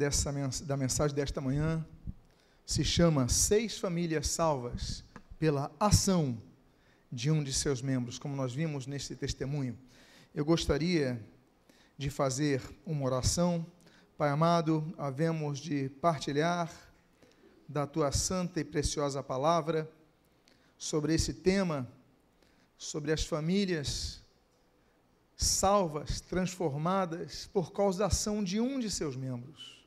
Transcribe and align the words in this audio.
dessa, 0.00 0.32
da 0.64 0.78
mensagem 0.78 1.14
desta 1.14 1.42
manhã, 1.42 1.86
se 2.64 2.82
chama 2.82 3.28
Seis 3.28 3.78
Famílias 3.78 4.28
Salvas 4.28 5.04
pela 5.38 5.70
Ação 5.78 6.40
de 7.12 7.30
um 7.30 7.44
de 7.44 7.52
seus 7.52 7.82
membros, 7.82 8.18
como 8.18 8.34
nós 8.34 8.54
vimos 8.54 8.86
nesse 8.86 9.14
testemunho. 9.14 9.78
Eu 10.34 10.42
gostaria 10.42 11.22
de 11.98 12.08
fazer 12.08 12.62
uma 12.86 13.04
oração. 13.04 13.66
Pai 14.16 14.30
amado, 14.30 14.90
havemos 14.96 15.58
de 15.58 15.90
partilhar 16.00 16.72
da 17.68 17.86
tua 17.86 18.10
santa 18.10 18.58
e 18.58 18.64
preciosa 18.64 19.22
palavra 19.22 19.86
sobre 20.78 21.12
esse 21.14 21.34
tema, 21.34 21.86
sobre 22.78 23.12
as 23.12 23.22
famílias 23.22 24.22
salvas, 25.36 26.22
transformadas 26.22 27.50
por 27.52 27.70
causa 27.70 27.98
da 27.98 28.06
ação 28.06 28.42
de 28.42 28.58
um 28.58 28.80
de 28.80 28.90
seus 28.90 29.14
membros. 29.14 29.79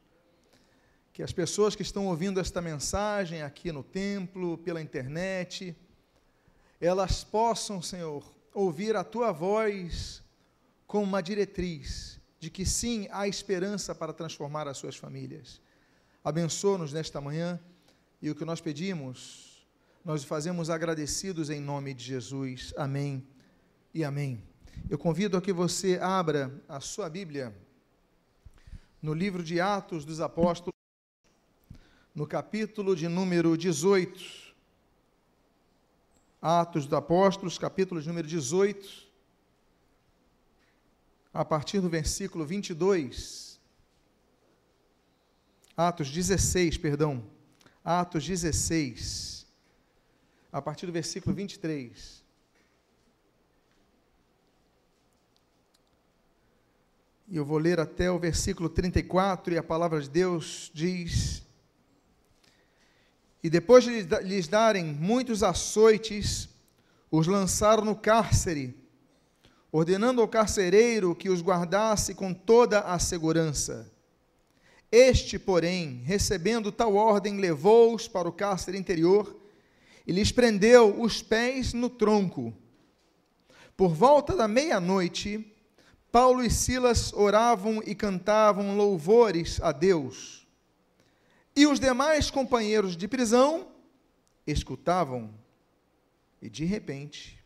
Que 1.14 1.23
as 1.23 1.31
pessoas 1.31 1.75
que 1.75 1.83
estão 1.83 2.08
ouvindo 2.08 2.39
esta 2.39 2.61
mensagem 2.61 3.44
aqui 3.44 3.72
no 3.72 3.83
templo, 3.83 4.58
pela 4.58 4.81
internet, 4.81 5.75
elas 6.81 7.23
possam, 7.23 7.81
Senhor, 7.81 8.23
ouvir 8.53 8.95
a 8.95 9.03
tua 9.03 9.31
voz 9.31 10.23
como 10.88 11.03
uma 11.03 11.22
diretriz 11.22 12.19
de 12.39 12.50
que 12.50 12.66
sim, 12.66 13.08
há 13.09 13.25
esperança 13.25 13.95
para 13.95 14.11
transformar 14.11 14.67
as 14.67 14.78
suas 14.78 14.97
famílias. 14.97 15.61
Abençoa-nos 16.22 16.91
nesta 16.91 17.22
manhã 17.22 17.58
e 18.22 18.30
o 18.30 18.36
que 18.36 18.44
nós 18.44 18.59
pedimos, 18.59 19.66
nós 20.03 20.25
fazemos 20.25 20.69
agradecidos 20.69 21.50
em 21.50 21.61
nome 21.61 21.94
de 21.94 22.03
Jesus. 22.03 22.73
Amém 22.75 23.25
e 23.94 24.03
amém. 24.03 24.44
Eu 24.89 24.97
convido 24.97 25.38
a 25.38 25.41
que 25.41 25.53
você 25.53 25.97
abra 26.02 26.52
a 26.67 26.81
sua 26.81 27.09
Bíblia 27.09 27.56
no 29.02 29.14
livro 29.14 29.41
de 29.41 29.61
Atos 29.61 30.03
dos 30.03 30.19
Apóstolos, 30.19 30.73
no 32.14 32.28
capítulo 32.28 32.95
de 32.95 33.08
número 33.08 33.58
18. 33.58 34.53
Atos 36.39 36.86
dos 36.86 36.97
Apóstolos, 36.97 37.58
capítulo 37.58 38.02
de 38.02 38.08
número 38.08 38.28
18, 38.28 39.08
a 41.34 41.44
partir 41.44 41.80
do 41.80 41.89
versículo 41.89 42.45
22. 42.45 43.59
Atos 45.75 46.11
16, 46.11 46.78
perdão. 46.78 47.23
Atos 47.84 48.25
16, 48.25 49.47
a 50.52 50.61
partir 50.61 50.86
do 50.86 50.91
versículo 50.91 51.36
23. 51.36 52.22
E 57.30 57.38
eu 57.38 57.45
vou 57.45 57.58
ler 57.58 57.80
até 57.80 58.11
o 58.11 58.19
versículo 58.19 58.69
34, 58.69 59.53
e 59.53 59.58
a 59.58 59.64
palavra 59.64 60.00
de 60.00 60.09
Deus 60.09 60.69
diz: 60.74 61.43
E 63.44 63.50
depois 63.50 63.84
de 63.84 64.04
lhes 64.22 64.48
darem 64.48 64.86
muitos 64.86 65.44
açoites, 65.44 66.48
os 67.12 67.28
lançaram 67.28 67.84
no 67.84 67.96
cárcere, 67.96 68.74
ordenando 69.72 70.22
ao 70.22 70.28
carcereiro 70.28 71.14
que 71.14 71.30
os 71.30 71.42
guardasse 71.42 72.16
com 72.16 72.34
toda 72.34 72.80
a 72.80 72.98
segurança. 72.98 73.92
Este, 74.90 75.38
porém, 75.38 76.02
recebendo 76.06 76.72
tal 76.72 76.96
ordem, 76.96 77.38
levou-os 77.38 78.08
para 78.08 78.30
o 78.30 78.31
cárcere 78.31 78.78
interior 78.78 79.36
e 80.08 80.12
lhes 80.12 80.31
prendeu 80.31 81.02
os 81.02 81.22
pés 81.22 81.74
no 81.74 81.90
tronco. 81.90 82.54
Por 83.75 83.94
volta 83.94 84.36
da 84.36 84.48
meia-noite, 84.48 85.54
Paulo 86.12 86.44
e 86.44 86.50
Silas 86.50 87.12
oravam 87.12 87.81
e 87.86 87.96
cantavam 87.96 88.78
louvores 88.78 89.60
a 89.62 89.72
Deus. 89.72 90.43
E 91.56 91.68
os 91.68 91.80
demais 91.80 92.31
companheiros 92.31 92.97
de 92.97 93.08
prisão 93.08 93.68
escutavam. 94.46 95.34
E 96.41 96.50
de 96.50 96.66
repente, 96.66 97.44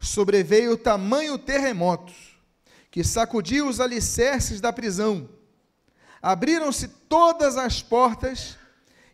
sobreveio 0.00 0.76
tamanho 0.76 1.38
terremoto 1.38 2.12
que 2.90 3.02
sacudiu 3.02 3.68
os 3.68 3.80
alicerces 3.80 4.60
da 4.60 4.72
prisão. 4.72 5.28
Abriram-se 6.20 6.88
todas 6.88 7.56
as 7.56 7.82
portas 7.82 8.58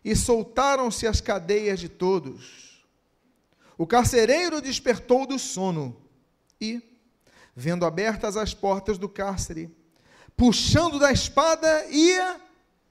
e 0.03 0.15
soltaram-se 0.15 1.07
as 1.07 1.21
cadeias 1.21 1.79
de 1.79 1.87
todos. 1.87 2.85
O 3.77 3.87
carcereiro 3.87 4.61
despertou 4.61 5.25
do 5.25 5.39
sono 5.39 5.95
e, 6.59 6.81
vendo 7.55 7.85
abertas 7.85 8.35
as 8.35 8.53
portas 8.53 8.97
do 8.97 9.07
cárcere, 9.07 9.73
puxando 10.35 10.99
da 10.99 11.11
espada, 11.11 11.85
ia 11.85 12.39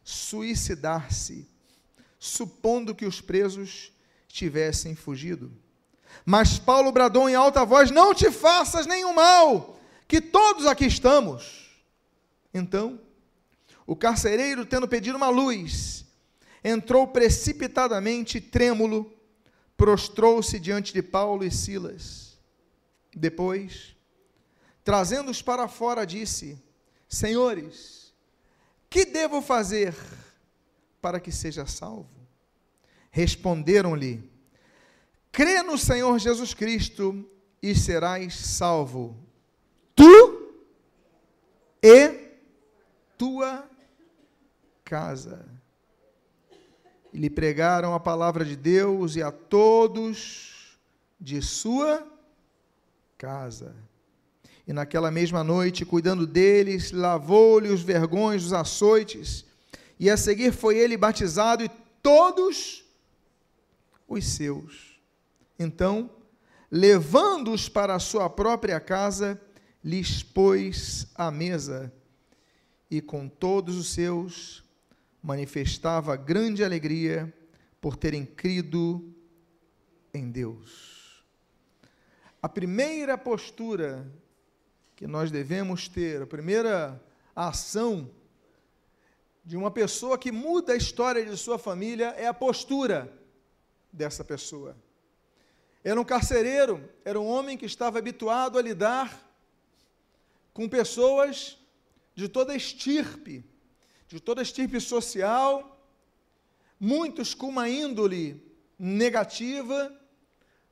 suicidar-se, 0.08 1.46
supondo 2.18 2.94
que 2.94 3.04
os 3.04 3.20
presos 3.20 3.92
tivessem 4.26 4.94
fugido. 4.94 5.52
Mas 6.24 6.58
Paulo 6.58 6.90
bradou 6.92 7.28
em 7.28 7.34
alta 7.34 7.64
voz: 7.64 7.90
Não 7.90 8.14
te 8.14 8.30
faças 8.30 8.86
nenhum 8.86 9.12
mal, 9.12 9.78
que 10.06 10.20
todos 10.20 10.66
aqui 10.66 10.86
estamos. 10.86 11.68
Então, 12.54 13.00
o 13.86 13.94
carcereiro, 13.94 14.64
tendo 14.64 14.88
pedido 14.88 15.16
uma 15.16 15.28
luz, 15.28 16.06
entrou 16.64 17.06
precipitadamente, 17.06 18.40
trêmulo, 18.40 19.12
prostrou-se 19.76 20.58
diante 20.58 20.92
de 20.92 21.02
Paulo 21.02 21.44
e 21.44 21.50
Silas. 21.50 22.38
Depois, 23.14 23.98
Trazendo-os 24.88 25.42
para 25.42 25.68
fora, 25.68 26.06
disse: 26.06 26.58
Senhores, 27.06 28.07
que 28.88 29.04
devo 29.04 29.40
fazer 29.40 29.94
para 31.00 31.20
que 31.20 31.30
seja 31.30 31.66
salvo? 31.66 32.08
Responderam-lhe: 33.10 34.30
Crê 35.30 35.62
no 35.62 35.78
Senhor 35.78 36.18
Jesus 36.18 36.54
Cristo 36.54 37.28
e 37.62 37.74
serás 37.74 38.34
salvo, 38.34 39.16
tu 39.94 40.52
e 41.82 42.28
tua 43.16 43.68
casa. 44.84 45.46
E 47.12 47.18
lhe 47.18 47.30
pregaram 47.30 47.94
a 47.94 48.00
palavra 48.00 48.44
de 48.44 48.56
Deus 48.56 49.16
e 49.16 49.22
a 49.22 49.32
todos 49.32 50.78
de 51.20 51.42
sua 51.42 52.06
casa. 53.16 53.74
E 54.68 54.72
naquela 54.74 55.10
mesma 55.10 55.42
noite, 55.42 55.86
cuidando 55.86 56.26
deles, 56.26 56.92
lavou-lhe 56.92 57.70
os 57.70 57.80
vergões 57.80 58.42
dos 58.42 58.52
açoites, 58.52 59.46
e 59.98 60.10
a 60.10 60.16
seguir 60.16 60.52
foi 60.52 60.76
ele 60.76 60.94
batizado 60.94 61.64
e 61.64 61.70
todos 62.02 62.84
os 64.06 64.26
seus. 64.26 65.00
Então, 65.58 66.10
levando-os 66.70 67.66
para 67.66 67.94
a 67.94 67.98
sua 67.98 68.28
própria 68.28 68.78
casa, 68.78 69.40
lhes 69.82 70.22
pôs 70.22 71.06
à 71.14 71.30
mesa, 71.30 71.90
e 72.90 73.00
com 73.00 73.26
todos 73.26 73.74
os 73.74 73.88
seus 73.88 74.62
manifestava 75.22 76.14
grande 76.14 76.62
alegria 76.62 77.32
por 77.80 77.96
terem 77.96 78.26
crido 78.26 79.14
em 80.12 80.30
Deus. 80.30 81.24
A 82.42 82.50
primeira 82.50 83.16
postura 83.16 84.06
que 84.98 85.06
nós 85.06 85.30
devemos 85.30 85.86
ter, 85.86 86.22
a 86.22 86.26
primeira 86.26 87.00
ação 87.32 88.10
de 89.44 89.56
uma 89.56 89.70
pessoa 89.70 90.18
que 90.18 90.32
muda 90.32 90.72
a 90.72 90.76
história 90.76 91.24
de 91.24 91.36
sua 91.36 91.56
família 91.56 92.06
é 92.16 92.26
a 92.26 92.34
postura 92.34 93.08
dessa 93.92 94.24
pessoa. 94.24 94.76
Era 95.84 96.00
um 96.00 96.04
carcereiro, 96.04 96.82
era 97.04 97.18
um 97.20 97.28
homem 97.28 97.56
que 97.56 97.64
estava 97.64 98.00
habituado 98.00 98.58
a 98.58 98.62
lidar 98.62 99.24
com 100.52 100.68
pessoas 100.68 101.56
de 102.16 102.28
toda 102.28 102.56
estirpe, 102.56 103.44
de 104.08 104.18
toda 104.18 104.42
estirpe 104.42 104.80
social, 104.80 105.80
muitos 106.80 107.34
com 107.34 107.46
uma 107.46 107.68
índole 107.68 108.44
negativa, 108.76 109.96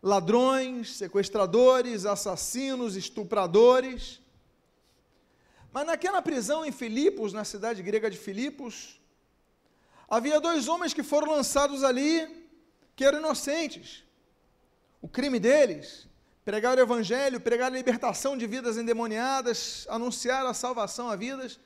ladrões, 0.02 0.96
sequestradores, 0.96 2.06
assassinos, 2.06 2.96
estupradores. 2.96 4.20
Mas 5.72 5.86
naquela 5.86 6.22
prisão 6.22 6.64
em 6.64 6.72
Filipos, 6.72 7.32
na 7.32 7.44
cidade 7.44 7.82
grega 7.82 8.10
de 8.10 8.16
Filipos, 8.16 9.00
havia 10.08 10.40
dois 10.40 10.68
homens 10.68 10.94
que 10.94 11.02
foram 11.02 11.32
lançados 11.32 11.82
ali 11.82 12.46
que 12.94 13.04
eram 13.04 13.18
inocentes. 13.18 14.04
O 15.02 15.08
crime 15.08 15.38
deles, 15.38 16.08
pregar 16.44 16.78
o 16.78 16.80
evangelho, 16.80 17.40
pregar 17.40 17.70
a 17.70 17.74
libertação 17.74 18.36
de 18.36 18.46
vidas 18.46 18.76
endemoniadas, 18.76 19.86
anunciar 19.90 20.46
a 20.46 20.54
salvação 20.54 21.10
a 21.10 21.16
vidas, 21.16 21.60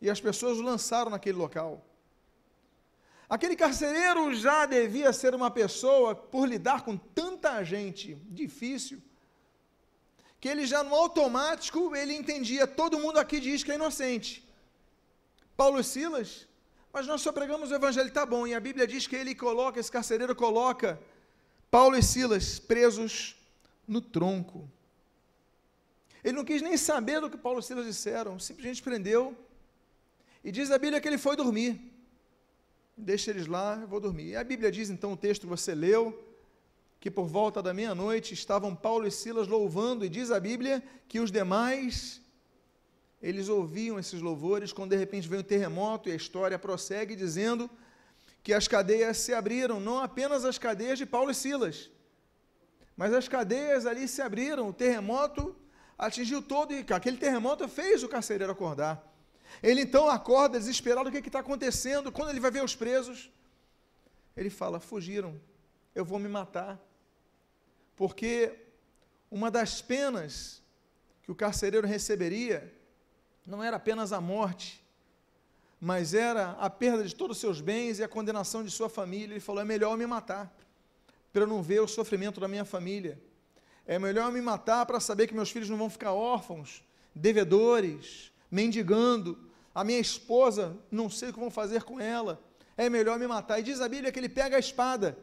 e 0.00 0.08
as 0.08 0.20
pessoas 0.20 0.58
o 0.58 0.62
lançaram 0.62 1.10
naquele 1.10 1.38
local. 1.38 1.84
Aquele 3.28 3.56
carcereiro 3.56 4.32
já 4.34 4.66
devia 4.66 5.12
ser 5.12 5.34
uma 5.34 5.50
pessoa, 5.50 6.14
por 6.14 6.48
lidar 6.48 6.84
com 6.84 6.96
tanta 6.96 7.62
gente 7.64 8.14
difícil, 8.30 9.02
que 10.40 10.48
ele 10.48 10.64
já 10.64 10.84
no 10.84 10.94
automático, 10.94 11.96
ele 11.96 12.14
entendia, 12.14 12.66
todo 12.66 12.98
mundo 12.98 13.18
aqui 13.18 13.40
diz 13.40 13.64
que 13.64 13.72
é 13.72 13.74
inocente. 13.74 14.46
Paulo 15.56 15.80
e 15.80 15.84
Silas, 15.84 16.46
mas 16.92 17.06
nós 17.06 17.20
só 17.20 17.32
pregamos 17.32 17.70
o 17.70 17.74
evangelho, 17.74 18.12
tá 18.12 18.24
bom, 18.24 18.46
e 18.46 18.54
a 18.54 18.60
Bíblia 18.60 18.86
diz 18.86 19.06
que 19.06 19.16
ele 19.16 19.34
coloca, 19.34 19.80
esse 19.80 19.90
carcereiro 19.90 20.36
coloca 20.36 21.00
Paulo 21.70 21.96
e 21.96 22.02
Silas 22.02 22.60
presos 22.60 23.34
no 23.88 24.00
tronco. 24.00 24.70
Ele 26.22 26.36
não 26.36 26.44
quis 26.44 26.62
nem 26.62 26.76
saber 26.76 27.20
do 27.20 27.30
que 27.30 27.36
Paulo 27.36 27.60
e 27.60 27.62
Silas 27.62 27.86
disseram, 27.86 28.38
simplesmente 28.38 28.82
prendeu. 28.82 29.36
E 30.44 30.52
diz 30.52 30.70
a 30.70 30.78
Bíblia 30.78 31.00
que 31.00 31.08
ele 31.08 31.18
foi 31.18 31.36
dormir. 31.36 31.95
Deixa 32.96 33.30
eles 33.30 33.46
lá, 33.46 33.78
eu 33.82 33.86
vou 33.86 34.00
dormir. 34.00 34.28
E 34.28 34.36
a 34.36 34.42
Bíblia 34.42 34.72
diz 34.72 34.88
então 34.88 35.12
o 35.12 35.16
texto 35.16 35.42
que 35.42 35.48
você 35.48 35.74
leu, 35.74 36.26
que 36.98 37.10
por 37.10 37.26
volta 37.26 37.62
da 37.62 37.74
meia-noite 37.74 38.32
estavam 38.32 38.74
Paulo 38.74 39.06
e 39.06 39.10
Silas 39.10 39.46
louvando, 39.46 40.04
e 40.04 40.08
diz 40.08 40.30
a 40.30 40.40
Bíblia 40.40 40.82
que 41.06 41.20
os 41.20 41.30
demais 41.30 42.22
eles 43.20 43.48
ouviam 43.48 43.98
esses 43.98 44.20
louvores, 44.22 44.72
quando 44.72 44.90
de 44.90 44.96
repente 44.96 45.28
vem 45.28 45.40
o 45.40 45.44
terremoto 45.44 46.08
e 46.08 46.12
a 46.12 46.16
história 46.16 46.58
prossegue 46.58 47.14
dizendo 47.14 47.68
que 48.42 48.54
as 48.54 48.66
cadeias 48.66 49.18
se 49.18 49.34
abriram, 49.34 49.78
não 49.78 49.98
apenas 49.98 50.44
as 50.44 50.56
cadeias 50.56 50.98
de 50.98 51.04
Paulo 51.04 51.30
e 51.30 51.34
Silas, 51.34 51.90
mas 52.96 53.12
as 53.12 53.28
cadeias 53.28 53.84
ali 53.84 54.08
se 54.08 54.22
abriram, 54.22 54.68
o 54.68 54.72
terremoto 54.72 55.54
atingiu 55.98 56.40
todo 56.40 56.72
e 56.72 56.84
aquele 56.88 57.18
terremoto 57.18 57.68
fez 57.68 58.02
o 58.02 58.08
carcereiro 58.08 58.52
acordar. 58.52 59.15
Ele 59.62 59.82
então 59.82 60.08
acorda 60.08 60.58
desesperado, 60.58 61.08
o 61.08 61.12
que 61.12 61.18
está 61.18 61.40
acontecendo? 61.40 62.12
Quando 62.12 62.30
ele 62.30 62.40
vai 62.40 62.50
ver 62.50 62.64
os 62.64 62.74
presos, 62.74 63.30
ele 64.36 64.50
fala: 64.50 64.78
fugiram, 64.78 65.40
eu 65.94 66.04
vou 66.04 66.18
me 66.18 66.28
matar. 66.28 66.78
Porque 67.96 68.54
uma 69.30 69.50
das 69.50 69.80
penas 69.80 70.62
que 71.22 71.32
o 71.32 71.34
carcereiro 71.34 71.86
receberia 71.86 72.72
não 73.46 73.62
era 73.62 73.76
apenas 73.76 74.12
a 74.12 74.20
morte, 74.20 74.84
mas 75.80 76.14
era 76.14 76.50
a 76.52 76.68
perda 76.68 77.04
de 77.04 77.14
todos 77.14 77.36
os 77.36 77.40
seus 77.40 77.60
bens 77.60 77.98
e 77.98 78.04
a 78.04 78.08
condenação 78.08 78.62
de 78.62 78.70
sua 78.70 78.88
família. 78.88 79.34
Ele 79.34 79.40
falou: 79.40 79.62
é 79.62 79.64
melhor 79.64 79.92
eu 79.92 79.96
me 79.96 80.06
matar, 80.06 80.54
para 81.32 81.42
eu 81.42 81.46
não 81.46 81.62
ver 81.62 81.80
o 81.80 81.88
sofrimento 81.88 82.40
da 82.40 82.48
minha 82.48 82.64
família. 82.64 83.20
É 83.86 83.98
melhor 83.98 84.26
eu 84.26 84.32
me 84.32 84.40
matar 84.40 84.84
para 84.84 85.00
saber 85.00 85.26
que 85.26 85.34
meus 85.34 85.50
filhos 85.50 85.70
não 85.70 85.78
vão 85.78 85.88
ficar 85.88 86.12
órfãos, 86.12 86.82
devedores, 87.14 88.32
mendigando. 88.50 89.38
A 89.74 89.84
minha 89.84 89.98
esposa, 89.98 90.76
não 90.90 91.10
sei 91.10 91.28
o 91.28 91.32
que 91.32 91.40
vão 91.40 91.50
fazer 91.50 91.82
com 91.82 92.00
ela. 92.00 92.42
É 92.76 92.88
melhor 92.88 93.18
me 93.18 93.26
matar. 93.26 93.60
E 93.60 93.62
diz 93.62 93.80
a 93.80 93.88
Bíblia 93.88 94.10
que 94.10 94.18
ele 94.18 94.28
pega 94.28 94.56
a 94.56 94.60
espada. 94.60 95.18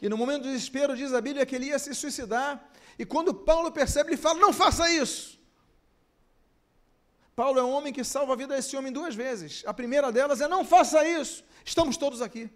E 0.00 0.08
no 0.08 0.16
momento 0.16 0.42
do 0.42 0.48
desespero, 0.48 0.96
diz 0.96 1.12
a 1.12 1.20
Bíblia 1.20 1.44
que 1.44 1.54
ele 1.54 1.66
ia 1.66 1.78
se 1.78 1.94
suicidar. 1.94 2.70
E 2.98 3.04
quando 3.04 3.34
Paulo 3.34 3.70
percebe, 3.70 4.10
ele 4.10 4.16
fala: 4.16 4.38
Não 4.38 4.52
faça 4.52 4.90
isso. 4.90 5.38
Paulo 7.38 7.60
é 7.60 7.62
um 7.62 7.70
homem 7.70 7.92
que 7.92 8.02
salva 8.02 8.32
a 8.32 8.36
vida 8.36 8.56
desse 8.56 8.76
homem 8.76 8.92
duas 8.92 9.14
vezes. 9.14 9.62
A 9.64 9.72
primeira 9.72 10.10
delas 10.10 10.40
é: 10.40 10.48
não 10.48 10.64
faça 10.64 11.06
isso, 11.06 11.44
estamos 11.64 11.96
todos 11.96 12.20
aqui. 12.20 12.50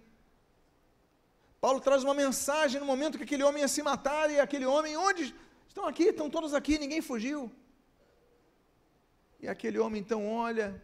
Paulo 1.60 1.78
traz 1.78 2.02
uma 2.02 2.12
mensagem 2.12 2.80
no 2.80 2.86
momento 2.86 3.16
que 3.16 3.22
aquele 3.22 3.44
homem 3.44 3.62
ia 3.62 3.68
se 3.68 3.80
matar, 3.80 4.28
e 4.28 4.40
aquele 4.40 4.66
homem, 4.66 4.96
onde? 4.96 5.32
Estão 5.68 5.86
aqui, 5.86 6.06
estão 6.08 6.28
todos 6.28 6.52
aqui, 6.52 6.80
ninguém 6.80 7.00
fugiu. 7.00 7.48
E 9.42 9.48
aquele 9.48 9.78
homem 9.80 10.00
então 10.00 10.32
olha, 10.32 10.80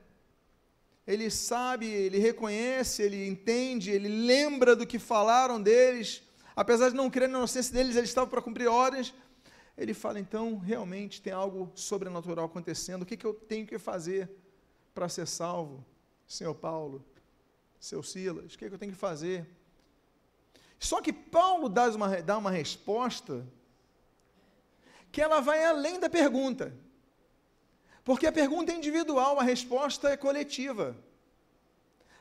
ele 1.06 1.30
sabe, 1.30 1.86
ele 1.86 2.18
reconhece, 2.18 3.02
ele 3.02 3.26
entende, 3.26 3.90
ele 3.90 4.08
lembra 4.08 4.76
do 4.76 4.86
que 4.86 4.98
falaram 4.98 5.62
deles, 5.62 6.22
apesar 6.54 6.90
de 6.90 6.96
não 6.96 7.08
crer 7.08 7.28
na 7.28 7.38
inocência 7.38 7.72
deles, 7.72 7.96
ele 7.96 8.04
estava 8.04 8.26
para 8.26 8.42
cumprir 8.42 8.66
ordens, 8.66 9.14
ele 9.76 9.94
fala, 9.94 10.18
então, 10.18 10.58
realmente 10.58 11.22
tem 11.22 11.32
algo 11.32 11.70
sobrenatural 11.74 12.46
acontecendo, 12.46 13.02
o 13.02 13.06
que, 13.06 13.16
que 13.16 13.24
eu 13.24 13.32
tenho 13.32 13.64
que 13.64 13.78
fazer 13.78 14.28
para 14.92 15.08
ser 15.08 15.26
salvo? 15.26 15.86
Senhor 16.26 16.54
Paulo, 16.54 17.02
seu 17.78 18.02
Silas, 18.02 18.52
o 18.54 18.58
que, 18.58 18.68
que 18.68 18.74
eu 18.74 18.78
tenho 18.78 18.92
que 18.92 18.98
fazer? 18.98 19.48
Só 20.80 21.00
que 21.00 21.12
Paulo 21.12 21.68
dá 21.68 21.88
uma, 21.90 22.20
dá 22.20 22.36
uma 22.36 22.50
resposta 22.50 23.46
que 25.12 25.22
ela 25.22 25.40
vai 25.40 25.64
além 25.64 25.98
da 25.98 26.10
pergunta. 26.10 26.76
Porque 28.08 28.26
a 28.26 28.32
pergunta 28.32 28.72
é 28.72 28.74
individual, 28.74 29.38
a 29.38 29.42
resposta 29.42 30.08
é 30.08 30.16
coletiva. 30.16 30.96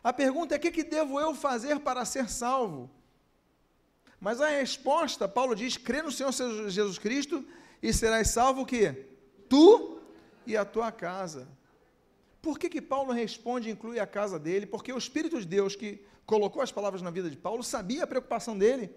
A 0.03 0.11
pergunta 0.11 0.53
é: 0.53 0.57
o 0.57 0.59
que, 0.59 0.69
que 0.69 0.83
devo 0.83 1.17
eu 1.17 1.33
fazer 1.33 1.79
para 1.79 2.03
ser 2.03 2.29
salvo? 2.29 2.91
Mas 4.19 4.41
a 4.41 4.49
resposta, 4.49 5.29
Paulo 5.29 5.55
diz: 5.55 5.77
crê 5.77 6.01
no 6.01 6.11
Senhor 6.11 6.33
Jesus 6.67 6.99
Cristo 6.99 7.45
e 7.81 7.93
serás 7.93 8.31
salvo 8.31 8.63
o 8.63 8.65
quê? 8.65 9.07
Tu 9.47 10.01
e 10.45 10.57
a 10.57 10.65
tua 10.65 10.91
casa. 10.91 11.47
Por 12.41 12.59
que, 12.59 12.67
que 12.67 12.81
Paulo 12.81 13.13
responde 13.13 13.69
e 13.69 13.71
inclui 13.71 13.97
a 13.97 14.05
casa 14.05 14.37
dele? 14.37 14.65
Porque 14.65 14.91
o 14.91 14.97
Espírito 14.97 15.39
de 15.39 15.45
Deus 15.45 15.73
que 15.73 16.05
colocou 16.25 16.61
as 16.61 16.69
palavras 16.69 17.01
na 17.01 17.11
vida 17.11 17.29
de 17.29 17.37
Paulo 17.37 17.63
sabia 17.63 18.03
a 18.03 18.07
preocupação 18.07 18.57
dele, 18.57 18.93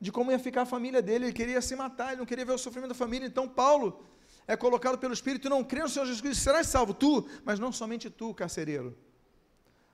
de 0.00 0.10
como 0.10 0.30
ia 0.30 0.38
ficar 0.38 0.62
a 0.62 0.72
família 0.74 1.02
dele, 1.02 1.26
ele 1.26 1.34
queria 1.34 1.60
se 1.60 1.76
matar, 1.76 2.12
ele 2.12 2.20
não 2.20 2.24
queria 2.24 2.46
ver 2.46 2.52
o 2.52 2.58
sofrimento 2.58 2.92
da 2.94 2.94
família. 2.94 3.26
Então, 3.26 3.46
Paulo 3.46 4.15
é 4.46 4.56
colocado 4.56 4.98
pelo 4.98 5.12
Espírito, 5.12 5.48
não 5.48 5.64
crê 5.64 5.82
no 5.82 5.88
Senhor 5.88 6.04
Jesus 6.04 6.20
Cristo, 6.20 6.42
serás 6.42 6.68
salvo 6.68 6.94
tu, 6.94 7.28
mas 7.44 7.58
não 7.58 7.72
somente 7.72 8.08
tu, 8.08 8.32
carcereiro, 8.32 8.96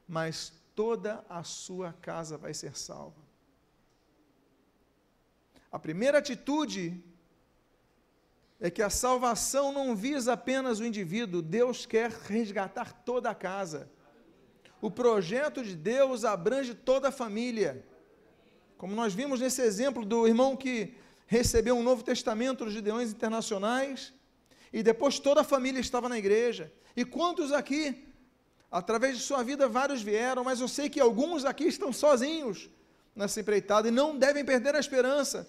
mas 0.06 0.52
toda 0.74 1.24
a 1.28 1.42
sua 1.42 1.92
casa 1.94 2.36
vai 2.36 2.52
ser 2.52 2.76
salva. 2.76 3.22
A 5.70 5.78
primeira 5.78 6.18
atitude 6.18 7.02
é 8.60 8.70
que 8.70 8.82
a 8.82 8.90
salvação 8.90 9.72
não 9.72 9.96
visa 9.96 10.34
apenas 10.34 10.78
o 10.78 10.84
indivíduo, 10.84 11.40
Deus 11.40 11.86
quer 11.86 12.10
resgatar 12.10 12.92
toda 12.92 13.30
a 13.30 13.34
casa. 13.34 13.90
O 14.80 14.90
projeto 14.90 15.64
de 15.64 15.74
Deus 15.74 16.24
abrange 16.24 16.74
toda 16.74 17.08
a 17.08 17.12
família. 17.12 17.86
Como 18.76 18.94
nós 18.94 19.14
vimos 19.14 19.40
nesse 19.40 19.62
exemplo 19.62 20.04
do 20.04 20.26
irmão 20.26 20.56
que 20.56 20.94
recebeu 21.26 21.74
um 21.74 21.82
Novo 21.82 22.04
Testamento 22.04 22.64
dos 22.64 22.74
Gideões 22.74 23.10
Internacionais, 23.10 24.12
e 24.72 24.82
depois 24.82 25.18
toda 25.18 25.42
a 25.42 25.44
família 25.44 25.80
estava 25.80 26.08
na 26.08 26.18
igreja. 26.18 26.72
E 26.96 27.04
quantos 27.04 27.52
aqui, 27.52 28.06
através 28.70 29.16
de 29.16 29.22
sua 29.22 29.42
vida, 29.42 29.68
vários 29.68 30.02
vieram, 30.02 30.44
mas 30.44 30.60
eu 30.60 30.68
sei 30.68 30.88
que 30.88 31.00
alguns 31.00 31.44
aqui 31.44 31.64
estão 31.64 31.92
sozinhos 31.92 32.70
nessa 33.14 33.40
empreitada 33.40 33.88
e 33.88 33.90
não 33.90 34.16
devem 34.16 34.44
perder 34.44 34.74
a 34.74 34.80
esperança 34.80 35.46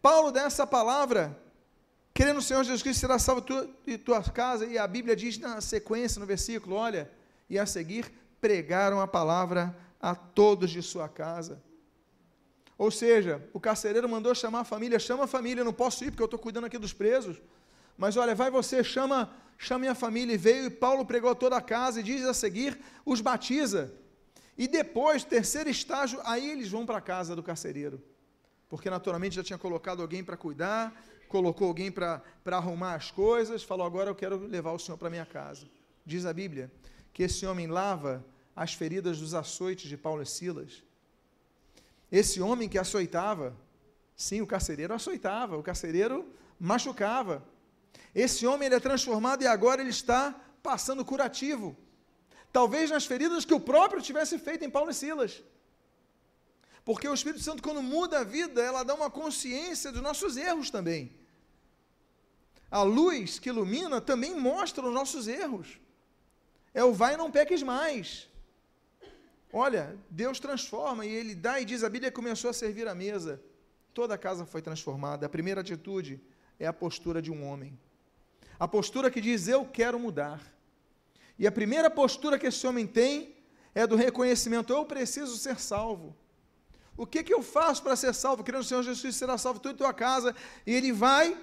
Paulo 0.00 0.30
dá 0.30 0.42
essa 0.42 0.66
palavra, 0.66 1.36
crê 2.14 2.32
no 2.32 2.40
Senhor 2.40 2.62
Jesus 2.62 2.82
Cristo, 2.82 3.00
será 3.00 3.18
salvo 3.18 3.42
tu 3.42 3.68
e 3.86 3.98
tua 3.98 4.22
casa, 4.22 4.64
e 4.64 4.78
a 4.78 4.86
Bíblia 4.86 5.16
diz 5.16 5.38
na 5.38 5.60
sequência, 5.60 6.20
no 6.20 6.26
versículo, 6.26 6.76
olha, 6.76 7.10
e 7.50 7.58
a 7.58 7.66
seguir 7.66 8.10
pregaram 8.40 9.00
a 9.00 9.08
palavra 9.08 9.76
a 10.00 10.14
todos 10.14 10.70
de 10.70 10.82
sua 10.82 11.08
casa. 11.08 11.60
Ou 12.78 12.90
seja, 12.90 13.46
o 13.52 13.60
carcereiro 13.60 14.08
mandou 14.08 14.34
chamar 14.34 14.60
a 14.60 14.64
família, 14.64 14.98
chama 14.98 15.24
a 15.24 15.26
família, 15.26 15.62
não 15.64 15.72
posso 15.72 16.04
ir 16.04 16.10
porque 16.10 16.22
eu 16.22 16.26
estou 16.26 16.38
cuidando 16.38 16.64
aqui 16.64 16.78
dos 16.78 16.92
presos. 16.92 17.36
Mas 17.96 18.16
olha, 18.16 18.34
vai 18.34 18.50
você, 18.50 18.82
chama, 18.82 19.30
chame 19.58 19.88
a 19.88 19.94
família. 19.94 20.32
E 20.32 20.38
veio 20.38 20.66
e 20.66 20.70
Paulo 20.70 21.04
pregou 21.04 21.34
toda 21.34 21.56
a 21.56 21.60
casa 21.60 21.98
e 22.00 22.02
diz 22.02 22.24
a 22.24 22.32
seguir, 22.32 22.78
os 23.04 23.20
batiza. 23.20 23.92
E 24.56 24.68
depois, 24.68 25.24
terceiro 25.24 25.68
estágio, 25.68 26.20
aí 26.24 26.50
eles 26.50 26.68
vão 26.68 26.86
para 26.86 26.98
a 26.98 27.02
casa 27.02 27.34
do 27.34 27.42
carcereiro 27.42 28.00
porque 28.68 28.90
naturalmente 28.90 29.36
já 29.36 29.42
tinha 29.42 29.58
colocado 29.58 30.02
alguém 30.02 30.22
para 30.22 30.36
cuidar, 30.36 30.94
colocou 31.28 31.68
alguém 31.68 31.90
para 31.90 32.22
arrumar 32.46 32.94
as 32.94 33.10
coisas, 33.10 33.62
falou: 33.62 33.86
agora 33.86 34.10
eu 34.10 34.14
quero 34.14 34.36
levar 34.46 34.72
o 34.72 34.78
senhor 34.78 34.98
para 34.98 35.10
minha 35.10 35.26
casa. 35.26 35.66
Diz 36.04 36.26
a 36.26 36.32
Bíblia 36.32 36.70
que 37.12 37.22
esse 37.22 37.46
homem 37.46 37.66
lava 37.66 38.24
as 38.54 38.74
feridas 38.74 39.18
dos 39.18 39.34
açoites 39.34 39.88
de 39.88 39.96
Paulo 39.96 40.22
e 40.22 40.26
Silas. 40.26 40.82
Esse 42.10 42.40
homem 42.40 42.68
que 42.68 42.78
açoitava, 42.78 43.56
sim, 44.16 44.40
o 44.40 44.46
carcereiro 44.46 44.94
açoitava, 44.94 45.56
o 45.56 45.62
carcereiro 45.62 46.26
machucava. 46.58 47.42
Esse 48.14 48.46
homem 48.46 48.66
ele 48.66 48.74
é 48.74 48.80
transformado 48.80 49.42
e 49.42 49.46
agora 49.46 49.80
ele 49.80 49.90
está 49.90 50.34
passando 50.62 51.04
curativo. 51.04 51.76
Talvez 52.52 52.90
nas 52.90 53.04
feridas 53.04 53.44
que 53.44 53.54
o 53.54 53.60
próprio 53.60 54.02
tivesse 54.02 54.38
feito 54.38 54.64
em 54.64 54.70
Paulo 54.70 54.90
e 54.90 54.94
Silas. 54.94 55.42
Porque 56.84 57.06
o 57.06 57.12
Espírito 57.12 57.42
Santo, 57.42 57.62
quando 57.62 57.82
muda 57.82 58.20
a 58.20 58.24
vida, 58.24 58.62
ela 58.62 58.82
dá 58.82 58.94
uma 58.94 59.10
consciência 59.10 59.92
dos 59.92 60.00
nossos 60.00 60.36
erros 60.36 60.70
também. 60.70 61.14
A 62.70 62.82
luz 62.82 63.38
que 63.38 63.50
ilumina 63.50 64.00
também 64.00 64.34
mostra 64.34 64.86
os 64.86 64.92
nossos 64.92 65.28
erros. 65.28 65.78
É 66.72 66.82
o 66.82 66.92
vai 66.92 67.14
e 67.14 67.16
não 67.16 67.30
peques 67.30 67.62
mais. 67.62 68.27
Olha, 69.52 69.98
Deus 70.10 70.38
transforma 70.38 71.06
e 71.06 71.10
Ele 71.10 71.34
dá 71.34 71.60
e 71.60 71.64
diz: 71.64 71.82
a 71.82 71.88
Bíblia 71.88 72.12
começou 72.12 72.50
a 72.50 72.52
servir 72.52 72.86
a 72.86 72.94
mesa. 72.94 73.42
Toda 73.94 74.14
a 74.14 74.18
casa 74.18 74.44
foi 74.44 74.60
transformada. 74.60 75.26
A 75.26 75.28
primeira 75.28 75.60
atitude 75.60 76.20
é 76.58 76.66
a 76.66 76.72
postura 76.72 77.22
de 77.22 77.30
um 77.30 77.44
homem. 77.46 77.78
A 78.58 78.68
postura 78.68 79.10
que 79.10 79.20
diz: 79.20 79.48
Eu 79.48 79.64
quero 79.64 79.98
mudar. 79.98 80.40
E 81.38 81.46
a 81.46 81.52
primeira 81.52 81.90
postura 81.90 82.38
que 82.38 82.46
esse 82.46 82.66
homem 82.66 82.86
tem 82.86 83.36
é 83.74 83.86
do 83.86 83.96
reconhecimento: 83.96 84.72
Eu 84.72 84.84
preciso 84.84 85.36
ser 85.36 85.58
salvo. 85.58 86.16
O 86.96 87.06
que, 87.06 87.22
que 87.22 87.32
eu 87.32 87.42
faço 87.42 87.82
para 87.82 87.96
ser 87.96 88.12
salvo? 88.12 88.42
Querendo 88.42 88.62
o 88.62 88.64
Senhor 88.64 88.82
Jesus 88.82 89.14
será 89.16 89.38
salvo 89.38 89.60
tudo 89.60 89.74
em 89.74 89.78
tua 89.78 89.94
casa. 89.94 90.34
E 90.66 90.74
ele 90.74 90.92
vai, 90.92 91.36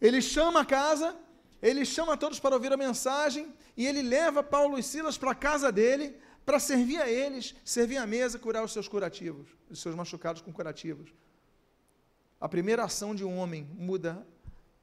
ele 0.00 0.20
chama 0.20 0.60
a 0.60 0.64
casa 0.64 1.16
ele 1.62 1.84
chama 1.84 2.16
todos 2.16 2.40
para 2.40 2.54
ouvir 2.54 2.72
a 2.72 2.76
mensagem 2.76 3.52
e 3.76 3.86
ele 3.86 4.02
leva 4.02 4.42
Paulo 4.42 4.78
e 4.78 4.82
Silas 4.82 5.18
para 5.18 5.32
a 5.32 5.34
casa 5.34 5.70
dele 5.70 6.16
para 6.50 6.58
servir 6.58 7.00
a 7.00 7.08
eles, 7.08 7.54
servir 7.64 7.96
a 7.96 8.04
mesa, 8.04 8.36
curar 8.36 8.64
os 8.64 8.72
seus 8.72 8.88
curativos, 8.88 9.46
os 9.70 9.80
seus 9.80 9.94
machucados 9.94 10.42
com 10.42 10.52
curativos. 10.52 11.14
A 12.40 12.48
primeira 12.48 12.82
ação 12.82 13.14
de 13.14 13.24
um 13.24 13.38
homem 13.38 13.62
muda 13.78 14.26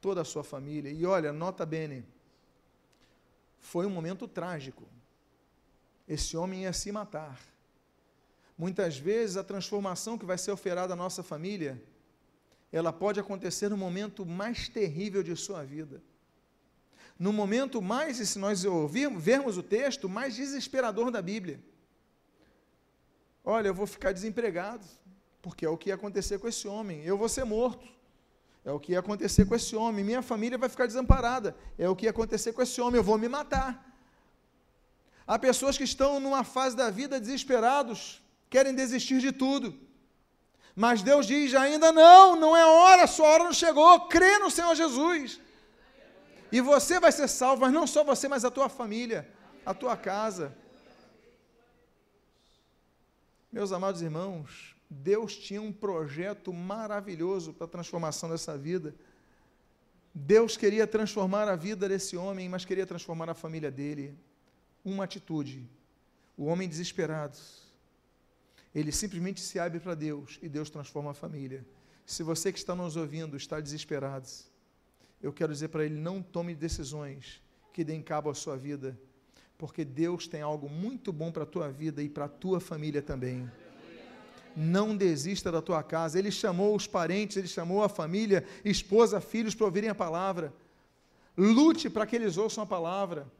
toda 0.00 0.22
a 0.22 0.24
sua 0.24 0.42
família. 0.42 0.90
E 0.90 1.04
olha, 1.04 1.30
nota 1.30 1.66
bene, 1.66 2.06
foi 3.58 3.84
um 3.84 3.90
momento 3.90 4.26
trágico. 4.26 4.88
Esse 6.08 6.38
homem 6.38 6.62
ia 6.62 6.72
se 6.72 6.90
matar. 6.90 7.38
Muitas 8.56 8.96
vezes 8.96 9.36
a 9.36 9.44
transformação 9.44 10.16
que 10.16 10.24
vai 10.24 10.38
ser 10.38 10.52
oferada 10.52 10.94
à 10.94 10.96
nossa 10.96 11.22
família, 11.22 11.78
ela 12.72 12.94
pode 12.94 13.20
acontecer 13.20 13.68
no 13.68 13.76
momento 13.76 14.24
mais 14.24 14.70
terrível 14.70 15.22
de 15.22 15.36
sua 15.36 15.62
vida 15.64 16.02
no 17.18 17.32
momento 17.32 17.82
mais, 17.82 18.16
se 18.16 18.38
nós 18.38 18.64
ouvirmos, 18.64 19.22
vermos 19.22 19.58
o 19.58 19.62
texto, 19.62 20.08
mais 20.08 20.36
desesperador 20.36 21.10
da 21.10 21.20
Bíblia. 21.20 21.60
Olha, 23.44 23.68
eu 23.68 23.74
vou 23.74 23.86
ficar 23.86 24.12
desempregado, 24.12 24.86
porque 25.42 25.66
é 25.66 25.68
o 25.68 25.76
que 25.76 25.88
ia 25.88 25.94
acontecer 25.94 26.38
com 26.38 26.46
esse 26.46 26.68
homem. 26.68 27.02
Eu 27.02 27.18
vou 27.18 27.28
ser 27.28 27.44
morto. 27.44 27.88
É 28.64 28.70
o 28.70 28.78
que 28.78 28.92
ia 28.92 29.00
acontecer 29.00 29.46
com 29.46 29.54
esse 29.54 29.74
homem. 29.74 30.04
Minha 30.04 30.22
família 30.22 30.58
vai 30.58 30.68
ficar 30.68 30.86
desamparada. 30.86 31.56
É 31.78 31.88
o 31.88 31.96
que 31.96 32.04
ia 32.04 32.10
acontecer 32.10 32.52
com 32.52 32.62
esse 32.62 32.80
homem. 32.80 32.98
Eu 32.98 33.02
vou 33.02 33.18
me 33.18 33.28
matar. 33.28 33.84
Há 35.26 35.38
pessoas 35.38 35.76
que 35.76 35.84
estão 35.84 36.20
numa 36.20 36.44
fase 36.44 36.76
da 36.76 36.90
vida 36.90 37.18
desesperados, 37.18 38.22
querem 38.48 38.74
desistir 38.74 39.20
de 39.20 39.32
tudo. 39.32 39.78
Mas 40.74 41.02
Deus 41.02 41.26
diz: 41.26 41.54
ainda 41.54 41.90
não, 41.90 42.36
não 42.36 42.56
é 42.56 42.64
hora, 42.64 43.06
sua 43.06 43.26
hora 43.26 43.44
não 43.44 43.52
chegou. 43.52 44.08
Crê 44.08 44.38
no 44.38 44.50
Senhor 44.50 44.74
Jesus. 44.74 45.40
E 46.50 46.60
você 46.60 46.98
vai 46.98 47.12
ser 47.12 47.28
salvo, 47.28 47.62
mas 47.62 47.72
não 47.72 47.86
só 47.86 48.02
você, 48.02 48.26
mas 48.28 48.44
a 48.44 48.50
tua 48.50 48.68
família, 48.68 49.28
a 49.64 49.74
tua 49.74 49.96
casa. 49.96 50.56
Meus 53.52 53.72
amados 53.72 54.02
irmãos, 54.02 54.74
Deus 54.88 55.36
tinha 55.36 55.60
um 55.60 55.72
projeto 55.72 56.52
maravilhoso 56.52 57.52
para 57.52 57.66
a 57.66 57.70
transformação 57.70 58.30
dessa 58.30 58.56
vida. 58.56 58.94
Deus 60.14 60.56
queria 60.56 60.86
transformar 60.86 61.48
a 61.48 61.56
vida 61.56 61.88
desse 61.88 62.16
homem, 62.16 62.48
mas 62.48 62.64
queria 62.64 62.86
transformar 62.86 63.28
a 63.28 63.34
família 63.34 63.70
dele. 63.70 64.16
Uma 64.84 65.04
atitude. 65.04 65.68
O 66.36 66.46
homem 66.46 66.68
desesperado. 66.68 67.38
Ele 68.74 68.92
simplesmente 68.92 69.40
se 69.40 69.58
abre 69.58 69.80
para 69.80 69.94
Deus 69.94 70.38
e 70.42 70.48
Deus 70.48 70.70
transforma 70.70 71.10
a 71.10 71.14
família. 71.14 71.64
Se 72.06 72.22
você 72.22 72.50
que 72.50 72.58
está 72.58 72.74
nos 72.74 72.96
ouvindo 72.96 73.36
está 73.36 73.60
desesperado, 73.60 74.26
eu 75.22 75.32
quero 75.32 75.52
dizer 75.52 75.68
para 75.68 75.84
ele: 75.84 75.98
não 75.98 76.22
tome 76.22 76.54
decisões 76.54 77.42
que 77.72 77.84
deem 77.84 78.02
cabo 78.02 78.30
à 78.30 78.34
sua 78.34 78.56
vida, 78.56 78.98
porque 79.56 79.84
Deus 79.84 80.26
tem 80.28 80.40
algo 80.40 80.68
muito 80.68 81.12
bom 81.12 81.32
para 81.32 81.42
a 81.42 81.46
tua 81.46 81.70
vida 81.70 82.02
e 82.02 82.08
para 82.08 82.26
a 82.26 82.28
tua 82.28 82.60
família 82.60 83.02
também. 83.02 83.50
Não 84.56 84.96
desista 84.96 85.52
da 85.52 85.62
tua 85.62 85.82
casa. 85.82 86.18
Ele 86.18 86.30
chamou 86.30 86.74
os 86.74 86.86
parentes, 86.86 87.36
ele 87.36 87.46
chamou 87.46 87.82
a 87.82 87.88
família, 87.88 88.44
esposa, 88.64 89.20
filhos 89.20 89.54
para 89.54 89.66
ouvirem 89.66 89.90
a 89.90 89.94
palavra. 89.94 90.52
Lute 91.36 91.88
para 91.88 92.06
que 92.06 92.16
eles 92.16 92.36
ouçam 92.36 92.64
a 92.64 92.66
palavra. 92.66 93.30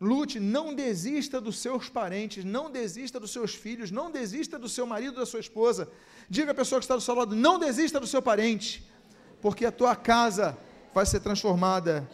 Lute, 0.00 0.40
não 0.40 0.74
desista 0.74 1.40
dos 1.40 1.58
seus 1.58 1.88
parentes, 1.88 2.44
não 2.44 2.70
desista 2.70 3.20
dos 3.20 3.30
seus 3.30 3.54
filhos, 3.54 3.90
não 3.90 4.10
desista 4.10 4.58
do 4.58 4.68
seu 4.68 4.86
marido, 4.86 5.16
da 5.16 5.26
sua 5.26 5.40
esposa. 5.40 5.88
Diga 6.28 6.52
à 6.52 6.54
pessoa 6.54 6.80
que 6.80 6.84
está 6.84 6.96
do 6.96 7.02
seu 7.02 7.14
lado: 7.14 7.36
não 7.36 7.58
desista 7.58 8.00
do 8.00 8.06
seu 8.06 8.22
parente 8.22 8.90
porque 9.40 9.64
a 9.64 9.72
tua 9.72 9.96
casa 9.96 10.56
vai 10.92 11.06
ser 11.06 11.20
transformada 11.20 12.08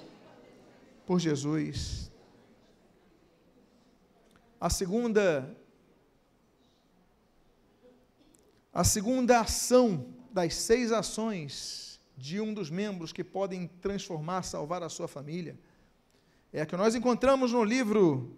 por 1.04 1.18
Jesus. 1.18 2.10
A 4.60 4.70
segunda 4.70 5.56
a 8.72 8.84
segunda 8.84 9.40
ação 9.40 10.06
das 10.30 10.54
seis 10.54 10.92
ações 10.92 11.98
de 12.16 12.40
um 12.40 12.52
dos 12.52 12.68
membros 12.68 13.10
que 13.10 13.24
podem 13.24 13.68
transformar, 13.80 14.42
salvar 14.42 14.82
a 14.82 14.88
sua 14.90 15.08
família, 15.08 15.58
é 16.52 16.60
a 16.60 16.66
que 16.66 16.76
nós 16.76 16.94
encontramos 16.94 17.52
no 17.52 17.64
livro 17.64 18.36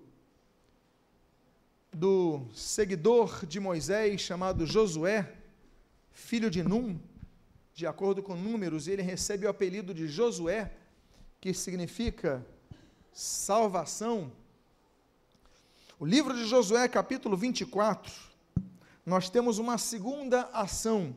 do 1.92 2.46
seguidor 2.54 3.44
de 3.46 3.58
Moisés 3.58 4.20
chamado 4.20 4.64
Josué, 4.64 5.34
filho 6.12 6.50
de 6.50 6.62
Num, 6.62 7.00
de 7.78 7.86
acordo 7.86 8.20
com 8.24 8.34
números, 8.34 8.88
ele 8.88 9.02
recebe 9.02 9.46
o 9.46 9.48
apelido 9.48 9.94
de 9.94 10.08
Josué, 10.08 10.72
que 11.40 11.54
significa 11.54 12.44
salvação. 13.12 14.32
O 15.96 16.04
livro 16.04 16.34
de 16.34 16.44
Josué, 16.44 16.88
capítulo 16.88 17.36
24, 17.36 18.12
nós 19.06 19.30
temos 19.30 19.58
uma 19.58 19.78
segunda 19.78 20.50
ação 20.52 21.16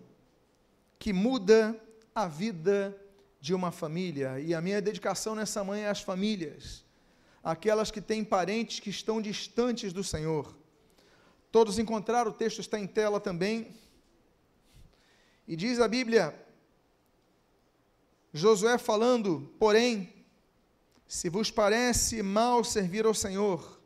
que 0.99 1.11
muda 1.11 1.75
a 2.13 2.27
vida 2.27 2.95
de 3.39 3.55
uma 3.55 3.71
família. 3.71 4.39
E 4.39 4.53
a 4.53 4.61
minha 4.61 4.79
dedicação 4.79 5.33
nessa 5.33 5.63
manhã 5.63 5.87
é 5.87 5.89
às 5.89 6.01
famílias, 6.01 6.85
aquelas 7.43 7.89
que 7.89 8.01
têm 8.01 8.23
parentes 8.23 8.79
que 8.79 8.91
estão 8.91 9.19
distantes 9.19 9.91
do 9.91 10.03
Senhor. 10.03 10.55
Todos 11.51 11.79
encontraram, 11.79 12.29
o 12.29 12.35
texto 12.35 12.59
está 12.59 12.77
em 12.77 12.85
tela 12.85 13.19
também. 13.19 13.75
E 15.47 15.55
diz 15.55 15.79
a 15.79 15.87
Bíblia: 15.87 16.50
Josué 18.33 18.77
falando, 18.77 19.53
porém, 19.59 20.13
se 21.07 21.29
vos 21.29 21.51
parece 21.51 22.23
mal 22.23 22.63
servir 22.63 23.05
ao 23.05 23.13
Senhor, 23.13 23.81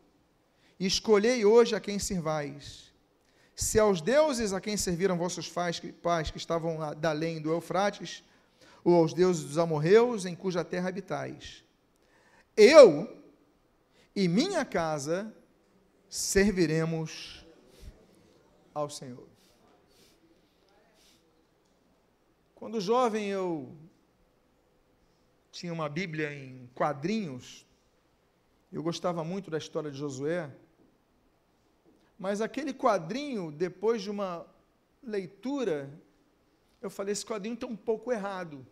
escolhei 0.79 1.43
hoje 1.43 1.75
a 1.75 1.79
quem 1.79 1.97
servais. 1.97 2.93
Se 3.55 3.79
aos 3.79 4.01
deuses 4.01 4.53
a 4.53 4.61
quem 4.61 4.77
serviram 4.77 5.17
vossos 5.17 5.49
pais, 5.49 5.79
pais 6.01 6.29
que 6.29 6.37
estavam 6.37 6.77
da 6.95 7.09
além 7.09 7.41
do 7.41 7.51
Eufrates, 7.51 8.23
ou 8.83 8.93
aos 8.93 9.13
deuses 9.13 9.43
dos 9.43 9.57
amorreus 9.57 10.25
em 10.25 10.35
cuja 10.35 10.63
terra 10.63 10.89
habitais. 10.89 11.63
Eu 12.55 13.17
e 14.15 14.27
minha 14.27 14.63
casa 14.63 15.33
serviremos 16.07 17.43
ao 18.73 18.89
Senhor. 18.89 19.27
Quando 22.53 22.79
jovem 22.79 23.27
eu 23.27 23.75
tinha 25.55 25.71
uma 25.71 25.88
Bíblia 25.88 26.33
em 26.33 26.69
quadrinhos. 26.75 27.65
Eu 28.71 28.83
gostava 28.83 29.24
muito 29.24 29.50
da 29.50 29.57
história 29.57 29.89
de 29.89 29.97
Josué. 29.97 30.53
Mas 32.19 32.41
aquele 32.41 32.74
quadrinho, 32.74 33.51
depois 33.51 34.01
de 34.01 34.09
uma 34.09 34.45
leitura, 35.01 35.89
eu 36.81 36.89
falei: 36.89 37.13
esse 37.13 37.25
quadrinho 37.25 37.53
está 37.53 37.65
um 37.65 37.75
pouco 37.75 38.12
errado. 38.12 38.67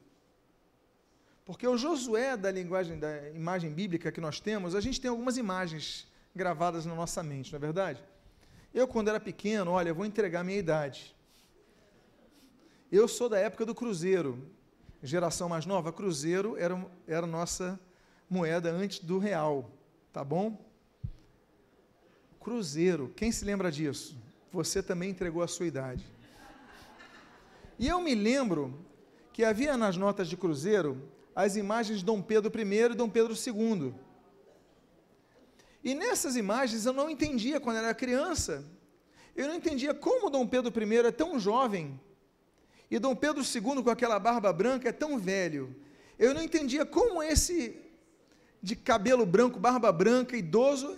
Porque 1.45 1.65
o 1.65 1.77
Josué, 1.77 2.35
da 2.35 2.51
linguagem, 2.51 2.99
da 2.99 3.29
imagem 3.29 3.71
bíblica 3.71 4.11
que 4.11 4.19
nós 4.19 4.41
temos, 4.41 4.75
a 4.75 4.81
gente 4.81 4.99
tem 4.99 5.09
algumas 5.09 5.37
imagens 5.37 6.05
gravadas 6.35 6.85
na 6.85 6.95
nossa 6.95 7.23
mente, 7.23 7.51
não 7.51 7.57
é 7.57 7.61
verdade? 7.61 8.03
Eu, 8.73 8.87
quando 8.89 9.07
era 9.07 9.19
pequeno, 9.21 9.71
olha, 9.71 9.93
vou 9.93 10.05
entregar 10.05 10.41
a 10.41 10.43
minha 10.43 10.57
idade. 10.57 11.15
Eu 12.91 13.07
sou 13.07 13.29
da 13.29 13.39
época 13.39 13.65
do 13.65 13.73
Cruzeiro 13.73 14.49
geração 15.03 15.49
mais 15.49 15.65
nova, 15.65 15.91
cruzeiro 15.91 16.55
era, 16.57 16.85
era 17.05 17.27
nossa 17.27 17.79
moeda 18.29 18.71
antes 18.71 18.99
do 18.99 19.19
real, 19.19 19.69
tá 20.13 20.23
bom? 20.23 20.57
Cruzeiro, 22.39 23.11
quem 23.15 23.31
se 23.31 23.43
lembra 23.43 23.71
disso? 23.71 24.17
Você 24.51 24.81
também 24.81 25.09
entregou 25.09 25.43
a 25.43 25.47
sua 25.47 25.65
idade. 25.65 26.05
E 27.77 27.87
eu 27.87 27.99
me 28.01 28.15
lembro 28.15 28.85
que 29.33 29.43
havia 29.43 29.75
nas 29.75 29.97
notas 29.97 30.27
de 30.29 30.37
cruzeiro 30.37 31.09
as 31.35 31.55
imagens 31.55 31.99
de 31.99 32.05
Dom 32.05 32.21
Pedro 32.21 32.51
I 32.57 32.91
e 32.91 32.95
Dom 32.95 33.09
Pedro 33.09 33.33
II. 33.33 33.93
E 35.83 35.93
nessas 35.93 36.35
imagens 36.35 36.85
eu 36.85 36.93
não 36.93 37.09
entendia 37.09 37.59
quando 37.59 37.77
era 37.77 37.93
criança. 37.93 38.63
Eu 39.35 39.47
não 39.47 39.55
entendia 39.55 39.93
como 39.93 40.29
Dom 40.29 40.47
Pedro 40.47 40.71
I 40.81 40.97
é 40.97 41.11
tão 41.11 41.39
jovem 41.39 41.99
e 42.93 42.99
Dom 42.99 43.15
Pedro 43.15 43.41
II, 43.41 43.81
com 43.81 43.89
aquela 43.89 44.19
barba 44.19 44.53
branca, 44.53 44.87
é 44.87 44.91
tão 44.91 45.17
velho. 45.17 45.75
Eu 46.19 46.31
não 46.31 46.43
entendia 46.43 46.85
como 46.85 47.23
esse 47.23 47.75
de 48.61 48.75
cabelo 48.75 49.25
branco, 49.25 49.59
barba 49.59 49.91
branca, 49.91 50.37
idoso, 50.37 50.95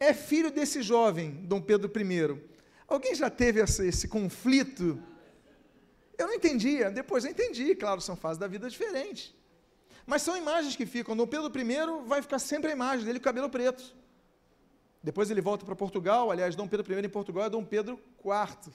é 0.00 0.12
filho 0.12 0.50
desse 0.50 0.82
jovem, 0.82 1.30
Dom 1.44 1.60
Pedro 1.60 1.88
I. 1.96 2.42
Alguém 2.88 3.14
já 3.14 3.30
teve 3.30 3.60
esse, 3.60 3.86
esse 3.86 4.08
conflito? 4.08 5.00
Eu 6.18 6.26
não 6.26 6.34
entendia, 6.34 6.90
depois 6.90 7.24
eu 7.24 7.30
entendi, 7.30 7.72
claro, 7.76 8.00
são 8.00 8.16
fases 8.16 8.38
da 8.38 8.48
vida 8.48 8.68
diferentes. 8.68 9.32
Mas 10.04 10.22
são 10.22 10.36
imagens 10.36 10.74
que 10.74 10.86
ficam. 10.86 11.16
Dom 11.16 11.28
Pedro 11.28 11.52
I 11.56 12.04
vai 12.04 12.20
ficar 12.20 12.40
sempre 12.40 12.70
a 12.70 12.74
imagem 12.74 13.06
dele 13.06 13.20
com 13.20 13.24
cabelo 13.24 13.48
preto. 13.48 13.94
Depois 15.00 15.30
ele 15.30 15.40
volta 15.40 15.64
para 15.64 15.76
Portugal, 15.76 16.32
aliás, 16.32 16.56
Dom 16.56 16.66
Pedro 16.66 16.92
I 16.92 17.06
em 17.06 17.08
Portugal 17.08 17.44
é 17.44 17.50
Dom 17.50 17.64
Pedro 17.64 17.96
IV. 18.24 18.72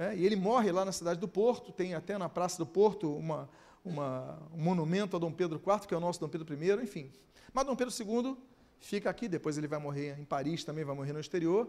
É, 0.00 0.16
e 0.16 0.24
ele 0.24 0.34
morre 0.34 0.72
lá 0.72 0.82
na 0.82 0.92
cidade 0.92 1.20
do 1.20 1.28
Porto, 1.28 1.70
tem 1.70 1.94
até 1.94 2.16
na 2.16 2.26
Praça 2.26 2.56
do 2.56 2.64
Porto 2.64 3.14
uma, 3.14 3.50
uma, 3.84 4.38
um 4.50 4.62
monumento 4.62 5.14
a 5.14 5.18
Dom 5.18 5.30
Pedro 5.30 5.60
IV, 5.60 5.86
que 5.86 5.92
é 5.92 5.96
o 5.98 6.00
nosso 6.00 6.18
Dom 6.18 6.26
Pedro 6.26 6.54
I, 6.54 6.82
enfim. 6.82 7.12
Mas 7.52 7.66
Dom 7.66 7.76
Pedro 7.76 7.92
II 7.94 8.34
fica 8.78 9.10
aqui, 9.10 9.28
depois 9.28 9.58
ele 9.58 9.68
vai 9.68 9.78
morrer 9.78 10.18
em 10.18 10.24
Paris 10.24 10.64
também, 10.64 10.86
vai 10.86 10.96
morrer 10.96 11.12
no 11.12 11.20
exterior. 11.20 11.68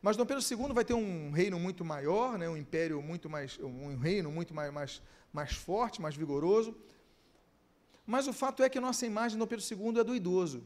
Mas 0.00 0.16
Dom 0.16 0.24
Pedro 0.24 0.40
II 0.40 0.72
vai 0.72 0.84
ter 0.84 0.94
um 0.94 1.32
reino 1.32 1.58
muito 1.58 1.84
maior, 1.84 2.38
né, 2.38 2.48
um 2.48 2.56
império 2.56 3.02
muito 3.02 3.28
mais, 3.28 3.58
um 3.58 3.96
reino 3.96 4.30
muito 4.30 4.54
mais, 4.54 4.72
mais, 4.72 5.02
mais 5.32 5.52
forte, 5.52 6.00
mais 6.00 6.14
vigoroso. 6.14 6.76
Mas 8.06 8.28
o 8.28 8.32
fato 8.32 8.62
é 8.62 8.68
que 8.68 8.78
a 8.78 8.80
nossa 8.80 9.04
imagem 9.04 9.36
de 9.36 9.38
Dom 9.38 9.48
Pedro 9.48 9.64
II 9.68 9.98
é 9.98 10.04
do 10.04 10.14
idoso. 10.14 10.62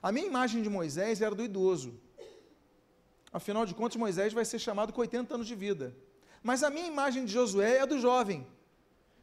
A 0.00 0.12
minha 0.12 0.28
imagem 0.28 0.62
de 0.62 0.70
Moisés 0.70 1.20
era 1.20 1.34
do 1.34 1.42
idoso. 1.42 1.98
Afinal 3.32 3.66
de 3.66 3.74
contas, 3.74 3.96
Moisés 3.96 4.32
vai 4.32 4.44
ser 4.44 4.60
chamado 4.60 4.92
com 4.92 5.00
80 5.00 5.34
anos 5.34 5.48
de 5.48 5.56
vida. 5.56 5.92
Mas 6.42 6.62
a 6.62 6.70
minha 6.70 6.86
imagem 6.86 7.24
de 7.24 7.32
Josué 7.32 7.78
é 7.78 7.86
do 7.86 8.00
jovem, 8.00 8.46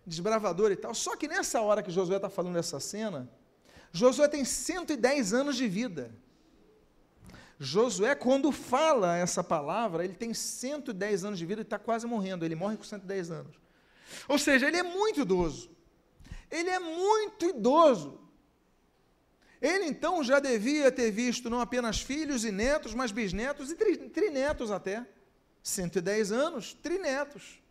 desbravador 0.05 0.71
e 0.71 0.75
tal. 0.75 0.93
Só 0.95 1.15
que 1.15 1.27
nessa 1.27 1.61
hora 1.61 1.83
que 1.83 1.91
Josué 1.91 2.15
está 2.15 2.29
falando 2.29 2.57
essa 2.57 2.79
cena, 2.79 3.29
Josué 3.91 4.27
tem 4.27 4.45
110 4.45 5.33
anos 5.33 5.55
de 5.55 5.67
vida. 5.67 6.11
Josué, 7.59 8.15
quando 8.15 8.51
fala 8.53 9.17
essa 9.17 9.43
palavra, 9.43 10.05
ele 10.05 10.15
tem 10.15 10.33
110 10.33 11.25
anos 11.25 11.37
de 11.37 11.45
vida 11.45 11.61
e 11.61 11.63
está 11.63 11.77
quase 11.77 12.07
morrendo. 12.07 12.45
Ele 12.45 12.55
morre 12.55 12.77
com 12.77 12.83
110 12.83 13.31
anos. 13.31 13.59
Ou 14.27 14.39
seja, 14.39 14.67
ele 14.67 14.77
é 14.77 14.83
muito 14.83 15.19
idoso. 15.19 15.69
Ele 16.49 16.69
é 16.69 16.79
muito 16.79 17.45
idoso. 17.45 18.21
Ele 19.61 19.85
então 19.85 20.23
já 20.23 20.39
devia 20.39 20.89
ter 20.89 21.11
visto 21.11 21.49
não 21.49 21.59
apenas 21.59 21.99
filhos 21.99 22.45
e 22.45 22.51
netos, 22.51 22.93
mas 22.93 23.11
bisnetos 23.11 23.69
e 23.69 23.75
trinetos 24.09 24.71
até. 24.71 25.05
110 25.61 26.31
anos, 26.31 26.73
trinetos. 26.73 27.61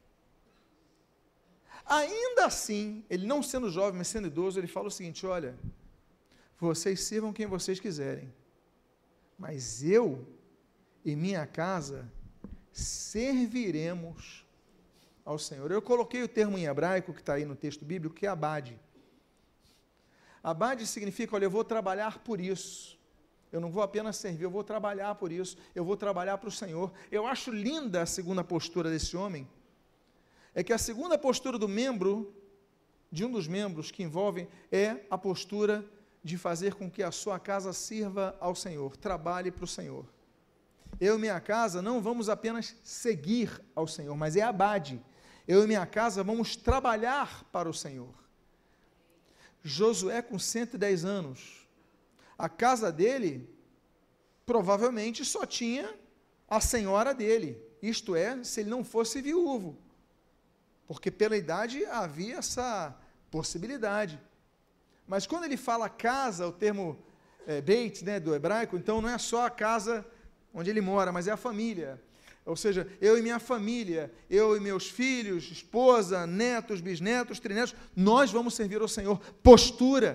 Ainda 1.84 2.46
assim, 2.46 3.04
ele 3.08 3.26
não 3.26 3.42
sendo 3.42 3.70
jovem, 3.70 3.98
mas 3.98 4.08
sendo 4.08 4.26
idoso, 4.26 4.60
ele 4.60 4.66
fala 4.66 4.88
o 4.88 4.90
seguinte: 4.90 5.24
olha, 5.26 5.56
vocês 6.58 7.02
sirvam 7.02 7.32
quem 7.32 7.46
vocês 7.46 7.80
quiserem, 7.80 8.32
mas 9.38 9.82
eu 9.82 10.26
e 11.04 11.16
minha 11.16 11.46
casa 11.46 12.10
serviremos 12.72 14.44
ao 15.24 15.38
Senhor. 15.38 15.70
Eu 15.70 15.80
coloquei 15.80 16.22
o 16.22 16.28
termo 16.28 16.58
em 16.58 16.66
hebraico 16.66 17.14
que 17.14 17.20
está 17.20 17.34
aí 17.34 17.44
no 17.44 17.56
texto 17.56 17.84
bíblico, 17.84 18.14
que 18.14 18.26
é 18.26 18.28
abade. 18.28 18.78
Abade 20.42 20.86
significa, 20.86 21.36
olha, 21.36 21.44
eu 21.44 21.50
vou 21.50 21.64
trabalhar 21.64 22.18
por 22.18 22.40
isso. 22.40 22.97
Eu 23.52 23.60
não 23.60 23.70
vou 23.70 23.82
apenas 23.82 24.16
servir, 24.16 24.44
eu 24.44 24.50
vou 24.50 24.62
trabalhar 24.62 25.14
por 25.14 25.32
isso, 25.32 25.56
eu 25.74 25.84
vou 25.84 25.96
trabalhar 25.96 26.38
para 26.38 26.48
o 26.48 26.52
Senhor. 26.52 26.92
Eu 27.10 27.26
acho 27.26 27.50
linda 27.50 28.02
a 28.02 28.06
segunda 28.06 28.44
postura 28.44 28.90
desse 28.90 29.16
homem. 29.16 29.48
É 30.54 30.62
que 30.62 30.72
a 30.72 30.78
segunda 30.78 31.16
postura 31.16 31.58
do 31.58 31.68
membro, 31.68 32.34
de 33.10 33.24
um 33.24 33.30
dos 33.30 33.46
membros 33.46 33.90
que 33.90 34.02
envolvem, 34.02 34.48
é 34.70 35.04
a 35.10 35.16
postura 35.16 35.84
de 36.22 36.36
fazer 36.36 36.74
com 36.74 36.90
que 36.90 37.02
a 37.02 37.10
sua 37.10 37.38
casa 37.38 37.72
sirva 37.72 38.36
ao 38.40 38.54
Senhor, 38.54 38.96
trabalhe 38.96 39.50
para 39.50 39.64
o 39.64 39.68
Senhor. 39.68 40.04
Eu 41.00 41.16
e 41.16 41.20
minha 41.20 41.40
casa 41.40 41.80
não 41.80 42.02
vamos 42.02 42.28
apenas 42.28 42.76
seguir 42.82 43.62
ao 43.74 43.86
Senhor, 43.86 44.16
mas 44.16 44.36
é 44.36 44.42
abade. 44.42 45.00
Eu 45.46 45.62
e 45.62 45.66
minha 45.66 45.86
casa 45.86 46.22
vamos 46.22 46.56
trabalhar 46.56 47.44
para 47.52 47.68
o 47.68 47.74
Senhor. 47.74 48.12
Josué 49.62 50.20
com 50.22 50.38
110 50.38 51.04
anos, 51.04 51.67
a 52.38 52.48
casa 52.48 52.92
dele 52.92 53.50
provavelmente 54.46 55.24
só 55.24 55.44
tinha 55.44 55.92
a 56.48 56.60
senhora 56.60 57.12
dele, 57.12 57.60
isto 57.82 58.16
é, 58.16 58.42
se 58.42 58.60
ele 58.60 58.70
não 58.70 58.82
fosse 58.82 59.20
viúvo, 59.20 59.76
porque 60.86 61.10
pela 61.10 61.36
idade 61.36 61.84
havia 61.84 62.36
essa 62.36 62.96
possibilidade. 63.30 64.18
Mas 65.06 65.26
quando 65.26 65.44
ele 65.44 65.56
fala 65.56 65.88
casa, 65.88 66.46
o 66.46 66.52
termo 66.52 66.98
é, 67.46 67.60
beit, 67.60 68.04
né, 68.04 68.18
do 68.18 68.34
hebraico, 68.34 68.76
então 68.76 69.00
não 69.00 69.08
é 69.08 69.18
só 69.18 69.46
a 69.46 69.50
casa 69.50 70.06
onde 70.54 70.70
ele 70.70 70.80
mora, 70.80 71.12
mas 71.12 71.26
é 71.26 71.32
a 71.32 71.36
família. 71.36 72.00
Ou 72.46 72.56
seja, 72.56 72.90
eu 73.00 73.18
e 73.18 73.22
minha 73.22 73.38
família, 73.38 74.10
eu 74.30 74.56
e 74.56 74.60
meus 74.60 74.88
filhos, 74.88 75.50
esposa, 75.50 76.26
netos, 76.26 76.80
bisnetos, 76.80 77.38
trinetos, 77.38 77.74
nós 77.94 78.30
vamos 78.30 78.54
servir 78.54 78.80
ao 78.80 78.88
Senhor. 78.88 79.18
Postura. 79.42 80.14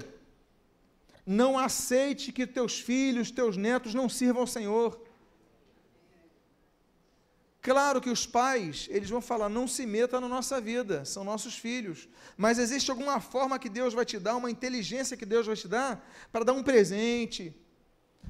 Não 1.26 1.58
aceite 1.58 2.32
que 2.32 2.46
teus 2.46 2.80
filhos, 2.80 3.32
teus 3.32 3.56
netos 3.56 3.94
não 3.94 4.10
sirvam 4.10 4.42
ao 4.42 4.48
Senhor. 4.48 5.02
Claro 7.64 8.02
que 8.02 8.10
os 8.10 8.28
pais, 8.28 8.90
eles 8.92 9.10
vão 9.10 9.22
falar, 9.22 9.48
não 9.48 9.70
se 9.70 9.86
meta 9.86 10.20
na 10.20 10.28
nossa 10.28 10.60
vida, 10.60 11.06
são 11.06 11.24
nossos 11.24 11.58
filhos. 11.58 12.10
Mas 12.36 12.60
existe 12.60 12.92
alguma 12.92 13.22
forma 13.22 13.58
que 13.58 13.70
Deus 13.70 13.94
vai 13.94 14.04
te 14.04 14.20
dar, 14.20 14.36
uma 14.36 14.52
inteligência 14.52 15.16
que 15.16 15.26
Deus 15.26 15.48
vai 15.48 15.56
te 15.56 15.70
dar, 15.70 16.06
para 16.30 16.44
dar 16.44 16.52
um 16.52 16.62
presente, 16.62 17.56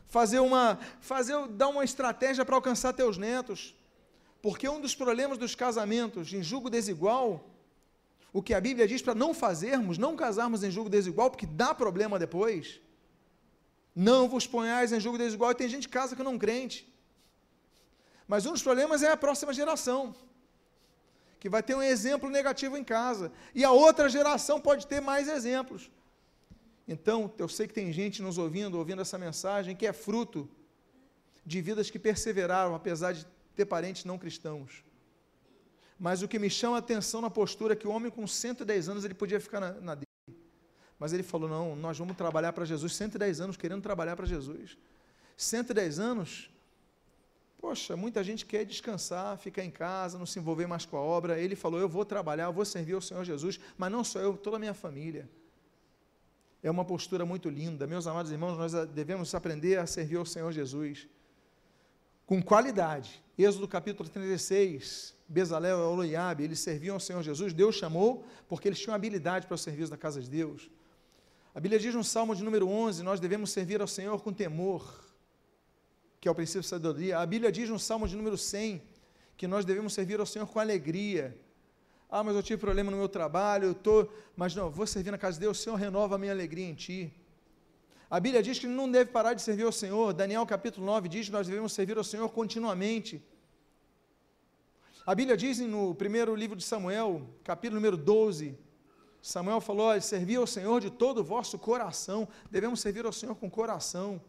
fazer 0.07 0.39
uma, 0.39 0.77
fazer, 1.01 1.47
dar 1.47 1.69
uma 1.69 1.83
estratégia 1.83 2.45
para 2.45 2.55
alcançar 2.55 2.93
teus 2.93 3.17
netos. 3.17 3.75
Porque 4.39 4.69
um 4.69 4.79
dos 4.79 4.93
problemas 4.93 5.39
dos 5.39 5.55
casamentos 5.55 6.31
em 6.31 6.43
julgo 6.43 6.69
desigual, 6.69 7.49
o 8.31 8.39
que 8.39 8.53
a 8.53 8.61
Bíblia 8.61 8.87
diz 8.87 9.01
para 9.01 9.15
não 9.15 9.33
fazermos, 9.33 9.97
não 9.97 10.15
casarmos 10.15 10.63
em 10.63 10.69
julgo 10.69 10.91
desigual, 10.91 11.31
porque 11.31 11.47
dá 11.47 11.73
problema 11.73 12.19
depois, 12.19 12.79
não 13.95 14.27
vos 14.27 14.47
ponhais 14.47 14.91
em 14.91 14.99
jogo 14.99 15.17
desigual. 15.17 15.51
E 15.51 15.55
tem 15.55 15.69
gente 15.69 15.87
que 15.87 15.93
casa 15.93 16.15
que 16.15 16.23
não 16.23 16.37
crente. 16.37 16.91
Mas 18.27 18.45
um 18.45 18.51
dos 18.51 18.63
problemas 18.63 19.03
é 19.03 19.11
a 19.11 19.17
próxima 19.17 19.53
geração, 19.53 20.15
que 21.39 21.49
vai 21.49 21.61
ter 21.61 21.75
um 21.75 21.81
exemplo 21.81 22.29
negativo 22.29 22.77
em 22.77 22.83
casa. 22.83 23.31
E 23.53 23.63
a 23.63 23.71
outra 23.71 24.09
geração 24.09 24.59
pode 24.59 24.87
ter 24.87 25.01
mais 25.01 25.27
exemplos. 25.27 25.91
Então, 26.87 27.33
eu 27.37 27.47
sei 27.47 27.67
que 27.67 27.73
tem 27.73 27.91
gente 27.93 28.21
nos 28.21 28.37
ouvindo, 28.37 28.77
ouvindo 28.77 29.01
essa 29.01 29.17
mensagem, 29.17 29.75
que 29.75 29.85
é 29.85 29.93
fruto 29.93 30.49
de 31.45 31.61
vidas 31.61 31.89
que 31.89 31.99
perseveraram, 31.99 32.75
apesar 32.75 33.13
de 33.13 33.25
ter 33.55 33.65
parentes 33.65 34.05
não 34.05 34.17
cristãos. 34.17 34.83
Mas 35.99 36.21
o 36.21 36.27
que 36.27 36.39
me 36.39 36.49
chama 36.49 36.77
a 36.77 36.79
atenção 36.79 37.21
na 37.21 37.29
postura 37.29 37.73
é 37.73 37.75
que 37.75 37.87
o 37.87 37.91
homem 37.91 38.11
com 38.11 38.25
110 38.25 38.89
anos 38.89 39.05
ele 39.05 39.13
podia 39.13 39.39
ficar 39.39 39.59
na, 39.59 39.71
na 39.73 39.97
mas 41.03 41.11
ele 41.11 41.21
falou: 41.21 41.49
não, 41.49 41.75
nós 41.75 41.97
vamos 41.97 42.15
trabalhar 42.15 42.53
para 42.53 42.63
Jesus. 42.63 42.95
110 42.95 43.41
anos 43.41 43.57
querendo 43.57 43.81
trabalhar 43.81 44.15
para 44.15 44.25
Jesus. 44.25 44.77
110 45.35 45.99
anos, 45.99 46.49
poxa, 47.59 47.97
muita 47.97 48.23
gente 48.23 48.45
quer 48.45 48.63
descansar, 48.63 49.37
ficar 49.37 49.65
em 49.65 49.69
casa, 49.69 50.17
não 50.17 50.25
se 50.25 50.39
envolver 50.39 50.65
mais 50.65 50.85
com 50.85 50.95
a 50.95 51.01
obra. 51.01 51.37
Ele 51.37 51.57
falou: 51.57 51.77
eu 51.77 51.89
vou 51.89 52.05
trabalhar, 52.05 52.45
eu 52.45 52.53
vou 52.53 52.63
servir 52.63 52.93
ao 52.93 53.01
Senhor 53.01 53.25
Jesus, 53.25 53.59
mas 53.77 53.91
não 53.91 54.01
só 54.01 54.17
eu, 54.17 54.37
toda 54.37 54.55
a 54.55 54.59
minha 54.59 54.73
família. 54.73 55.29
É 56.63 56.71
uma 56.71 56.85
postura 56.85 57.25
muito 57.25 57.49
linda. 57.49 57.85
Meus 57.85 58.07
amados 58.07 58.31
irmãos, 58.31 58.57
nós 58.57 58.71
devemos 58.91 59.35
aprender 59.35 59.79
a 59.79 59.85
servir 59.85 60.15
ao 60.15 60.25
Senhor 60.25 60.53
Jesus 60.53 61.05
com 62.25 62.41
qualidade. 62.41 63.21
Êxodo 63.37 63.67
capítulo 63.67 64.07
36, 64.07 65.13
Bezalel 65.27 65.79
e 65.79 65.81
Oloiabe, 65.81 66.45
eles 66.45 66.59
serviam 66.59 66.93
ao 66.93 66.99
Senhor 67.01 67.21
Jesus, 67.21 67.51
Deus 67.51 67.75
chamou 67.75 68.25
porque 68.47 68.69
eles 68.69 68.79
tinham 68.79 68.95
habilidade 68.95 69.47
para 69.47 69.55
o 69.55 69.57
serviço 69.57 69.91
da 69.91 69.97
casa 69.97 70.21
de 70.21 70.29
Deus. 70.29 70.71
A 71.55 71.59
Bíblia 71.59 71.79
diz 71.79 71.93
no 71.93 72.03
Salmo 72.03 72.35
de 72.35 72.43
número 72.43 72.67
11: 72.67 73.03
nós 73.03 73.19
devemos 73.19 73.51
servir 73.51 73.79
ao 73.79 73.87
Senhor 73.87 74.19
com 74.23 74.33
temor, 74.33 74.83
que 76.19 76.27
é 76.27 76.31
o 76.31 76.33
princípio 76.33 76.63
da 76.63 76.67
sabedoria. 76.67 77.19
A 77.19 77.25
Bíblia 77.25 77.51
diz 77.51 77.69
no 77.69 77.77
Salmo 77.77 78.07
de 78.07 78.15
número 78.15 78.37
100 78.37 78.81
que 79.37 79.47
nós 79.47 79.63
devemos 79.63 79.93
servir 79.93 80.19
ao 80.19 80.25
Senhor 80.25 80.47
com 80.47 80.59
alegria. 80.59 81.37
Ah, 82.09 82.23
mas 82.23 82.35
eu 82.35 82.41
tive 82.41 82.59
problema 82.59 82.89
no 82.89 82.97
meu 82.97 83.07
trabalho, 83.07 83.65
eu 83.65 83.71
estou. 83.73 84.11
Mas 84.35 84.55
não, 84.55 84.71
vou 84.71 84.87
servir 84.87 85.11
na 85.11 85.17
casa 85.17 85.35
de 85.35 85.41
Deus, 85.41 85.59
o 85.59 85.63
Senhor 85.63 85.75
renova 85.75 86.15
a 86.15 86.17
minha 86.17 86.31
alegria 86.31 86.67
em 86.67 86.73
Ti. 86.73 87.13
A 88.09 88.19
Bíblia 88.19 88.41
diz 88.41 88.57
que 88.57 88.67
não 88.67 88.89
deve 88.89 89.11
parar 89.11 89.33
de 89.35 89.41
servir 89.41 89.63
ao 89.63 89.71
Senhor. 89.71 90.11
Daniel 90.11 90.45
capítulo 90.47 90.85
9 90.85 91.07
diz 91.07 91.27
que 91.27 91.31
nós 91.31 91.47
devemos 91.47 91.71
servir 91.73 91.97
ao 91.97 92.03
Senhor 92.03 92.29
continuamente. 92.29 93.23
A 95.05 95.13
Bíblia 95.13 95.37
diz 95.37 95.59
no 95.59 95.93
primeiro 95.93 96.35
livro 96.35 96.55
de 96.55 96.63
Samuel, 96.63 97.27
capítulo 97.43 97.79
número 97.79 97.97
12, 97.97 98.57
Samuel 99.23 99.61
falou: 99.61 99.99
servir 100.01 100.35
ao 100.35 100.45
Senhor 100.45 100.81
de 100.81 100.89
todo 100.89 101.19
o 101.19 101.23
vosso 101.23 101.57
coração, 101.57 102.27
devemos 102.51 102.81
servir 102.81 103.05
ao 103.05 103.13
Senhor 103.13 103.33
com 103.35 103.49
coração. 103.49 104.21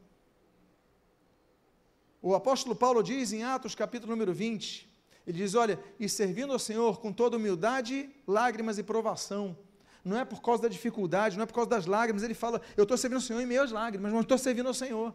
O 2.23 2.33
apóstolo 2.33 2.77
Paulo 2.77 3.03
diz 3.03 3.33
em 3.33 3.43
Atos, 3.43 3.75
capítulo 3.75 4.13
número 4.13 4.33
20, 4.33 4.89
ele 5.27 5.39
diz: 5.39 5.57
Olha, 5.57 5.83
e 5.99 6.09
servindo 6.09 6.53
ao 6.53 6.61
Senhor 6.61 7.01
com 7.01 7.13
toda 7.13 7.37
humildade, 7.37 8.09
lágrimas 8.25 8.79
e 8.79 8.85
provação. 8.85 9.59
Não 10.05 10.17
é 10.17 10.25
por 10.25 10.41
causa 10.41 10.63
da 10.63 10.69
dificuldade, 10.69 11.37
não 11.37 11.43
é 11.43 11.47
por 11.47 11.55
causa 11.55 11.71
das 11.71 11.87
lágrimas. 11.87 12.23
Ele 12.23 12.33
fala: 12.33 12.63
Eu 12.77 12.85
estou 12.85 12.97
servindo 12.97 13.17
ao 13.17 13.23
Senhor 13.23 13.41
em 13.41 13.47
meio 13.47 13.63
às 13.63 13.73
lágrimas, 13.73 14.13
mas 14.13 14.23
estou 14.23 14.39
servindo 14.39 14.69
ao 14.69 14.75
Senhor. 14.75 15.13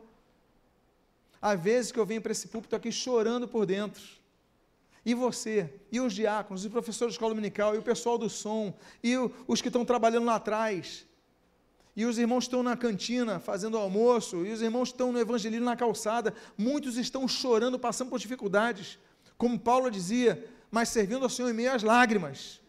Há 1.42 1.56
vezes 1.56 1.90
que 1.90 2.00
eu 2.00 2.06
venho 2.06 2.22
para 2.22 2.34
esse 2.34 2.50
púlpito 2.50 2.76
aqui 2.76 2.92
chorando 2.92 3.48
por 3.48 3.66
dentro 3.66 4.19
e 5.10 5.14
você, 5.16 5.74
e 5.92 6.00
os 6.00 6.14
diáconos, 6.14 6.64
e 6.64 6.68
o 6.68 6.70
professor 6.70 7.08
de 7.08 7.14
escola 7.14 7.32
dominical, 7.32 7.74
e 7.74 7.80
o 7.80 7.82
pessoal 7.82 8.16
do 8.16 8.30
som, 8.30 8.72
e 9.04 9.18
o, 9.18 9.32
os 9.48 9.60
que 9.60 9.68
estão 9.68 9.84
trabalhando 9.84 10.26
lá 10.26 10.36
atrás, 10.36 11.04
e 11.96 12.06
os 12.06 12.20
irmãos 12.20 12.44
estão 12.44 12.62
na 12.62 12.78
cantina 12.78 13.40
fazendo 13.40 13.76
almoço, 13.76 14.46
e 14.46 14.52
os 14.52 14.62
irmãos 14.62 14.90
estão 14.90 15.12
no 15.12 15.20
evangelismo 15.20 15.66
na 15.66 15.76
calçada, 15.76 16.32
muitos 16.56 16.96
estão 16.96 17.28
chorando, 17.28 17.80
passando 17.80 18.10
por 18.10 18.20
dificuldades. 18.20 19.00
Como 19.36 19.60
Paulo 19.60 19.90
dizia, 19.90 20.48
mas 20.70 20.90
servindo 20.90 21.24
ao 21.24 21.30
Senhor 21.30 21.50
em 21.50 21.54
meio 21.54 21.74
às 21.74 21.82
lágrimas. 21.82 22.62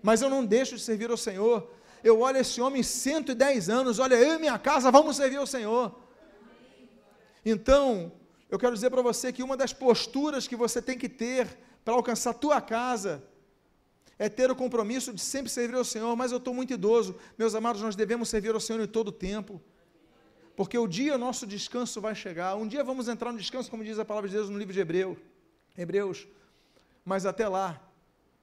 Mas 0.00 0.22
eu 0.22 0.30
não 0.30 0.46
deixo 0.46 0.76
de 0.76 0.82
servir 0.82 1.10
ao 1.10 1.16
Senhor. 1.16 1.68
Eu 2.04 2.20
olho 2.20 2.38
esse 2.38 2.60
homem 2.60 2.84
110 2.84 3.68
anos, 3.68 3.98
olha 3.98 4.14
eu 4.14 4.36
e 4.36 4.38
minha 4.38 4.56
casa, 4.56 4.88
vamos 4.88 5.16
servir 5.16 5.38
ao 5.38 5.46
Senhor. 5.48 5.92
Então, 7.44 8.12
eu 8.52 8.58
quero 8.58 8.74
dizer 8.74 8.90
para 8.90 9.00
você 9.00 9.32
que 9.32 9.42
uma 9.42 9.56
das 9.56 9.72
posturas 9.72 10.46
que 10.46 10.54
você 10.54 10.80
tem 10.80 10.96
que 10.96 11.08
ter 11.08 11.58
para 11.84 11.94
alcançar 11.94 12.30
a 12.30 12.34
tua 12.34 12.60
casa 12.60 13.22
é 14.18 14.28
ter 14.28 14.50
o 14.50 14.56
compromisso 14.56 15.12
de 15.12 15.20
sempre 15.20 15.50
servir 15.50 15.76
ao 15.76 15.84
Senhor, 15.84 16.14
mas 16.14 16.30
eu 16.30 16.38
estou 16.38 16.54
muito 16.54 16.72
idoso. 16.72 17.16
Meus 17.36 17.54
amados, 17.54 17.82
nós 17.82 17.96
devemos 17.96 18.28
servir 18.28 18.54
ao 18.54 18.60
Senhor 18.60 18.80
em 18.80 18.86
todo 18.86 19.08
o 19.08 19.12
tempo. 19.12 19.60
Porque 20.54 20.78
o 20.78 20.86
dia 20.86 21.18
nosso 21.18 21.46
descanso 21.46 22.00
vai 22.00 22.14
chegar. 22.14 22.54
Um 22.54 22.68
dia 22.68 22.84
vamos 22.84 23.08
entrar 23.08 23.32
no 23.32 23.38
descanso, 23.38 23.70
como 23.70 23.82
diz 23.82 23.98
a 23.98 24.04
palavra 24.04 24.28
de 24.28 24.36
Deus 24.36 24.48
no 24.48 24.58
livro 24.58 24.72
de 24.72 24.80
Hebreus. 24.80 25.18
Hebreus. 25.76 26.28
Mas 27.04 27.26
até 27.26 27.48
lá, 27.48 27.80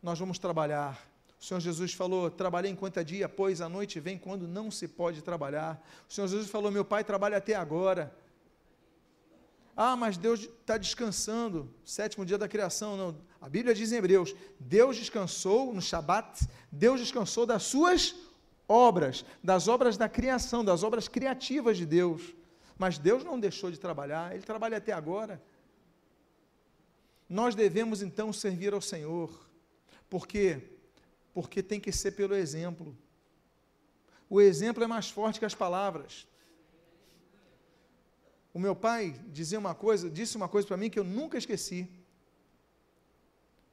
nós 0.02 0.20
vamos 0.20 0.38
trabalhar. 0.38 1.02
O 1.40 1.46
Senhor 1.46 1.60
Jesus 1.62 1.94
falou: 1.94 2.30
trabalhei 2.30 2.72
enquanto 2.72 2.98
é 2.98 3.04
dia, 3.04 3.30
pois 3.30 3.62
a 3.62 3.70
noite 3.70 4.00
vem 4.00 4.18
quando 4.18 4.48
não 4.48 4.70
se 4.70 4.88
pode 4.88 5.22
trabalhar. 5.22 5.82
O 6.10 6.14
Senhor 6.14 6.28
Jesus 6.28 6.50
falou: 6.50 6.72
meu 6.72 6.84
pai 6.84 7.04
trabalha 7.04 7.38
até 7.38 7.56
agora. 7.56 8.14
Ah, 9.78 9.96
mas 9.96 10.18
Deus 10.18 10.42
está 10.42 10.78
descansando. 10.78 11.74
Sétimo 11.86 12.26
dia 12.26 12.38
da 12.38 12.50
criação. 12.50 12.98
Não. 12.98 13.29
A 13.42 13.48
Bíblia 13.48 13.74
diz 13.74 13.92
em 13.92 13.98
Hebreus: 13.98 14.36
Deus 14.60 14.98
descansou 14.98 15.74
no 15.74 15.82
Shabat, 15.82 16.48
Deus 16.72 17.00
descansou 17.00 17.46
das 17.46 17.64
suas 17.64 18.16
obras, 18.68 19.26
das 19.44 19.68
obras 19.68 19.98
da 19.98 20.10
criação, 20.10 20.64
das 20.64 20.84
obras 20.84 21.08
criativas 21.08 21.78
de 21.78 21.86
Deus. 21.86 22.36
Mas 22.78 22.98
Deus 22.98 23.24
não 23.24 23.40
deixou 23.40 23.72
de 23.72 23.80
trabalhar, 23.80 24.34
Ele 24.34 24.44
trabalha 24.44 24.78
até 24.78 24.92
agora. 24.92 25.42
Nós 27.28 27.56
devemos 27.56 28.02
então 28.02 28.32
servir 28.32 28.74
ao 28.74 28.82
Senhor. 28.82 29.50
Por 30.10 30.26
quê? 30.26 30.62
Porque 31.34 31.62
tem 31.62 31.80
que 31.80 31.92
ser 31.92 32.12
pelo 32.12 32.34
exemplo. 32.36 32.98
O 34.30 34.40
exemplo 34.40 34.84
é 34.84 34.88
mais 34.88 35.10
forte 35.10 35.40
que 35.40 35.46
as 35.46 35.56
palavras. 35.56 36.28
O 38.54 38.60
meu 38.60 38.76
pai 38.76 39.20
dizia 39.28 39.60
uma 39.60 39.76
coisa, 39.76 40.10
disse 40.10 40.38
uma 40.38 40.48
coisa 40.48 40.68
para 40.68 40.78
mim 40.78 40.90
que 40.90 41.00
eu 41.00 41.04
nunca 41.04 41.38
esqueci. 41.38 41.88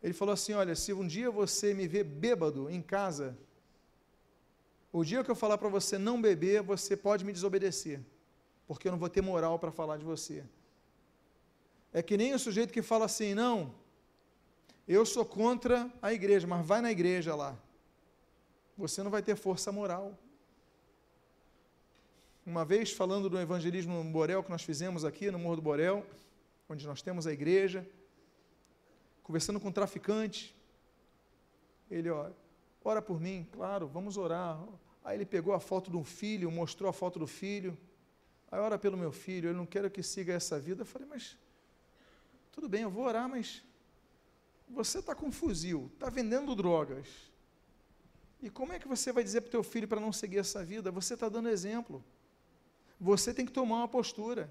Ele 0.07 0.14
falou 0.14 0.33
assim: 0.33 0.53
Olha, 0.53 0.77
se 0.77 0.92
um 0.92 1.05
dia 1.05 1.33
você 1.33 1.75
me 1.75 1.88
ver 1.88 2.05
bêbado 2.05 2.71
em 2.71 2.81
casa, 2.81 3.37
o 4.92 5.03
dia 5.03 5.25
que 5.25 5.31
eu 5.33 5.35
falar 5.35 5.59
para 5.59 5.69
você 5.69 5.99
não 5.99 6.23
beber, 6.23 6.62
você 6.62 6.97
pode 6.97 7.25
me 7.25 7.33
desobedecer, 7.33 8.01
porque 8.69 8.87
eu 8.87 8.92
não 8.92 9.01
vou 9.01 9.09
ter 9.09 9.21
moral 9.21 9.59
para 9.59 9.73
falar 9.73 9.97
de 9.97 10.05
você. 10.05 10.45
É 11.92 12.05
que 12.05 12.16
nem 12.16 12.33
o 12.33 12.38
sujeito 12.38 12.73
que 12.73 12.83
fala 12.83 13.07
assim: 13.07 13.35
Não, 13.35 13.75
eu 14.87 15.05
sou 15.05 15.25
contra 15.25 15.90
a 16.01 16.12
igreja, 16.12 16.47
mas 16.47 16.64
vai 16.64 16.81
na 16.81 16.92
igreja 16.92 17.35
lá. 17.35 17.59
Você 18.79 19.03
não 19.03 19.11
vai 19.11 19.25
ter 19.25 19.35
força 19.35 19.73
moral. 19.73 20.16
Uma 22.47 22.64
vez, 22.64 22.92
falando 22.92 23.29
do 23.29 23.40
evangelismo 23.40 24.05
no 24.05 24.09
Borel, 24.09 24.45
que 24.45 24.51
nós 24.51 24.62
fizemos 24.62 25.05
aqui 25.05 25.33
no 25.33 25.38
Morro 25.40 25.57
do 25.57 25.62
Borel, 25.62 26.07
onde 26.69 26.87
nós 26.87 27.03
temos 27.03 27.27
a 27.27 27.33
igreja, 27.33 27.85
conversando 29.26 29.58
com 29.58 29.68
um 29.68 29.72
traficante, 29.72 30.54
ele, 31.90 32.08
ó, 32.10 32.30
ora 32.84 33.02
por 33.02 33.20
mim, 33.20 33.44
claro, 33.50 33.88
vamos 33.88 34.16
orar. 34.16 34.56
Aí 35.02 35.16
ele 35.16 35.26
pegou 35.26 35.52
a 35.52 35.58
foto 35.58 35.90
de 35.90 35.96
um 35.96 36.04
filho, 36.04 36.50
mostrou 36.50 36.88
a 36.88 36.92
foto 36.92 37.18
do 37.18 37.26
filho, 37.26 37.76
aí 38.50 38.60
ora 38.60 38.78
pelo 38.78 38.96
meu 38.96 39.10
filho, 39.10 39.48
eu 39.48 39.54
não 39.54 39.66
quero 39.66 39.90
que 39.90 40.02
siga 40.02 40.32
essa 40.32 40.60
vida. 40.60 40.82
Eu 40.82 40.86
falei, 40.86 41.08
mas, 41.08 41.36
tudo 42.52 42.68
bem, 42.68 42.82
eu 42.82 42.90
vou 42.90 43.04
orar, 43.04 43.28
mas 43.28 43.64
você 44.68 45.00
está 45.00 45.14
com 45.14 45.26
um 45.26 45.32
fuzil, 45.32 45.90
está 45.94 46.08
vendendo 46.08 46.54
drogas, 46.54 47.08
e 48.40 48.48
como 48.48 48.72
é 48.72 48.78
que 48.78 48.86
você 48.86 49.10
vai 49.10 49.24
dizer 49.24 49.40
para 49.40 49.48
o 49.48 49.50
teu 49.50 49.62
filho 49.64 49.88
para 49.88 50.00
não 50.00 50.12
seguir 50.12 50.38
essa 50.38 50.64
vida? 50.64 50.92
Você 50.92 51.14
está 51.14 51.28
dando 51.28 51.48
exemplo 51.48 52.04
você 52.98 53.32
tem 53.34 53.44
que 53.44 53.52
tomar 53.52 53.76
uma 53.76 53.88
postura. 53.88 54.50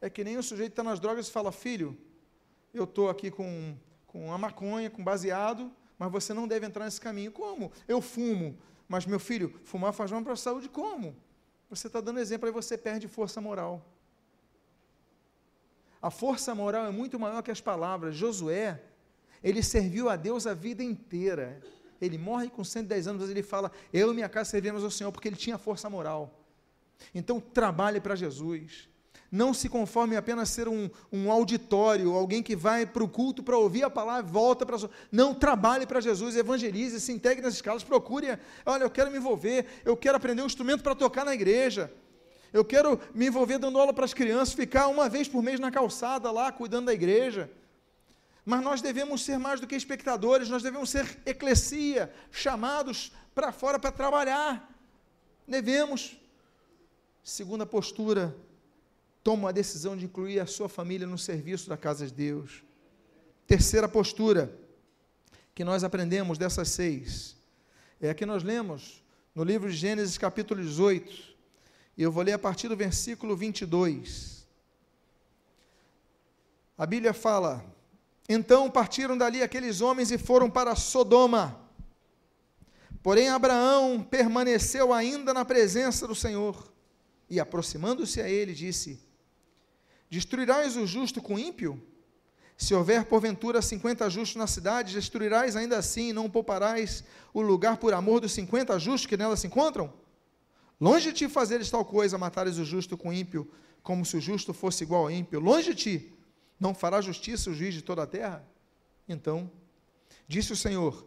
É 0.00 0.08
que 0.08 0.22
nem 0.22 0.36
o 0.36 0.42
sujeito 0.42 0.72
está 0.72 0.82
nas 0.82 1.00
drogas 1.00 1.28
e 1.28 1.32
fala, 1.32 1.50
filho, 1.50 1.98
eu 2.74 2.84
estou 2.84 3.08
aqui 3.08 3.30
com, 3.30 3.76
com 4.06 4.32
a 4.32 4.38
maconha, 4.38 4.90
com 4.90 5.02
baseado, 5.02 5.70
mas 5.98 6.10
você 6.10 6.34
não 6.34 6.48
deve 6.48 6.66
entrar 6.66 6.84
nesse 6.84 7.00
caminho. 7.00 7.30
Como? 7.30 7.70
Eu 7.86 8.00
fumo, 8.00 8.58
mas 8.88 9.06
meu 9.06 9.20
filho, 9.20 9.58
fumar 9.64 9.92
faz 9.92 10.10
mal 10.10 10.22
para 10.22 10.32
a 10.32 10.36
saúde. 10.36 10.68
Como? 10.68 11.16
Você 11.70 11.86
está 11.86 12.00
dando 12.00 12.20
exemplo, 12.20 12.46
aí 12.46 12.52
você 12.52 12.76
perde 12.76 13.08
força 13.08 13.40
moral. 13.40 13.84
A 16.02 16.10
força 16.10 16.54
moral 16.54 16.84
é 16.84 16.90
muito 16.90 17.18
maior 17.18 17.42
que 17.42 17.50
as 17.50 17.60
palavras. 17.60 18.14
Josué, 18.14 18.82
ele 19.42 19.62
serviu 19.62 20.10
a 20.10 20.16
Deus 20.16 20.46
a 20.46 20.52
vida 20.52 20.82
inteira. 20.82 21.62
Ele 22.00 22.18
morre 22.18 22.50
com 22.50 22.62
110 22.62 23.08
anos, 23.08 23.22
mas 23.22 23.30
ele 23.30 23.42
fala: 23.42 23.72
Eu 23.92 24.10
e 24.10 24.14
minha 24.14 24.28
casa 24.28 24.50
servimos 24.50 24.84
ao 24.84 24.90
Senhor, 24.90 25.10
porque 25.10 25.28
ele 25.28 25.36
tinha 25.36 25.56
força 25.56 25.88
moral. 25.88 26.44
Então, 27.14 27.40
trabalhe 27.40 28.00
para 28.00 28.14
Jesus. 28.14 28.88
Não 29.34 29.52
se 29.52 29.68
conforme 29.68 30.16
apenas 30.16 30.48
ser 30.48 30.68
um, 30.68 30.88
um 31.12 31.28
auditório, 31.28 32.14
alguém 32.14 32.40
que 32.40 32.54
vai 32.54 32.86
para 32.86 33.02
o 33.02 33.08
culto 33.08 33.42
para 33.42 33.58
ouvir 33.58 33.82
a 33.82 33.90
palavra 33.90 34.22
volta 34.22 34.64
para. 34.64 34.76
Não, 35.10 35.34
trabalhe 35.34 35.88
para 35.88 36.00
Jesus, 36.00 36.36
evangelize, 36.36 37.00
se 37.00 37.10
integre 37.10 37.42
nas 37.42 37.54
escalas, 37.54 37.82
procure. 37.82 38.38
Olha, 38.64 38.84
eu 38.84 38.90
quero 38.90 39.10
me 39.10 39.16
envolver, 39.16 39.66
eu 39.84 39.96
quero 39.96 40.16
aprender 40.16 40.40
um 40.40 40.46
instrumento 40.46 40.84
para 40.84 40.94
tocar 40.94 41.24
na 41.24 41.34
igreja. 41.34 41.92
Eu 42.52 42.64
quero 42.64 43.00
me 43.12 43.26
envolver 43.26 43.58
dando 43.58 43.76
aula 43.76 43.92
para 43.92 44.04
as 44.04 44.14
crianças, 44.14 44.54
ficar 44.54 44.86
uma 44.86 45.08
vez 45.08 45.26
por 45.26 45.42
mês 45.42 45.58
na 45.58 45.72
calçada 45.72 46.30
lá, 46.30 46.52
cuidando 46.52 46.86
da 46.86 46.94
igreja. 46.94 47.50
Mas 48.46 48.62
nós 48.62 48.80
devemos 48.80 49.24
ser 49.24 49.36
mais 49.36 49.58
do 49.58 49.66
que 49.66 49.74
espectadores, 49.74 50.48
nós 50.48 50.62
devemos 50.62 50.90
ser 50.90 51.18
eclesia, 51.26 52.08
chamados 52.30 53.10
para 53.34 53.50
fora 53.50 53.80
para 53.80 53.90
trabalhar. 53.90 54.70
Devemos. 55.44 56.16
Segunda 57.20 57.66
postura, 57.66 58.32
toma 59.24 59.48
a 59.48 59.52
decisão 59.52 59.96
de 59.96 60.04
incluir 60.04 60.38
a 60.38 60.46
sua 60.46 60.68
família 60.68 61.06
no 61.06 61.16
serviço 61.16 61.66
da 61.70 61.78
casa 61.78 62.06
de 62.06 62.12
Deus. 62.12 62.62
Terceira 63.46 63.88
postura, 63.88 64.54
que 65.54 65.64
nós 65.64 65.82
aprendemos 65.82 66.36
dessas 66.36 66.68
seis, 66.68 67.34
é 67.98 68.10
a 68.10 68.14
que 68.14 68.26
nós 68.26 68.42
lemos 68.42 69.02
no 69.34 69.42
livro 69.42 69.70
de 69.70 69.76
Gênesis, 69.76 70.18
capítulo 70.18 70.62
18, 70.62 71.34
e 71.96 72.02
eu 72.02 72.12
vou 72.12 72.22
ler 72.22 72.32
a 72.32 72.38
partir 72.38 72.68
do 72.68 72.76
versículo 72.76 73.34
22. 73.34 74.46
A 76.76 76.84
Bíblia 76.84 77.14
fala: 77.14 77.64
Então 78.28 78.70
partiram 78.70 79.16
dali 79.16 79.42
aqueles 79.42 79.80
homens 79.80 80.10
e 80.10 80.18
foram 80.18 80.50
para 80.50 80.76
Sodoma. 80.76 81.60
Porém, 83.02 83.28
Abraão 83.30 84.02
permaneceu 84.02 84.92
ainda 84.92 85.32
na 85.32 85.46
presença 85.46 86.06
do 86.06 86.14
Senhor 86.14 86.72
e 87.28 87.40
aproximando-se 87.40 88.20
a 88.20 88.28
ele, 88.28 88.52
disse: 88.52 89.13
Destruirás 90.14 90.76
o 90.76 90.86
justo 90.86 91.20
com 91.20 91.36
ímpio? 91.36 91.82
Se 92.56 92.72
houver 92.72 93.04
porventura 93.04 93.60
cinquenta 93.60 94.08
justos 94.08 94.36
na 94.36 94.46
cidade, 94.46 94.94
destruirás 94.94 95.56
ainda 95.56 95.76
assim 95.76 96.10
e 96.10 96.12
não 96.12 96.30
pouparás 96.30 97.02
o 97.32 97.42
lugar 97.42 97.78
por 97.78 97.92
amor 97.92 98.20
dos 98.20 98.30
cinquenta 98.30 98.78
justos 98.78 99.06
que 99.06 99.16
nela 99.16 99.36
se 99.36 99.48
encontram? 99.48 99.92
Longe 100.80 101.10
de 101.10 101.18
ti 101.18 101.28
fazeres 101.28 101.68
tal 101.68 101.84
coisa, 101.84 102.16
matares 102.16 102.58
o 102.58 102.64
justo 102.64 102.96
com 102.96 103.12
ímpio, 103.12 103.50
como 103.82 104.04
se 104.04 104.16
o 104.16 104.20
justo 104.20 104.54
fosse 104.54 104.84
igual 104.84 105.02
ao 105.02 105.10
ímpio. 105.10 105.40
Longe 105.40 105.74
de 105.74 105.82
ti, 105.82 106.14
não 106.60 106.72
fará 106.72 107.00
justiça 107.00 107.50
o 107.50 107.54
juiz 107.54 107.74
de 107.74 107.82
toda 107.82 108.04
a 108.04 108.06
terra? 108.06 108.46
Então, 109.08 109.50
disse 110.28 110.52
o 110.52 110.56
Senhor: 110.56 111.04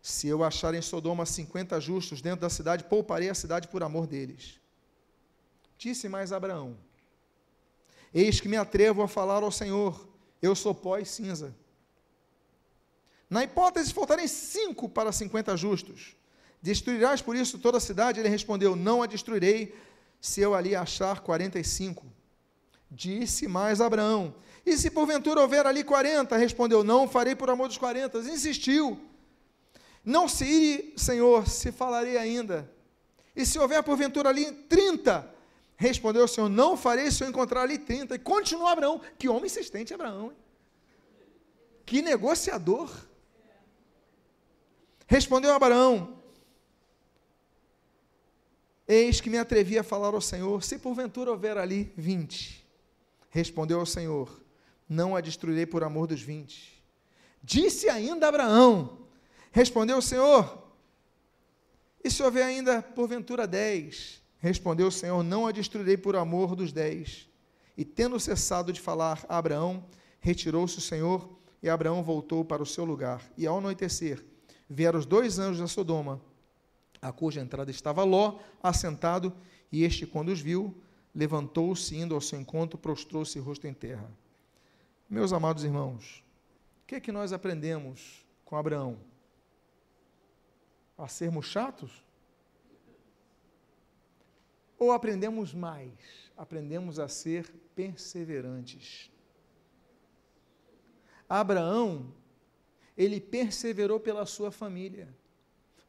Se 0.00 0.28
eu 0.28 0.44
achar 0.44 0.72
em 0.74 0.80
Sodoma 0.80 1.26
cinquenta 1.26 1.80
justos 1.80 2.22
dentro 2.22 2.42
da 2.42 2.50
cidade, 2.50 2.84
pouparei 2.84 3.28
a 3.28 3.34
cidade 3.34 3.66
por 3.66 3.82
amor 3.82 4.06
deles. 4.06 4.60
Disse 5.76 6.08
mais 6.08 6.30
Abraão: 6.30 6.76
Eis 8.14 8.40
que 8.40 8.48
me 8.48 8.56
atrevo 8.56 9.02
a 9.02 9.08
falar 9.08 9.42
ao 9.42 9.50
Senhor, 9.50 10.08
eu 10.40 10.54
sou 10.54 10.72
pó 10.72 10.98
e 10.98 11.04
cinza. 11.04 11.52
Na 13.28 13.42
hipótese 13.42 13.88
de 13.88 13.94
faltarem 13.94 14.28
cinco 14.28 14.88
para 14.88 15.10
cinquenta 15.10 15.56
justos, 15.56 16.14
destruirás 16.62 17.20
por 17.20 17.34
isso 17.34 17.58
toda 17.58 17.78
a 17.78 17.80
cidade? 17.80 18.20
Ele 18.20 18.28
respondeu: 18.28 18.76
Não 18.76 19.02
a 19.02 19.06
destruirei, 19.06 19.74
se 20.20 20.40
eu 20.40 20.54
ali 20.54 20.76
achar 20.76 21.20
quarenta 21.20 21.58
e 21.58 21.64
cinco. 21.64 22.06
Disse 22.88 23.48
mais 23.48 23.80
Abraão: 23.80 24.32
E 24.64 24.76
se 24.78 24.92
porventura 24.92 25.40
houver 25.40 25.66
ali 25.66 25.82
quarenta? 25.82 26.36
Respondeu: 26.36 26.84
Não 26.84 27.08
farei 27.08 27.34
por 27.34 27.50
amor 27.50 27.66
dos 27.66 27.78
quarenta. 27.78 28.18
Insistiu: 28.18 29.00
Não 30.04 30.28
se 30.28 30.44
ir, 30.44 30.94
Senhor, 30.96 31.48
se 31.48 31.72
falarei 31.72 32.16
ainda. 32.16 32.70
E 33.34 33.44
se 33.44 33.58
houver 33.58 33.82
porventura 33.82 34.28
ali 34.28 34.52
trinta? 34.52 35.33
Respondeu 35.76 36.24
o 36.24 36.28
Senhor: 36.28 36.48
Não 36.48 36.76
farei 36.76 37.10
se 37.10 37.22
eu 37.22 37.28
encontrar 37.28 37.62
ali 37.62 37.78
30. 37.78 38.14
E 38.14 38.18
continuou 38.18 38.68
Abraão. 38.68 39.00
Que 39.18 39.28
homem 39.28 39.46
insistente, 39.46 39.92
Abraão. 39.92 40.30
Hein? 40.30 40.36
Que 41.84 42.00
negociador. 42.02 42.90
Respondeu 45.06 45.52
Abraão: 45.52 46.18
Eis 48.86 49.20
que 49.20 49.30
me 49.30 49.38
atrevi 49.38 49.78
a 49.78 49.82
falar 49.82 50.14
ao 50.14 50.20
Senhor, 50.20 50.62
se 50.62 50.78
porventura 50.78 51.30
houver 51.30 51.56
ali 51.56 51.92
vinte. 51.96 52.66
Respondeu 53.30 53.80
ao 53.80 53.86
Senhor: 53.86 54.40
Não 54.88 55.16
a 55.16 55.20
destruirei 55.20 55.66
por 55.66 55.82
amor 55.82 56.06
dos 56.06 56.22
vinte. 56.22 56.82
Disse 57.42 57.88
ainda 57.88 58.28
Abraão: 58.28 59.06
Respondeu 59.50 59.98
o 59.98 60.02
Senhor: 60.02 60.66
E 62.02 62.10
se 62.10 62.22
houver 62.22 62.44
ainda 62.44 62.82
porventura 62.82 63.46
dez? 63.46 64.23
Respondeu 64.44 64.88
o 64.88 64.92
Senhor: 64.92 65.22
Não 65.22 65.46
a 65.46 65.52
destruirei 65.52 65.96
por 65.96 66.14
amor 66.14 66.54
dos 66.54 66.70
dez. 66.70 67.26
E 67.78 67.82
tendo 67.82 68.20
cessado 68.20 68.74
de 68.74 68.78
falar 68.78 69.24
a 69.26 69.38
Abraão, 69.38 69.86
retirou-se 70.20 70.76
o 70.76 70.82
Senhor, 70.82 71.38
e 71.62 71.68
Abraão 71.70 72.02
voltou 72.02 72.44
para 72.44 72.62
o 72.62 72.66
seu 72.66 72.84
lugar. 72.84 73.22
E 73.38 73.46
ao 73.46 73.56
anoitecer, 73.56 74.22
vieram 74.68 74.98
os 74.98 75.06
dois 75.06 75.38
anjos 75.38 75.62
a 75.62 75.66
Sodoma, 75.66 76.20
a 77.00 77.10
cuja 77.10 77.40
entrada 77.40 77.70
estava 77.70 78.04
Ló, 78.04 78.38
assentado, 78.62 79.32
e 79.72 79.82
este, 79.82 80.06
quando 80.06 80.28
os 80.28 80.42
viu, 80.42 80.76
levantou-se, 81.14 81.96
indo 81.96 82.14
ao 82.14 82.20
seu 82.20 82.38
encontro, 82.38 82.76
prostrou-se 82.76 83.38
rosto 83.38 83.66
em 83.66 83.72
terra. 83.72 84.12
Meus 85.08 85.32
amados 85.32 85.64
irmãos, 85.64 86.22
o 86.82 86.86
que 86.86 86.96
é 86.96 87.00
que 87.00 87.10
nós 87.10 87.32
aprendemos 87.32 88.22
com 88.44 88.56
Abraão? 88.56 88.98
A 90.98 91.08
sermos 91.08 91.46
chatos? 91.46 92.04
Ou 94.78 94.92
aprendemos 94.92 95.54
mais? 95.54 95.92
Aprendemos 96.36 96.98
a 96.98 97.08
ser 97.08 97.52
perseverantes. 97.74 99.10
Abraão, 101.28 102.12
ele 102.96 103.20
perseverou 103.20 103.98
pela 103.98 104.26
sua 104.26 104.50
família, 104.50 105.08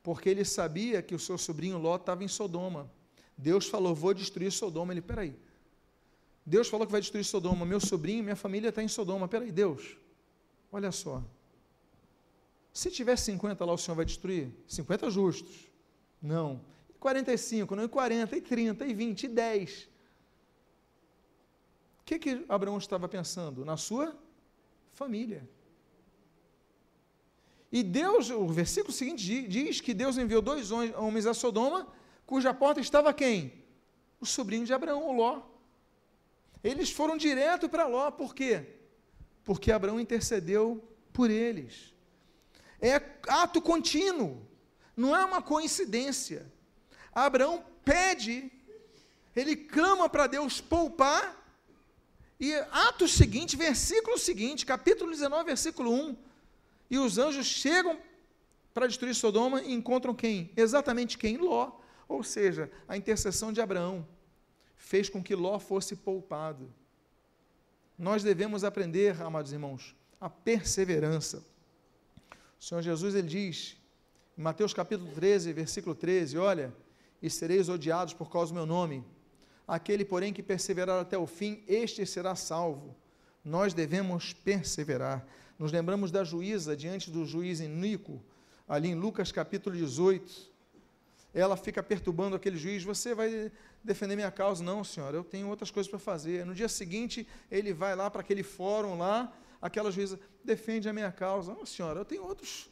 porque 0.01 0.29
ele 0.29 0.45
sabia 0.45 1.01
que 1.01 1.15
o 1.15 1.19
seu 1.19 1.37
sobrinho 1.37 1.77
Ló 1.77 1.95
estava 1.95 2.23
em 2.23 2.27
Sodoma. 2.27 2.89
Deus 3.37 3.67
falou: 3.67 3.93
Vou 3.93 4.13
destruir 4.13 4.51
Sodoma. 4.51 4.93
Ele, 4.93 5.01
peraí. 5.01 5.35
Deus 6.45 6.67
falou 6.67 6.85
que 6.85 6.91
vai 6.91 7.01
destruir 7.01 7.23
Sodoma. 7.23 7.65
Meu 7.65 7.79
sobrinho, 7.79 8.23
minha 8.23 8.35
família 8.35 8.69
está 8.69 8.83
em 8.83 8.87
Sodoma. 8.87 9.27
Peraí, 9.27 9.51
Deus, 9.51 9.97
olha 10.71 10.91
só. 10.91 11.23
Se 12.71 12.91
tiver 12.91 13.15
50 13.15 13.63
lá, 13.63 13.73
o 13.73 13.77
Senhor 13.77 13.95
vai 13.95 14.05
destruir? 14.05 14.51
50 14.67 15.09
justos. 15.09 15.67
Não. 16.21 16.61
45, 17.05 17.75
não, 17.75 17.83
e 17.83 17.87
40, 17.87 18.35
e 18.35 18.41
30, 18.41 18.83
e 18.87 18.93
20, 18.95 19.23
e 19.25 19.27
10. 19.27 19.89
O 21.99 22.03
que, 22.03 22.17
que 22.17 22.43
Abraão 22.49 22.79
estava 22.79 23.07
pensando? 23.07 23.63
Na 23.63 23.77
sua 23.77 24.17
família. 24.91 25.47
E 27.71 27.83
Deus, 27.83 28.31
o 28.31 28.47
versículo 28.47 28.91
seguinte 28.91 29.47
diz 29.47 29.79
que 29.79 29.93
Deus 29.93 30.17
enviou 30.17 30.41
dois 30.41 30.71
homens 30.71 31.27
a 31.27 31.35
Sodoma, 31.35 31.87
cuja 32.25 32.55
porta 32.55 32.79
estava 32.81 33.13
quem? 33.13 33.53
O 34.19 34.25
sobrinho 34.25 34.65
de 34.65 34.73
Abraão, 34.73 35.07
o 35.07 35.11
Ló. 35.11 35.43
Eles 36.63 36.89
foram 36.89 37.17
direto 37.17 37.69
para 37.69 37.85
Ló, 37.85 38.09
por 38.09 38.33
quê? 38.33 38.65
Porque 39.43 39.71
Abraão 39.71 39.99
intercedeu 39.99 40.83
por 41.13 41.29
eles. 41.29 41.93
É 42.81 42.95
ato 43.27 43.61
contínuo, 43.61 44.41
não 44.97 45.15
é 45.15 45.23
uma 45.23 45.43
coincidência. 45.43 46.54
Abraão 47.15 47.65
pede, 47.85 48.51
ele 49.33 49.55
clama 49.55 50.09
para 50.09 50.27
Deus 50.27 50.59
poupar, 50.59 51.43
e 52.37 52.53
ato 52.71 53.07
seguinte, 53.07 53.55
versículo 53.55 54.17
seguinte, 54.17 54.65
capítulo 54.65 55.09
19, 55.09 55.45
versículo 55.45 55.91
1, 55.91 56.17
e 56.91 56.99
os 56.99 57.17
anjos 57.17 57.47
chegam 57.47 57.97
para 58.73 58.87
destruir 58.87 59.15
Sodoma 59.15 59.61
e 59.61 59.73
encontram 59.73 60.13
quem? 60.13 60.51
Exatamente 60.57 61.17
quem? 61.17 61.37
Ló. 61.37 61.71
Ou 62.09 62.21
seja, 62.23 62.69
a 62.87 62.97
intercessão 62.97 63.53
de 63.53 63.61
Abraão 63.61 64.05
fez 64.75 65.09
com 65.09 65.23
que 65.23 65.33
Ló 65.33 65.57
fosse 65.57 65.95
poupado. 65.95 66.71
Nós 67.97 68.21
devemos 68.21 68.65
aprender, 68.65 69.19
amados 69.21 69.53
irmãos, 69.53 69.95
a 70.19 70.29
perseverança. 70.29 71.41
O 72.59 72.63
Senhor 72.63 72.81
Jesus 72.81 73.15
ele 73.15 73.27
diz, 73.27 73.77
em 74.37 74.41
Mateus 74.41 74.73
capítulo 74.73 75.09
13, 75.13 75.53
versículo 75.53 75.95
13, 75.95 76.37
olha, 76.37 76.73
e 77.25 77.29
sereis 77.29 77.69
odiados 77.69 78.13
por 78.13 78.29
causa 78.29 78.51
do 78.51 78.55
meu 78.55 78.67
nome. 78.67 79.03
Aquele, 79.67 80.05
porém, 80.05 80.31
que 80.31 80.43
perseverar 80.43 81.01
até 81.01 81.17
o 81.17 81.25
fim, 81.25 81.63
este 81.67 82.05
será 82.05 82.35
salvo. 82.35 82.95
Nós 83.43 83.73
devemos 83.73 84.31
perseverar. 84.31 85.25
Nos 85.57 85.71
lembramos 85.71 86.11
da 86.11 86.23
juíza 86.23 86.77
diante 86.77 87.09
do 87.09 87.25
juiz 87.25 87.59
Inico, 87.59 88.21
ali 88.67 88.89
em 88.89 88.95
Lucas 88.95 89.31
capítulo 89.31 89.75
18. 89.75 90.53
Ela 91.33 91.57
fica 91.57 91.81
perturbando 91.81 92.35
aquele 92.35 92.57
juiz: 92.57 92.83
Você 92.83 93.15
vai 93.15 93.51
defender 93.83 94.15
minha 94.15 94.29
causa? 94.29 94.63
Não, 94.63 94.83
senhora, 94.83 95.17
eu 95.17 95.23
tenho 95.23 95.49
outras 95.49 95.71
coisas 95.71 95.89
para 95.89 95.97
fazer. 95.97 96.45
No 96.45 96.53
dia 96.53 96.69
seguinte, 96.69 97.27
ele 97.49 97.73
vai 97.73 97.95
lá 97.95 98.07
para 98.11 98.21
aquele 98.21 98.43
fórum 98.43 98.99
lá, 98.99 99.33
aquela 99.59 99.91
juíza 99.91 100.19
defende 100.43 100.87
a 100.87 100.93
minha 100.93 101.11
causa. 101.11 101.55
Não, 101.55 101.65
senhora, 101.65 102.01
eu 102.01 102.05
tenho 102.05 102.23
outros 102.23 102.69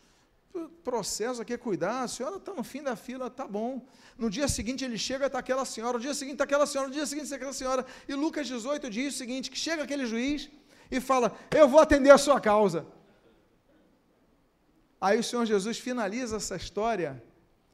processo 0.83 1.41
aqui 1.41 1.53
é 1.53 1.57
cuidar, 1.57 2.03
a 2.03 2.07
senhora 2.07 2.37
está 2.37 2.53
no 2.53 2.63
fim 2.63 2.83
da 2.83 2.95
fila, 2.95 3.29
tá 3.29 3.47
bom. 3.47 3.85
No 4.17 4.29
dia 4.29 4.47
seguinte 4.47 4.85
ele 4.85 4.97
chega, 4.97 5.25
está 5.25 5.39
aquela 5.39 5.65
senhora, 5.65 5.97
no 5.97 6.03
dia 6.03 6.13
seguinte 6.13 6.35
está 6.35 6.43
aquela 6.43 6.65
senhora, 6.65 6.87
no 6.89 6.93
dia 6.93 7.05
seguinte 7.05 7.25
está 7.25 7.35
aquela 7.35 7.53
senhora. 7.53 7.85
E 8.07 8.13
Lucas 8.13 8.47
18 8.47 8.89
diz 8.89 9.15
o 9.15 9.17
seguinte: 9.17 9.49
que 9.49 9.57
chega 9.57 9.83
aquele 9.83 10.05
juiz 10.05 10.49
e 10.91 10.99
fala: 11.01 11.35
Eu 11.51 11.67
vou 11.67 11.79
atender 11.79 12.11
a 12.11 12.17
sua 12.17 12.39
causa. 12.39 12.85
Aí 15.01 15.19
o 15.19 15.23
Senhor 15.23 15.45
Jesus 15.45 15.77
finaliza 15.79 16.37
essa 16.37 16.55
história, 16.55 17.21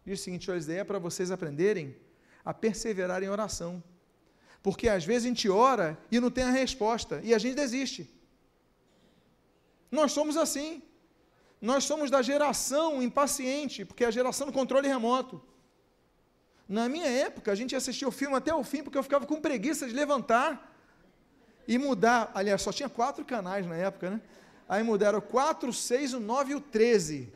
diz 0.06 0.20
o 0.20 0.24
seguinte: 0.24 0.50
olha, 0.50 0.74
é 0.74 0.84
para 0.84 1.00
vocês 1.00 1.30
aprenderem 1.30 1.96
a 2.44 2.54
perseverar 2.54 3.22
em 3.22 3.30
oração. 3.30 3.84
Porque 4.63 4.89
às 4.89 5.06
vezes 5.06 5.26
a 5.26 5.30
gente 5.30 5.50
ora 5.50 5.98
e 6.12 6.20
não 6.20 6.32
tem 6.32 6.44
a 6.44 6.52
resposta, 6.52 7.22
e 7.24 7.34
a 7.34 7.38
gente 7.38 7.56
desiste. 7.56 8.10
Nós 9.92 10.12
somos 10.12 10.38
assim. 10.38 10.82
Nós 11.62 11.84
somos 11.84 12.10
da 12.10 12.22
geração 12.22 13.02
impaciente, 13.02 13.84
porque 13.84 14.04
é 14.04 14.08
a 14.08 14.12
geração 14.12 14.48
do 14.48 14.54
controle 14.54 14.88
remoto. 14.88 15.41
Na 16.67 16.88
minha 16.88 17.08
época, 17.08 17.52
a 17.52 17.56
gente 17.56 17.76
assistia 17.76 18.08
o 18.08 18.12
filme 18.12 18.36
até 18.36 18.54
o 18.54 18.63
fim, 18.63 18.84
porque 18.84 18.98
eu 18.98 19.04
ficava 19.04 19.26
com 19.26 19.41
preguiça 19.41 19.88
de 19.88 19.93
levantar 19.93 20.74
e 21.67 21.78
mudar. 21.78 22.32
Aliás, 22.34 22.62
só 22.62 22.72
tinha 22.72 22.88
quatro 22.88 23.26
canais 23.26 23.65
na 23.65 23.76
época, 23.76 24.12
né? 24.12 24.22
Aí 24.67 24.84
mudaram 24.84 25.19
o 25.19 25.22
4, 25.22 25.74
6, 25.74 26.13
o 26.13 26.19
9 26.19 26.52
e 26.52 26.56
o 26.56 26.62
13. 26.62 27.34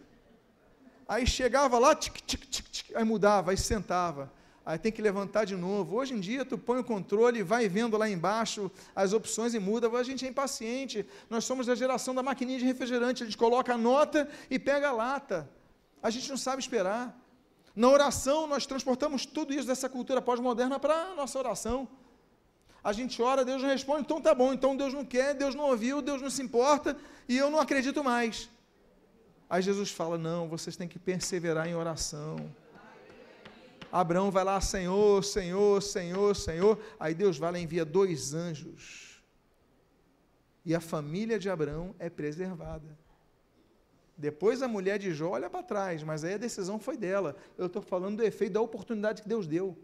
Aí 1.07 1.25
chegava 1.25 1.79
lá, 1.79 1.95
tic, 1.95 2.21
tic, 2.25 2.45
tic, 2.45 2.65
tic, 2.69 2.95
aí 2.95 3.03
mudava, 3.03 3.51
aí 3.51 3.57
sentava 3.57 4.31
aí 4.65 4.77
tem 4.77 4.91
que 4.91 5.01
levantar 5.01 5.45
de 5.45 5.55
novo. 5.55 5.95
Hoje 5.95 6.13
em 6.13 6.19
dia, 6.19 6.45
tu 6.45 6.57
põe 6.57 6.79
o 6.79 6.83
controle, 6.83 7.43
vai 7.43 7.67
vendo 7.67 7.97
lá 7.97 8.09
embaixo 8.09 8.71
as 8.95 9.13
opções 9.13 9.53
e 9.53 9.59
muda. 9.59 9.89
A 9.89 10.03
gente 10.03 10.25
é 10.25 10.29
impaciente. 10.29 11.05
Nós 11.29 11.45
somos 11.45 11.67
da 11.67 11.75
geração 11.75 12.15
da 12.15 12.23
maquininha 12.23 12.59
de 12.59 12.65
refrigerante. 12.65 13.23
A 13.23 13.25
gente 13.25 13.37
coloca 13.37 13.73
a 13.73 13.77
nota 13.77 14.29
e 14.49 14.57
pega 14.57 14.89
a 14.89 14.91
lata. 14.91 15.49
A 16.01 16.09
gente 16.09 16.29
não 16.29 16.37
sabe 16.37 16.61
esperar. 16.61 17.17
Na 17.75 17.89
oração, 17.89 18.45
nós 18.47 18.65
transportamos 18.65 19.25
tudo 19.25 19.53
isso 19.53 19.67
dessa 19.67 19.89
cultura 19.89 20.21
pós-moderna 20.21 20.79
para 20.79 21.11
a 21.11 21.15
nossa 21.15 21.37
oração. 21.39 21.87
A 22.83 22.93
gente 22.93 23.21
ora, 23.21 23.45
Deus 23.45 23.61
não 23.61 23.69
responde, 23.69 24.01
então 24.01 24.21
tá 24.21 24.35
bom, 24.35 24.53
então 24.53 24.75
Deus 24.75 24.93
não 24.93 25.05
quer, 25.05 25.33
Deus 25.33 25.55
não 25.55 25.69
ouviu, 25.69 26.01
Deus 26.01 26.21
não 26.21 26.29
se 26.29 26.41
importa 26.41 26.97
e 27.29 27.37
eu 27.37 27.49
não 27.49 27.59
acredito 27.59 28.03
mais. 28.03 28.49
Aí 29.49 29.61
Jesus 29.61 29.89
fala: 29.89 30.17
não, 30.17 30.47
vocês 30.47 30.75
têm 30.75 30.87
que 30.87 30.99
perseverar 30.99 31.67
em 31.67 31.75
oração 31.75 32.37
Abraão 33.93 34.31
vai 34.31 34.43
lá, 34.43 34.59
Senhor, 34.59 35.23
Senhor, 35.23 35.79
Senhor, 35.79 36.35
Senhor. 36.35 36.79
Aí 36.99 37.13
Deus 37.13 37.37
vai 37.37 37.51
lá 37.51 37.59
e 37.59 37.61
envia 37.61 37.85
dois 37.85 38.33
anjos. 38.33 39.23
E 40.65 40.73
a 40.73 40.79
família 40.79 41.37
de 41.37 41.47
Abraão 41.47 41.93
é 41.99 42.09
preservada. 42.09 42.97
Depois 44.17 44.63
a 44.63 44.67
mulher 44.67 44.97
de 44.97 45.13
Jó 45.13 45.29
olha 45.29 45.47
para 45.47 45.61
trás, 45.61 46.01
mas 46.01 46.23
aí 46.23 46.33
a 46.33 46.37
decisão 46.37 46.79
foi 46.79 46.97
dela. 46.97 47.35
Eu 47.55 47.67
estou 47.67 47.83
falando 47.83 48.17
do 48.17 48.23
efeito 48.23 48.53
da 48.53 48.61
oportunidade 48.61 49.21
que 49.21 49.29
Deus 49.29 49.45
deu. 49.45 49.77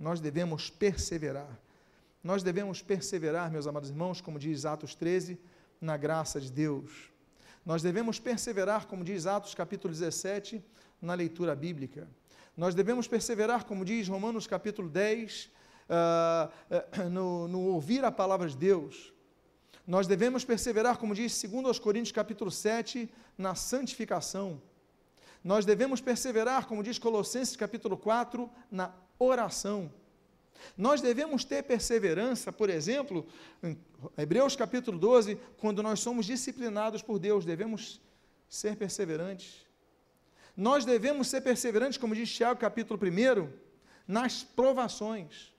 Nós 0.00 0.20
devemos 0.20 0.70
perseverar. 0.70 1.60
Nós 2.22 2.42
devemos 2.42 2.80
perseverar, 2.80 3.50
meus 3.50 3.66
amados 3.66 3.90
irmãos, 3.90 4.22
como 4.22 4.38
diz 4.38 4.64
Atos 4.64 4.94
13, 4.94 5.38
na 5.82 5.98
graça 5.98 6.40
de 6.40 6.50
Deus. 6.50 7.12
Nós 7.62 7.82
devemos 7.82 8.18
perseverar, 8.18 8.86
como 8.86 9.04
diz 9.04 9.26
Atos 9.26 9.54
capítulo 9.54 9.92
17, 9.92 10.64
na 10.98 11.12
leitura 11.12 11.54
bíblica. 11.54 12.08
Nós 12.56 12.74
devemos 12.74 13.08
perseverar, 13.08 13.64
como 13.64 13.84
diz 13.84 14.06
Romanos 14.06 14.46
capítulo 14.46 14.88
10, 14.88 15.46
uh, 15.46 15.50
ah, 15.90 16.50
uh, 16.70 17.10
no, 17.10 17.48
no, 17.48 17.60
ouvir 17.62 18.04
a 18.04 18.12
palavra 18.12 18.48
de 18.48 18.56
Deus. 18.56 19.12
Nós 19.84 20.06
devemos 20.06 20.44
perseverar, 20.44 20.96
como 20.98 21.14
diz 21.14 21.42
2 21.42 21.78
Coríntios 21.80 22.12
capítulo 22.12 22.50
7, 22.50 23.10
na 23.36 23.56
santificação. 23.56 24.62
Nós 25.42 25.64
devemos 25.64 26.00
perseverar, 26.00 26.66
como 26.66 26.82
diz 26.82 26.98
Colossenses 26.98 27.56
capítulo 27.56 27.96
4, 27.96 28.48
na 28.70 28.94
oração. 29.18 29.92
Nós 30.78 31.00
devemos 31.00 31.44
ter 31.44 31.62
perseverança, 31.64 32.52
por 32.52 32.70
exemplo, 32.70 33.26
em 33.62 33.76
Hebreus 34.16 34.54
capítulo 34.54 34.96
12, 34.96 35.36
quando 35.58 35.82
nós 35.82 35.98
somos 35.98 36.24
disciplinados 36.24 37.02
por 37.02 37.18
Deus, 37.18 37.44
devemos 37.44 38.00
ser 38.48 38.76
perseverantes. 38.76 39.63
Nós 40.56 40.84
devemos 40.84 41.28
ser 41.28 41.40
perseverantes, 41.40 41.98
como 41.98 42.14
diz 42.14 42.30
Tiago, 42.32 42.60
capítulo 42.60 42.98
1, 43.00 43.50
nas 44.06 44.44
provações. 44.44 45.52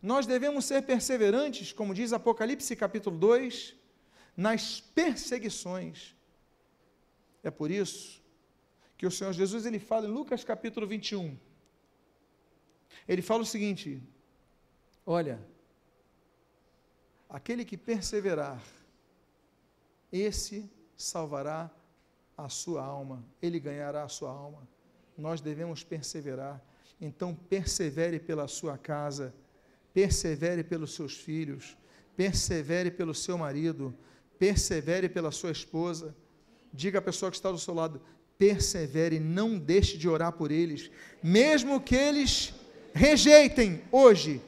Nós 0.00 0.26
devemos 0.26 0.66
ser 0.66 0.82
perseverantes, 0.82 1.72
como 1.72 1.94
diz 1.94 2.12
Apocalipse, 2.12 2.76
capítulo 2.76 3.16
2, 3.16 3.74
nas 4.36 4.80
perseguições. 4.80 6.14
É 7.42 7.50
por 7.50 7.70
isso 7.70 8.22
que 8.96 9.06
o 9.06 9.10
Senhor 9.10 9.32
Jesus 9.32 9.66
ele 9.66 9.78
fala 9.78 10.06
em 10.06 10.10
Lucas 10.10 10.44
capítulo 10.44 10.86
21. 10.86 11.36
Ele 13.08 13.22
fala 13.22 13.42
o 13.42 13.46
seguinte: 13.46 14.02
Olha, 15.04 15.40
aquele 17.28 17.64
que 17.64 17.76
perseverar, 17.76 18.62
esse 20.12 20.70
salvará 20.96 21.70
a 22.36 22.48
sua 22.48 22.84
alma, 22.84 23.24
ele 23.40 23.60
ganhará 23.60 24.04
a 24.04 24.08
sua 24.08 24.30
alma. 24.30 24.66
Nós 25.16 25.40
devemos 25.40 25.84
perseverar. 25.84 26.62
Então, 27.00 27.34
persevere 27.34 28.18
pela 28.18 28.48
sua 28.48 28.76
casa, 28.76 29.34
persevere 29.92 30.64
pelos 30.64 30.94
seus 30.94 31.16
filhos, 31.16 31.76
persevere 32.16 32.90
pelo 32.90 33.14
seu 33.14 33.38
marido, 33.38 33.94
persevere 34.38 35.08
pela 35.08 35.30
sua 35.30 35.50
esposa. 35.50 36.14
Diga 36.72 36.98
à 36.98 37.02
pessoa 37.02 37.30
que 37.30 37.36
está 37.36 37.50
do 37.50 37.58
seu 37.58 37.74
lado: 37.74 38.00
persevere, 38.38 39.20
não 39.20 39.58
deixe 39.58 39.96
de 39.96 40.08
orar 40.08 40.32
por 40.32 40.50
eles, 40.50 40.90
mesmo 41.22 41.80
que 41.80 41.94
eles 41.94 42.52
rejeitem 42.92 43.82
hoje. 43.90 44.40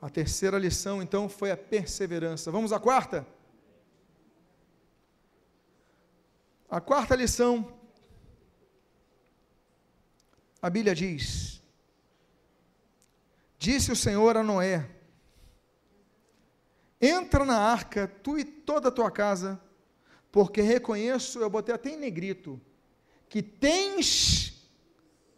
A 0.00 0.08
terceira 0.08 0.58
lição, 0.58 1.02
então, 1.02 1.28
foi 1.28 1.50
a 1.50 1.56
perseverança. 1.56 2.50
Vamos 2.50 2.72
à 2.72 2.80
quarta? 2.80 3.26
A 6.70 6.80
quarta 6.80 7.14
lição, 7.14 7.76
a 10.62 10.70
Bíblia 10.70 10.94
diz: 10.94 11.60
Disse 13.58 13.92
o 13.92 13.96
Senhor 13.96 14.36
a 14.36 14.42
Noé: 14.42 14.88
Entra 17.00 17.44
na 17.44 17.58
arca, 17.58 18.06
tu 18.06 18.38
e 18.38 18.44
toda 18.44 18.88
a 18.88 18.92
tua 18.92 19.10
casa, 19.10 19.60
porque 20.30 20.62
reconheço, 20.62 21.40
eu 21.40 21.50
botei 21.50 21.74
até 21.74 21.90
em 21.90 21.96
negrito, 21.96 22.60
que 23.28 23.42
tens 23.42 24.70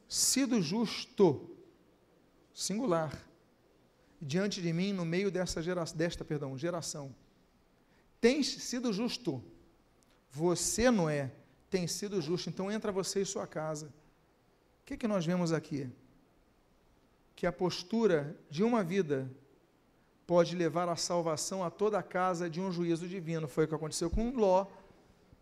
sido 0.07 0.61
justo, 0.61 1.57
singular, 2.53 3.11
diante 4.23 4.63
de 4.63 4.73
mim 4.73 4.93
no 4.93 5.05
meio 5.05 5.31
dessa 5.31 5.61
geração, 5.61 5.97
desta, 5.97 6.25
perdão, 6.25 6.57
geração. 6.57 7.15
Tens 8.21 8.47
sido 8.47 8.93
justo. 8.93 9.43
Você, 10.31 10.91
Noé, 10.91 11.33
tem 11.69 11.89
sido 11.89 12.23
justo. 12.23 12.49
Então 12.49 12.71
entra 12.71 12.93
você 12.93 13.23
e 13.23 13.27
sua 13.27 13.47
casa. 13.47 13.87
O 13.87 14.85
que, 14.87 14.97
que 14.97 15.09
nós 15.09 15.27
vemos 15.27 15.53
aqui? 15.53 15.91
Que 17.35 17.47
a 17.47 17.53
postura 17.53 18.37
de 18.49 18.63
uma 18.63 18.85
vida 18.85 19.29
pode 20.25 20.55
levar 20.55 20.89
à 20.89 20.95
salvação 20.95 21.65
a 21.65 21.71
toda 21.71 21.99
a 21.99 22.03
casa 22.03 22.49
de 22.49 22.61
um 22.61 22.71
juízo 22.71 23.09
divino. 23.09 23.49
Foi 23.49 23.65
o 23.65 23.69
que 23.69 23.75
aconteceu 23.75 24.09
com 24.09 24.31
Ló, 24.31 24.67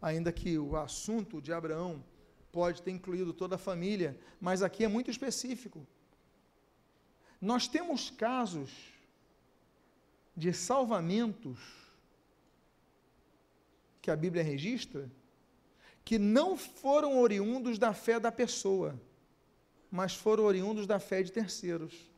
ainda 0.01 0.33
que 0.33 0.59
o 0.59 0.75
assunto 0.77 1.43
de 1.43 1.53
Abraão 1.53 2.03
pode 2.51 2.81
ter 2.83 2.91
incluído 2.91 3.33
toda 3.33 3.57
a 3.57 3.59
família, 3.59 4.19
mas 4.41 4.63
aqui 4.63 4.85
é 4.85 4.89
muito 4.89 5.11
específico. 5.11 5.87
Nós 7.41 7.67
temos 7.67 8.11
casos 8.11 8.71
de 10.37 10.53
salvamentos 10.53 11.59
que 14.03 14.11
a 14.11 14.17
Bíblia 14.17 14.43
registra 14.43 15.11
que 16.05 16.19
não 16.19 16.57
foram 16.57 17.19
oriundos 17.19 17.79
da 17.79 17.95
fé 17.95 18.19
da 18.19 18.33
pessoa, 18.33 19.01
mas 19.91 20.15
foram 20.15 20.45
oriundos 20.45 20.87
da 20.87 20.99
fé 20.99 21.23
de 21.23 21.31
terceiros. 21.31 22.11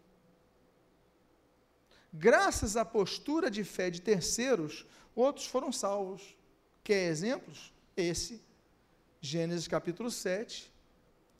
Graças 2.12 2.76
à 2.76 2.84
postura 2.84 3.50
de 3.50 3.64
fé 3.64 3.90
de 3.90 4.00
terceiros, 4.00 4.86
outros 5.14 5.46
foram 5.46 5.70
salvos. 5.70 6.36
Quer 6.82 7.10
exemplos? 7.10 7.72
Esse, 7.96 8.40
Gênesis 9.20 9.68
capítulo 9.68 10.10
7, 10.10 10.71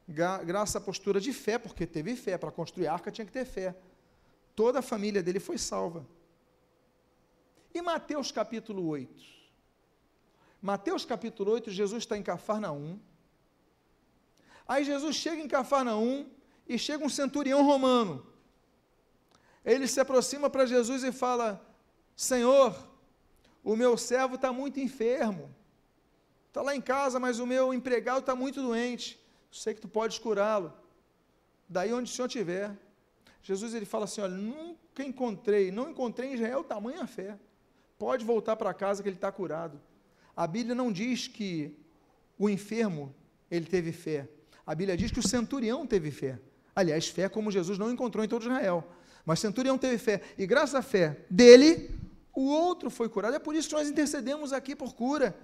graças 0.07 0.77
à 0.77 0.81
postura 0.81 1.21
de 1.21 1.33
fé, 1.33 1.59
porque 1.59 1.87
teve 1.87 2.17
fé, 2.17 2.37
para 2.37 2.51
construir 2.51 2.87
arca 2.89 3.11
tinha 3.11 3.25
que 3.25 3.33
ter 3.33 3.45
fé. 3.45 3.77
Toda 4.55 4.81
a 4.81 4.83
família 4.83 5.23
dele 5.23 5.41
foi 5.41 5.59
salva. 5.59 6.07
E 7.75 7.81
Mateus 7.81 8.31
capítulo 8.31 8.87
8? 8.87 9.25
Mateus 10.61 11.05
capítulo 11.05 11.53
8, 11.53 11.71
Jesus 11.71 12.03
está 12.03 12.17
em 12.17 12.23
Cafarnaum. 12.23 12.99
Aí 14.67 14.85
Jesus 14.85 15.17
chega 15.17 15.41
em 15.41 15.49
Cafarnaum 15.49 16.29
e 16.69 16.79
chega 16.79 17.05
um 17.05 17.09
centurião 17.09 17.65
romano. 17.65 18.27
Ele 19.65 19.87
se 19.87 20.01
aproxima 20.01 20.51
para 20.51 20.67
Jesus 20.67 21.03
e 21.03 21.13
fala: 21.13 21.65
Senhor, 22.15 22.77
o 23.65 23.75
meu 23.75 23.97
servo 23.97 24.35
está 24.35 24.53
muito 24.53 24.81
enfermo. 24.81 25.55
Está 26.49 26.61
lá 26.61 26.77
em 26.77 26.81
casa, 26.81 27.19
mas 27.19 27.39
o 27.39 27.47
meu 27.47 27.73
empregado 27.73 28.21
está 28.21 28.37
muito 28.37 28.61
doente 28.61 29.22
sei 29.53 29.75
que 29.75 29.81
tu 29.81 29.89
podes 29.89 30.19
curá-lo. 30.19 30.73
Daí 31.69 31.93
onde 31.93 32.11
o 32.11 32.15
Senhor 32.15 32.27
estiver. 32.27 32.77
Jesus 33.43 33.75
ele 33.75 33.85
fala 33.85 34.05
assim: 34.05 34.21
olha, 34.21 34.35
nunca 34.35 35.05
encontrei, 35.05 35.71
não 35.71 35.91
encontrei 35.91 36.31
em 36.31 36.35
Israel 36.35 36.65
tamanha 36.65 37.07
fé. 37.07 37.39
Pode 37.99 38.25
voltar 38.25 38.57
para 38.57 38.73
casa 38.75 39.03
que 39.03 39.09
ele 39.09 39.17
está 39.17 39.31
curado. 39.31 39.81
A 40.35 40.47
Bíblia 40.47 40.75
não 40.75 40.91
diz 40.91 41.29
que 41.29 41.77
o 42.39 42.49
enfermo 42.49 43.15
ele 43.51 43.67
teve 43.67 43.93
fé. 43.93 44.29
A 44.67 44.75
Bíblia 44.75 44.97
diz 44.97 45.11
que 45.11 45.21
o 45.21 45.29
centurião 45.29 45.87
teve 45.87 46.11
fé. 46.11 46.39
Aliás, 46.75 47.09
fé 47.09 47.29
como 47.29 47.51
Jesus 47.51 47.79
não 47.79 47.93
encontrou 47.93 48.25
em 48.25 48.29
todo 48.29 48.43
Israel. 48.43 48.85
Mas 49.25 49.41
centurião 49.41 49.77
teve 49.77 49.99
fé. 49.99 50.23
E 50.39 50.47
graças 50.47 50.75
à 50.75 50.83
fé 50.83 51.25
dele, 51.29 51.91
o 52.35 52.49
outro 52.49 52.91
foi 52.91 53.09
curado. 53.09 53.37
É 53.37 53.39
por 53.39 53.55
isso 53.55 53.69
que 53.69 53.75
nós 53.75 53.89
intercedemos 53.89 54.53
aqui 54.53 54.75
por 54.75 54.95
cura. 54.95 55.37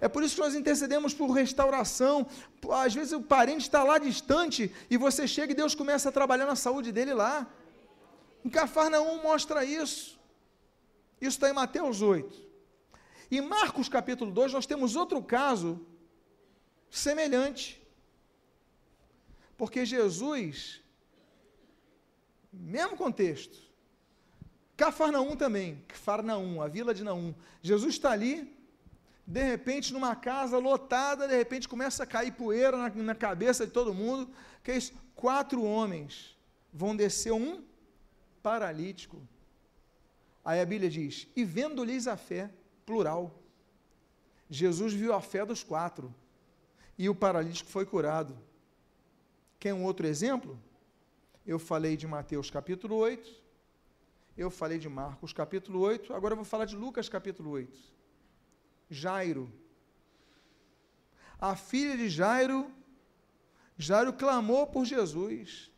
É 0.00 0.08
por 0.08 0.22
isso 0.22 0.34
que 0.36 0.40
nós 0.40 0.54
intercedemos 0.54 1.12
por 1.12 1.30
restauração. 1.30 2.26
Às 2.70 2.94
vezes 2.94 3.12
o 3.12 3.20
parente 3.20 3.62
está 3.62 3.82
lá 3.82 3.98
distante 3.98 4.72
e 4.88 4.96
você 4.96 5.28
chega 5.28 5.52
e 5.52 5.54
Deus 5.54 5.74
começa 5.74 6.08
a 6.08 6.12
trabalhar 6.12 6.46
na 6.46 6.56
saúde 6.56 6.90
dele 6.90 7.12
lá. 7.12 7.46
Em 8.44 8.48
Cafarnaum 8.48 9.22
mostra 9.22 9.64
isso. 9.64 10.18
Isso 11.20 11.36
está 11.36 11.50
em 11.50 11.52
Mateus 11.52 12.00
8. 12.00 12.48
Em 13.30 13.42
Marcos 13.42 13.88
capítulo 13.88 14.32
2, 14.32 14.54
nós 14.54 14.66
temos 14.66 14.96
outro 14.96 15.22
caso 15.22 15.86
semelhante. 16.90 17.80
Porque 19.56 19.84
Jesus, 19.84 20.80
mesmo 22.50 22.96
contexto, 22.96 23.58
Cafarnaum 24.76 25.36
também, 25.36 25.84
Cafarnaum, 25.86 26.62
a 26.62 26.66
vila 26.66 26.94
de 26.94 27.04
Naum. 27.04 27.34
Jesus 27.62 27.94
está 27.94 28.12
ali, 28.12 28.50
de 29.30 29.44
repente, 29.44 29.92
numa 29.92 30.16
casa 30.16 30.58
lotada, 30.58 31.28
de 31.28 31.36
repente 31.36 31.68
começa 31.68 32.02
a 32.02 32.06
cair 32.06 32.32
poeira 32.32 32.76
na, 32.76 32.88
na 32.88 33.14
cabeça 33.14 33.64
de 33.64 33.72
todo 33.72 33.94
mundo. 33.94 34.28
Que 34.60 34.72
é 34.72 34.76
isso? 34.76 34.92
Quatro 35.14 35.62
homens 35.62 36.36
vão 36.72 36.96
descer 36.96 37.32
um 37.32 37.62
paralítico. 38.42 39.22
Aí 40.44 40.60
a 40.60 40.66
Bíblia 40.66 40.90
diz: 40.90 41.28
E 41.36 41.44
vendo-lhes 41.44 42.08
a 42.08 42.16
fé, 42.16 42.50
plural. 42.84 43.32
Jesus 44.48 44.92
viu 44.92 45.14
a 45.14 45.20
fé 45.20 45.46
dos 45.46 45.62
quatro. 45.62 46.12
E 46.98 47.08
o 47.08 47.14
paralítico 47.14 47.70
foi 47.70 47.86
curado. 47.86 48.36
Quer 49.60 49.74
um 49.74 49.84
outro 49.84 50.08
exemplo? 50.08 50.58
Eu 51.46 51.60
falei 51.60 51.96
de 51.96 52.04
Mateus 52.04 52.50
capítulo 52.50 52.96
8. 52.96 53.30
Eu 54.36 54.50
falei 54.50 54.78
de 54.78 54.88
Marcos 54.88 55.32
capítulo 55.32 55.78
8. 55.78 56.12
Agora 56.12 56.32
eu 56.32 56.36
vou 56.36 56.44
falar 56.44 56.64
de 56.64 56.74
Lucas 56.74 57.08
capítulo 57.08 57.50
8. 57.50 57.99
Jairo. 58.90 59.50
A 61.40 61.56
filha 61.56 61.96
de 61.96 62.08
Jairo, 62.10 62.70
Jairo 63.78 64.12
clamou 64.12 64.66
por 64.66 64.84
Jesus. 64.84 65.70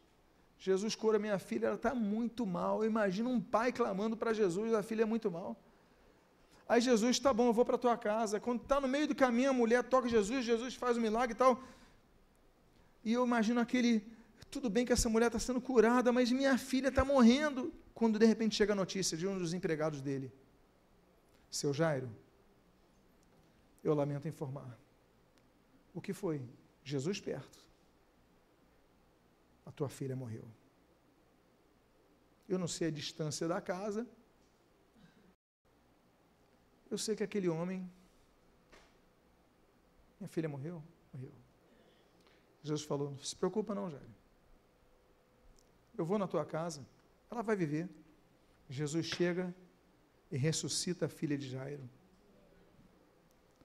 Jesus 0.58 0.94
cura 0.94 1.18
minha 1.18 1.38
filha, 1.38 1.66
ela 1.66 1.76
está 1.76 1.94
muito 1.94 2.46
mal. 2.46 2.84
Imagina 2.84 3.28
um 3.28 3.40
pai 3.40 3.72
clamando 3.72 4.16
para 4.16 4.32
Jesus, 4.32 4.72
a 4.74 4.82
filha 4.82 5.02
é 5.02 5.04
muito 5.04 5.30
mal. 5.30 5.56
Aí 6.68 6.80
Jesus, 6.80 7.18
tá 7.18 7.32
bom, 7.34 7.48
eu 7.48 7.52
vou 7.52 7.64
para 7.64 7.76
tua 7.76 7.96
casa. 7.96 8.40
Quando 8.40 8.62
está 8.62 8.80
no 8.80 8.88
meio 8.88 9.06
do 9.06 9.14
caminho, 9.14 9.50
a 9.50 9.52
mulher 9.52 9.84
toca 9.84 10.08
Jesus, 10.08 10.44
Jesus 10.44 10.74
faz 10.74 10.96
um 10.96 11.00
milagre 11.00 11.34
e 11.34 11.36
tal. 11.36 11.62
E 13.04 13.12
eu 13.12 13.26
imagino 13.26 13.60
aquele, 13.60 14.06
tudo 14.50 14.70
bem 14.70 14.86
que 14.86 14.92
essa 14.92 15.08
mulher 15.08 15.26
está 15.26 15.38
sendo 15.38 15.60
curada, 15.60 16.12
mas 16.12 16.30
minha 16.30 16.56
filha 16.56 16.88
está 16.88 17.04
morrendo. 17.04 17.72
Quando 17.92 18.18
de 18.18 18.24
repente 18.24 18.54
chega 18.54 18.72
a 18.72 18.76
notícia 18.76 19.16
de 19.16 19.26
um 19.26 19.38
dos 19.38 19.52
empregados 19.52 20.00
dele. 20.00 20.32
Seu 21.50 21.74
Jairo, 21.74 22.08
eu 23.82 23.94
lamento 23.94 24.28
informar. 24.28 24.78
O 25.94 26.00
que 26.00 26.12
foi? 26.12 26.42
Jesus 26.82 27.20
perto. 27.20 27.58
A 29.64 29.72
tua 29.72 29.88
filha 29.88 30.16
morreu. 30.16 30.44
Eu 32.48 32.58
não 32.58 32.68
sei 32.68 32.88
a 32.88 32.90
distância 32.90 33.46
da 33.46 33.60
casa. 33.60 34.06
Eu 36.90 36.98
sei 36.98 37.16
que 37.16 37.22
aquele 37.22 37.48
homem. 37.48 37.90
Minha 40.18 40.28
filha 40.28 40.48
morreu? 40.48 40.82
Morreu. 41.12 41.32
Jesus 42.62 42.82
falou: 42.82 43.10
Não 43.10 43.18
se 43.18 43.34
preocupa, 43.34 43.74
não, 43.74 43.90
Jairo. 43.90 44.14
Eu 45.96 46.04
vou 46.04 46.18
na 46.18 46.26
tua 46.26 46.44
casa, 46.44 46.86
ela 47.30 47.42
vai 47.42 47.56
viver. 47.56 47.88
Jesus 48.68 49.06
chega, 49.06 49.54
e 50.32 50.36
ressuscita 50.38 51.04
a 51.04 51.08
filha 51.08 51.36
de 51.36 51.48
Jairo. 51.48 51.88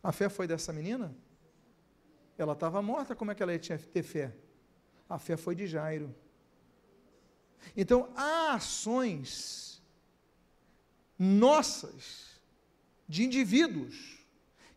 A 0.04 0.12
fé 0.12 0.30
foi 0.30 0.48
dessa 0.48 0.72
menina? 0.72 1.16
Ela 2.38 2.54
estava 2.54 2.82
morta, 2.82 3.16
como 3.16 3.32
é 3.32 3.36
que 3.36 3.42
ela 3.42 3.54
ia 3.54 3.60
ter 3.60 4.04
fé? 4.04 4.34
A 5.10 5.18
fé 5.18 5.36
foi 5.36 5.56
de 5.56 5.66
Jairo. 5.66 6.14
Então, 7.76 8.10
há 8.16 8.54
ações 8.54 9.82
nossas, 11.18 12.28
de 13.08 13.24
indivíduos, 13.24 14.18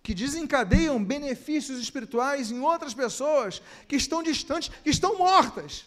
que 0.03 0.15
desencadeiam 0.15 1.03
benefícios 1.05 1.79
espirituais 1.79 2.51
em 2.51 2.61
outras 2.61 2.95
pessoas 2.95 3.61
que 3.87 3.97
estão 3.97 4.23
distantes, 4.23 4.69
que 4.83 4.91
estão 4.91 5.19
mortas. 5.19 5.87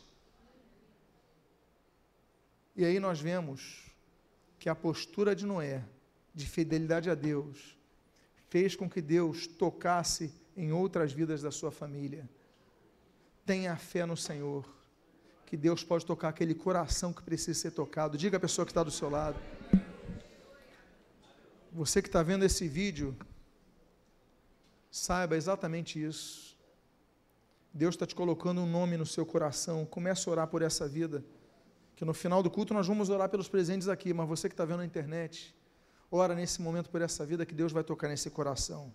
E 2.76 2.86
aí 2.86 3.00
nós 3.00 3.20
vemos 3.20 3.92
que 4.60 4.70
a 4.70 4.76
postura 4.76 5.36
de 5.36 5.46
Noé, 5.46 5.84
de 6.34 6.46
fidelidade 6.46 7.10
a 7.10 7.16
Deus, 7.16 7.78
fez 8.54 8.76
com 8.76 8.88
que 8.88 9.02
Deus 9.02 9.48
tocasse 9.48 10.32
em 10.56 10.72
outras 10.72 11.12
vidas 11.12 11.42
da 11.42 11.50
sua 11.50 11.72
família. 11.72 12.30
Tenha 13.48 13.76
fé 13.76 14.06
no 14.06 14.16
Senhor, 14.16 14.64
que 15.48 15.58
Deus 15.58 15.84
pode 15.84 16.06
tocar 16.06 16.30
aquele 16.30 16.54
coração 16.54 17.12
que 17.12 17.24
precisa 17.24 17.60
ser 17.60 17.72
tocado. 17.72 18.16
Diga 18.16 18.38
à 18.38 18.40
pessoa 18.40 18.64
que 18.64 18.70
está 18.70 18.84
do 18.84 18.92
seu 18.92 19.10
lado. 19.10 19.40
Você 21.72 22.00
que 22.00 22.08
está 22.08 22.22
vendo 22.22 22.46
esse 22.46 22.68
vídeo, 22.68 23.18
saiba 24.92 25.36
exatamente 25.36 26.00
isso. 26.00 26.56
Deus 27.74 27.96
está 27.96 28.06
te 28.06 28.14
colocando 28.14 28.62
um 28.62 28.70
nome 28.70 28.98
no 28.98 29.06
seu 29.16 29.26
coração. 29.26 29.84
Comece 29.84 30.30
a 30.30 30.32
orar 30.32 30.48
por 30.48 30.62
essa 30.62 30.88
vida. 30.88 31.26
Que 31.96 32.06
no 32.06 32.14
final 32.14 32.44
do 32.44 32.52
culto 32.52 32.72
nós 32.72 32.86
vamos 32.86 33.10
orar 33.10 33.30
pelos 33.30 33.50
presentes 33.50 33.88
aqui, 33.88 34.14
mas 34.14 34.30
você 34.30 34.48
que 34.48 34.54
está 34.54 34.64
vendo 34.64 34.78
na 34.78 34.86
internet, 34.86 35.56
ora 36.16 36.36
nesse 36.36 36.62
momento 36.62 36.92
por 36.92 37.02
essa 37.02 37.26
vida 37.26 37.44
que 37.44 37.56
Deus 37.56 37.72
vai 37.72 37.84
tocar 37.84 38.08
nesse 38.08 38.30
coração. 38.30 38.94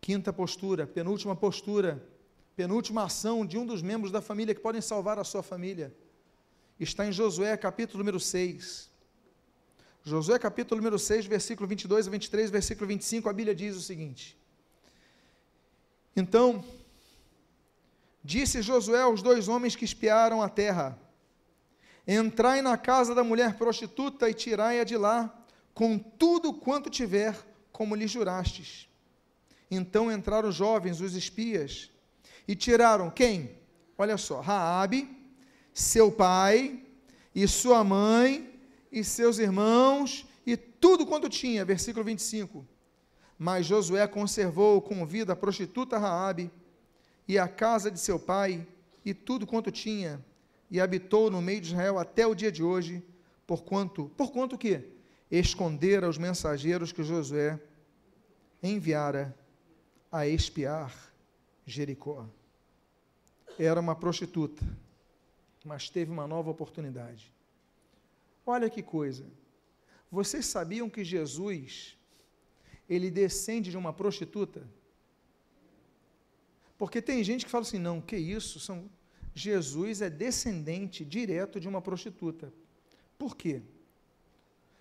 Quinta 0.00 0.32
postura, 0.32 0.86
penúltima 0.86 1.34
postura, 1.34 2.00
penúltima 2.54 3.02
ação 3.02 3.44
de 3.44 3.58
um 3.58 3.66
dos 3.66 3.82
membros 3.82 4.12
da 4.12 4.20
família 4.20 4.54
que 4.54 4.60
podem 4.60 4.80
salvar 4.80 5.18
a 5.18 5.24
sua 5.24 5.42
família. 5.42 5.92
Está 6.78 7.04
em 7.04 7.10
Josué, 7.10 7.56
capítulo 7.56 7.98
número 7.98 8.20
6. 8.20 8.88
Josué, 10.04 10.38
capítulo 10.38 10.80
número 10.80 10.98
6, 10.98 11.26
versículo 11.26 11.66
22 11.66 12.06
a 12.06 12.10
23, 12.10 12.50
versículo 12.50 12.86
25, 12.86 13.28
a 13.28 13.32
Bíblia 13.32 13.54
diz 13.54 13.76
o 13.76 13.82
seguinte: 13.82 14.38
Então, 16.14 16.64
disse 18.22 18.62
Josué 18.62 19.02
aos 19.02 19.20
dois 19.20 19.48
homens 19.48 19.74
que 19.74 19.84
espiaram 19.84 20.40
a 20.42 20.48
terra: 20.48 20.96
Entrai 22.06 22.62
na 22.62 22.78
casa 22.78 23.16
da 23.16 23.24
mulher 23.24 23.58
prostituta 23.58 24.30
e 24.30 24.34
tirai-a 24.34 24.84
de 24.84 24.96
lá, 24.96 25.39
com 25.74 25.98
tudo 25.98 26.52
quanto 26.52 26.90
tiver, 26.90 27.36
como 27.72 27.94
lhe 27.94 28.06
jurastes. 28.06 28.88
Então 29.70 30.10
entraram 30.10 30.48
os 30.48 30.54
jovens, 30.54 31.00
os 31.00 31.14
espias, 31.14 31.90
e 32.46 32.56
tiraram 32.56 33.10
quem? 33.10 33.56
Olha 33.96 34.16
só, 34.16 34.40
Raabe, 34.40 35.08
seu 35.72 36.10
pai 36.10 36.82
e 37.34 37.46
sua 37.46 37.84
mãe 37.84 38.58
e 38.90 39.04
seus 39.04 39.38
irmãos 39.38 40.26
e 40.44 40.56
tudo 40.56 41.06
quanto 41.06 41.28
tinha, 41.28 41.64
versículo 41.64 42.04
25. 42.04 42.66
Mas 43.38 43.66
Josué 43.66 44.06
conservou 44.06 44.82
com 44.82 45.06
vida 45.06 45.32
a 45.32 45.36
prostituta 45.36 45.98
Raabe 45.98 46.50
e 47.28 47.38
a 47.38 47.46
casa 47.46 47.90
de 47.90 48.00
seu 48.00 48.18
pai 48.18 48.66
e 49.04 49.14
tudo 49.14 49.46
quanto 49.46 49.70
tinha, 49.70 50.22
e 50.70 50.80
habitou 50.80 51.30
no 51.30 51.40
meio 51.40 51.60
de 51.60 51.68
Israel 51.68 51.98
até 51.98 52.26
o 52.26 52.34
dia 52.34 52.52
de 52.52 52.62
hoje, 52.62 53.02
por 53.46 53.62
quanto, 53.62 54.10
por 54.16 54.30
quanto 54.30 54.58
que 54.58 54.82
escondera 55.30 56.08
os 56.08 56.18
mensageiros 56.18 56.90
que 56.90 57.04
Josué 57.04 57.60
enviara 58.62 59.34
a 60.10 60.26
espiar 60.26 60.92
Jericó. 61.64 62.26
Era 63.58 63.78
uma 63.80 63.94
prostituta, 63.94 64.64
mas 65.64 65.88
teve 65.88 66.10
uma 66.10 66.26
nova 66.26 66.50
oportunidade. 66.50 67.32
Olha 68.44 68.68
que 68.68 68.82
coisa. 68.82 69.24
Vocês 70.10 70.46
sabiam 70.46 70.90
que 70.90 71.04
Jesus 71.04 71.96
ele 72.88 73.10
descende 73.10 73.70
de 73.70 73.76
uma 73.76 73.92
prostituta? 73.92 74.66
Porque 76.76 77.00
tem 77.00 77.22
gente 77.22 77.44
que 77.44 77.50
fala 77.50 77.62
assim: 77.62 77.78
"Não, 77.78 78.00
que 78.00 78.16
isso? 78.16 78.58
São 78.58 78.90
Jesus 79.32 80.02
é 80.02 80.10
descendente 80.10 81.04
direto 81.04 81.60
de 81.60 81.68
uma 81.68 81.80
prostituta". 81.80 82.52
Por 83.16 83.36
quê? 83.36 83.62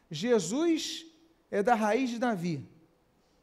Jesus 0.10 1.06
é 1.52 1.62
da 1.62 1.76
raiz 1.76 2.10
de 2.10 2.20
Davi. 2.20 2.68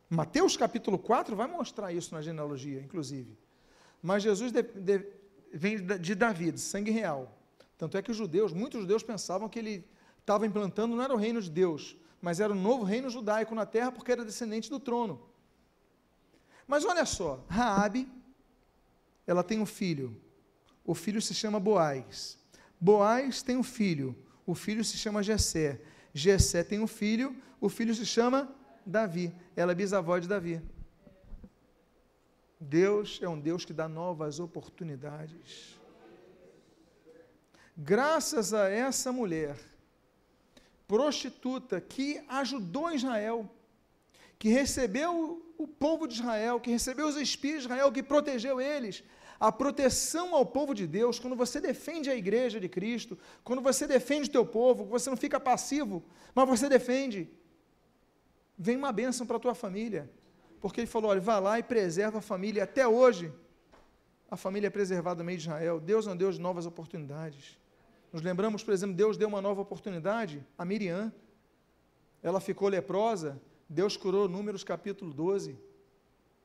Mateus 0.08 0.56
capítulo 0.56 0.98
4 0.98 1.34
vai 1.34 1.46
mostrar 1.48 1.92
isso 1.92 2.14
na 2.14 2.22
genealogia, 2.22 2.80
inclusive. 2.80 3.36
Mas 4.02 4.22
Jesus 4.22 4.52
de, 4.52 4.62
de, 4.62 5.06
vem 5.52 5.84
de 5.84 6.14
Davi, 6.14 6.52
de 6.52 6.60
sangue 6.60 6.90
real. 6.90 7.36
Tanto 7.76 7.96
é 7.96 8.02
que 8.02 8.10
os 8.10 8.16
judeus, 8.16 8.52
muitos 8.52 8.80
judeus 8.80 9.02
pensavam 9.02 9.48
que 9.48 9.58
ele 9.58 9.84
estava 10.20 10.46
implantando 10.46 10.94
não 10.94 11.02
era 11.02 11.12
o 11.12 11.16
reino 11.16 11.40
de 11.42 11.50
Deus, 11.50 11.96
mas 12.20 12.40
era 12.40 12.52
o 12.52 12.56
novo 12.56 12.84
reino 12.84 13.10
judaico 13.10 13.54
na 13.54 13.66
terra 13.66 13.92
porque 13.92 14.12
era 14.12 14.24
descendente 14.24 14.70
do 14.70 14.80
trono. 14.80 15.20
Mas 16.66 16.84
olha 16.84 17.04
só, 17.04 17.44
Raabe, 17.48 18.08
ela 19.26 19.42
tem 19.42 19.60
um 19.60 19.66
filho. 19.66 20.20
O 20.84 20.94
filho 20.94 21.20
se 21.20 21.34
chama 21.34 21.60
Boaz. 21.60 22.38
Boaz 22.80 23.42
tem 23.42 23.56
um 23.56 23.62
filho. 23.62 24.16
O 24.44 24.54
filho 24.54 24.84
se 24.84 24.96
chama 24.96 25.22
Jessé. 25.22 25.80
Jessé 26.16 26.64
tem 26.64 26.80
um 26.80 26.86
filho. 26.86 27.36
O 27.60 27.68
filho 27.68 27.94
se 27.94 28.06
chama 28.06 28.50
Davi. 28.86 29.34
Ela 29.54 29.72
é 29.72 29.74
bisavó 29.74 30.18
de 30.18 30.26
Davi. 30.26 30.62
Deus 32.58 33.20
é 33.22 33.28
um 33.28 33.38
Deus 33.38 33.66
que 33.66 33.74
dá 33.74 33.86
novas 33.86 34.40
oportunidades. 34.40 35.78
Graças 37.76 38.54
a 38.54 38.70
essa 38.70 39.12
mulher, 39.12 39.58
prostituta, 40.88 41.82
que 41.82 42.24
ajudou 42.28 42.90
Israel, 42.90 43.50
que 44.38 44.48
recebeu 44.48 45.44
o 45.58 45.68
povo 45.68 46.08
de 46.08 46.14
Israel, 46.14 46.58
que 46.58 46.70
recebeu 46.70 47.06
os 47.08 47.16
espias 47.16 47.58
de 47.58 47.64
Israel, 47.66 47.92
que 47.92 48.02
protegeu 48.02 48.58
eles, 48.58 49.04
a 49.38 49.52
proteção 49.52 50.34
ao 50.34 50.46
povo 50.46 50.74
de 50.74 50.86
Deus, 50.86 51.18
quando 51.18 51.36
você 51.36 51.60
defende 51.60 52.10
a 52.10 52.16
igreja 52.16 52.58
de 52.58 52.68
Cristo, 52.68 53.18
quando 53.44 53.62
você 53.62 53.86
defende 53.86 54.28
o 54.28 54.32
teu 54.32 54.46
povo, 54.46 54.84
você 54.84 55.10
não 55.10 55.16
fica 55.16 55.38
passivo, 55.38 56.02
mas 56.34 56.48
você 56.48 56.68
defende 56.68 57.28
vem 58.56 58.76
uma 58.76 58.92
bênção 58.92 59.26
para 59.26 59.36
a 59.36 59.40
tua 59.40 59.54
família. 59.54 60.10
Porque 60.60 60.80
ele 60.80 60.86
falou: 60.86 61.10
olha, 61.10 61.20
vá 61.20 61.38
lá 61.38 61.58
e 61.58 61.62
preserva 61.62 62.18
a 62.18 62.22
família. 62.22 62.64
Até 62.64 62.86
hoje, 62.88 63.32
a 64.30 64.36
família 64.36 64.68
é 64.68 64.70
preservada 64.70 65.18
no 65.18 65.24
meio 65.24 65.38
de 65.38 65.44
Israel. 65.44 65.78
Deus 65.78 66.06
um 66.06 66.16
Deus 66.16 66.36
de 66.36 66.40
novas 66.40 66.66
oportunidades. 66.66 67.58
Nos 68.12 68.22
lembramos, 68.22 68.64
por 68.64 68.72
exemplo, 68.72 68.96
Deus 68.96 69.16
deu 69.16 69.28
uma 69.28 69.42
nova 69.42 69.60
oportunidade 69.60 70.44
a 70.56 70.64
Miriam. 70.64 71.12
Ela 72.22 72.40
ficou 72.40 72.68
leprosa, 72.68 73.40
Deus 73.68 73.96
curou 73.96 74.28
Números 74.28 74.64
capítulo 74.64 75.12
12. 75.12 75.58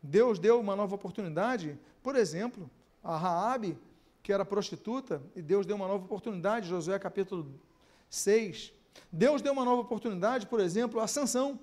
Deus 0.04 0.38
deu 0.38 0.60
uma 0.60 0.76
nova 0.76 0.96
oportunidade, 0.96 1.80
por 2.04 2.16
exemplo, 2.16 2.70
a 3.04 3.18
Raabe, 3.18 3.78
que 4.22 4.32
era 4.32 4.46
prostituta, 4.46 5.22
e 5.36 5.42
Deus 5.42 5.66
deu 5.66 5.76
uma 5.76 5.88
nova 5.88 6.06
oportunidade, 6.06 6.70
Josué 6.70 6.98
capítulo 7.00 7.52
6. 8.10 8.72
Deus 9.12 9.42
deu 9.42 9.54
uma 9.54 9.66
nova 9.66 9.82
oportunidade, 9.82 10.46
por 10.46 10.60
exemplo, 10.60 11.00
a 11.00 11.08
Sansão. 11.08 11.60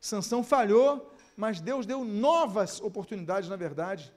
Sansão 0.00 0.42
falhou, 0.42 1.12
mas 1.36 1.60
Deus 1.60 1.86
deu 1.86 2.04
novas 2.04 2.80
oportunidades, 2.80 3.48
na 3.48 3.56
verdade, 3.56 4.12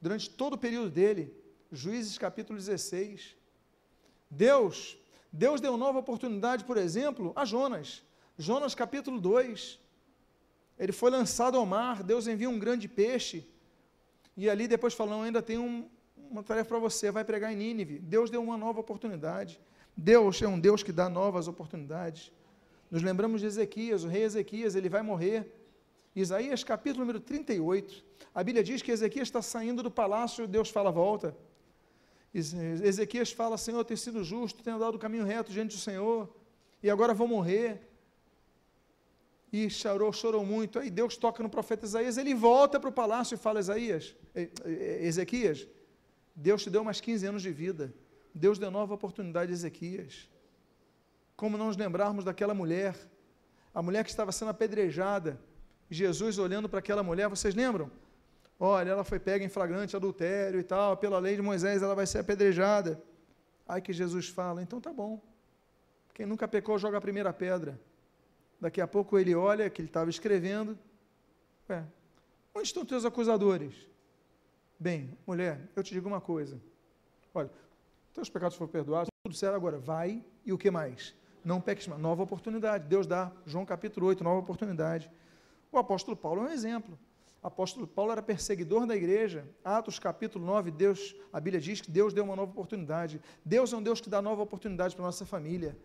durante 0.00 0.28
todo 0.28 0.54
o 0.54 0.58
período 0.58 0.90
dele. 0.90 1.34
Juízes 1.72 2.18
capítulo 2.18 2.58
16. 2.58 3.36
Deus, 4.30 4.96
Deus 5.32 5.60
deu 5.60 5.76
nova 5.76 5.98
oportunidade, 5.98 6.64
por 6.64 6.76
exemplo, 6.76 7.32
a 7.34 7.44
Jonas. 7.44 8.02
Jonas 8.38 8.74
capítulo 8.74 9.20
2. 9.20 9.80
Ele 10.78 10.92
foi 10.92 11.10
lançado 11.10 11.56
ao 11.56 11.64
mar, 11.64 12.02
Deus 12.02 12.26
envia 12.26 12.50
um 12.50 12.58
grande 12.58 12.86
peixe. 12.86 13.48
E 14.36 14.50
ali 14.50 14.68
depois 14.68 14.92
falou, 14.94 15.22
ainda 15.22 15.40
tem 15.40 15.58
um, 15.58 15.88
uma 16.30 16.42
tarefa 16.42 16.68
para 16.68 16.78
você, 16.78 17.10
vai 17.10 17.24
pregar 17.24 17.52
em 17.52 17.56
Nínive. 17.56 17.98
Deus 17.98 18.30
deu 18.30 18.42
uma 18.42 18.56
nova 18.56 18.80
oportunidade. 18.80 19.60
Deus 19.96 20.42
é 20.42 20.48
um 20.48 20.60
Deus 20.60 20.82
que 20.82 20.92
dá 20.92 21.08
novas 21.08 21.48
oportunidades. 21.48 22.30
Nos 22.90 23.02
lembramos 23.02 23.40
de 23.40 23.46
Ezequias, 23.46 24.04
o 24.04 24.08
rei 24.08 24.24
Ezequias, 24.24 24.74
ele 24.74 24.88
vai 24.88 25.02
morrer. 25.02 25.50
Isaías 26.14 26.62
capítulo 26.62 27.00
número 27.00 27.20
38. 27.20 28.04
A 28.34 28.44
Bíblia 28.44 28.62
diz 28.62 28.82
que 28.82 28.90
Ezequias 28.90 29.28
está 29.28 29.40
saindo 29.40 29.82
do 29.82 29.90
palácio 29.90 30.46
Deus 30.46 30.70
fala, 30.70 30.90
volta. 30.90 31.36
Ezequias 32.34 33.32
fala, 33.32 33.56
Senhor, 33.56 33.82
tenho 33.84 33.96
sido 33.96 34.22
justo, 34.22 34.62
tenho 34.62 34.78
dado 34.78 34.96
o 34.96 34.98
caminho 34.98 35.24
reto 35.24 35.50
diante 35.50 35.74
do 35.74 35.80
Senhor, 35.80 36.28
e 36.82 36.90
agora 36.90 37.14
vou 37.14 37.26
morrer. 37.26 37.80
E 39.52 39.70
chorou, 39.70 40.12
chorou 40.12 40.44
muito. 40.44 40.78
Aí 40.78 40.90
Deus 40.90 41.16
toca 41.16 41.42
no 41.42 41.48
profeta 41.48 41.86
Isaías, 41.86 42.18
ele 42.18 42.34
volta 42.34 42.80
para 42.80 42.90
o 42.90 42.92
palácio 42.92 43.34
e 43.34 43.38
fala, 43.38 43.60
Isaías, 43.60 44.14
Ezequias, 44.64 45.66
Deus 46.34 46.62
te 46.62 46.70
deu 46.70 46.84
mais 46.84 47.00
15 47.00 47.26
anos 47.26 47.42
de 47.42 47.50
vida. 47.50 47.94
Deus 48.34 48.58
deu 48.58 48.70
nova 48.70 48.94
oportunidade 48.94 49.50
a 49.50 49.54
Ezequias. 49.54 50.28
Como 51.36 51.56
não 51.56 51.66
nos 51.66 51.76
lembrarmos 51.76 52.24
daquela 52.24 52.52
mulher, 52.52 52.94
a 53.72 53.82
mulher 53.82 54.04
que 54.04 54.10
estava 54.10 54.32
sendo 54.32 54.50
apedrejada, 54.50 55.40
Jesus 55.90 56.38
olhando 56.38 56.68
para 56.68 56.80
aquela 56.80 57.02
mulher, 57.02 57.28
vocês 57.28 57.54
lembram? 57.54 57.90
Olha, 58.58 58.90
ela 58.90 59.04
foi 59.04 59.18
pega 59.18 59.44
em 59.44 59.48
flagrante 59.48 59.94
adultério 59.94 60.58
e 60.58 60.62
tal, 60.62 60.96
pela 60.96 61.18
lei 61.18 61.36
de 61.36 61.42
Moisés 61.42 61.82
ela 61.82 61.94
vai 61.94 62.06
ser 62.06 62.18
apedrejada. 62.18 63.02
Aí 63.68 63.80
que 63.80 63.92
Jesus 63.92 64.28
fala: 64.28 64.62
então 64.62 64.80
tá 64.80 64.92
bom. 64.92 65.20
Quem 66.14 66.24
nunca 66.24 66.48
pecou, 66.48 66.78
joga 66.78 66.96
a 66.96 67.00
primeira 67.00 67.32
pedra. 67.32 67.78
Daqui 68.60 68.80
a 68.80 68.86
pouco 68.86 69.18
ele 69.18 69.34
olha 69.34 69.68
que 69.68 69.80
ele 69.80 69.88
estava 69.88 70.08
escrevendo. 70.08 70.78
Ué, 71.68 71.84
onde 72.54 72.66
estão 72.66 72.84
teus 72.84 73.04
acusadores? 73.04 73.74
Bem, 74.78 75.16
mulher, 75.26 75.68
eu 75.74 75.82
te 75.82 75.92
digo 75.92 76.08
uma 76.08 76.20
coisa. 76.20 76.60
Olha, 77.34 77.50
teus 78.14 78.30
pecados 78.30 78.56
foram 78.56 78.70
perdoados, 78.70 79.08
tudo 79.24 79.34
certo 79.34 79.54
agora. 79.54 79.78
Vai 79.78 80.24
e 80.44 80.52
o 80.52 80.58
que 80.58 80.70
mais? 80.70 81.14
Não 81.44 81.60
peques 81.60 81.86
mais. 81.86 82.00
Nova 82.00 82.22
oportunidade. 82.22 82.88
Deus 82.88 83.06
dá, 83.06 83.30
João 83.44 83.64
capítulo 83.64 84.06
8, 84.06 84.24
nova 84.24 84.40
oportunidade. 84.40 85.10
O 85.70 85.78
apóstolo 85.78 86.16
Paulo 86.16 86.42
é 86.42 86.44
um 86.46 86.50
exemplo. 86.50 86.98
O 87.42 87.46
apóstolo 87.46 87.86
Paulo 87.86 88.10
era 88.12 88.22
perseguidor 88.22 88.86
da 88.86 88.96
igreja. 88.96 89.46
Atos 89.64 89.98
capítulo 89.98 90.44
9, 90.44 90.70
Deus, 90.70 91.14
a 91.32 91.38
Bíblia 91.38 91.60
diz 91.60 91.80
que 91.80 91.90
Deus 91.90 92.12
deu 92.12 92.24
uma 92.24 92.34
nova 92.34 92.50
oportunidade. 92.50 93.20
Deus 93.44 93.72
é 93.72 93.76
um 93.76 93.82
Deus 93.82 94.00
que 94.00 94.10
dá 94.10 94.20
nova 94.20 94.42
oportunidade 94.42 94.96
para 94.96 95.04
a 95.04 95.08
nossa 95.08 95.24
família. 95.24 95.76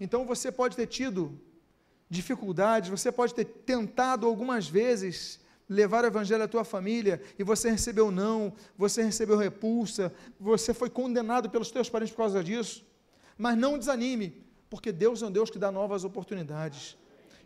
Então 0.00 0.26
você 0.26 0.52
pode 0.52 0.76
ter 0.76 0.86
tido 0.86 1.40
dificuldades, 2.08 2.90
você 2.90 3.10
pode 3.10 3.34
ter 3.34 3.44
tentado 3.44 4.26
algumas 4.26 4.68
vezes 4.68 5.40
levar 5.68 6.04
o 6.04 6.06
evangelho 6.06 6.42
à 6.42 6.48
tua 6.48 6.64
família 6.64 7.20
e 7.38 7.42
você 7.42 7.70
recebeu 7.70 8.10
não, 8.10 8.52
você 8.76 9.02
recebeu 9.02 9.36
repulsa, 9.36 10.12
você 10.38 10.74
foi 10.74 10.90
condenado 10.90 11.48
pelos 11.48 11.70
teus 11.70 11.88
parentes 11.88 12.12
por 12.12 12.18
causa 12.18 12.44
disso. 12.44 12.84
Mas 13.36 13.56
não 13.56 13.78
desanime, 13.78 14.44
porque 14.68 14.92
Deus 14.92 15.22
é 15.22 15.26
um 15.26 15.30
Deus 15.30 15.50
que 15.50 15.58
dá 15.58 15.70
novas 15.70 16.04
oportunidades. 16.04 16.96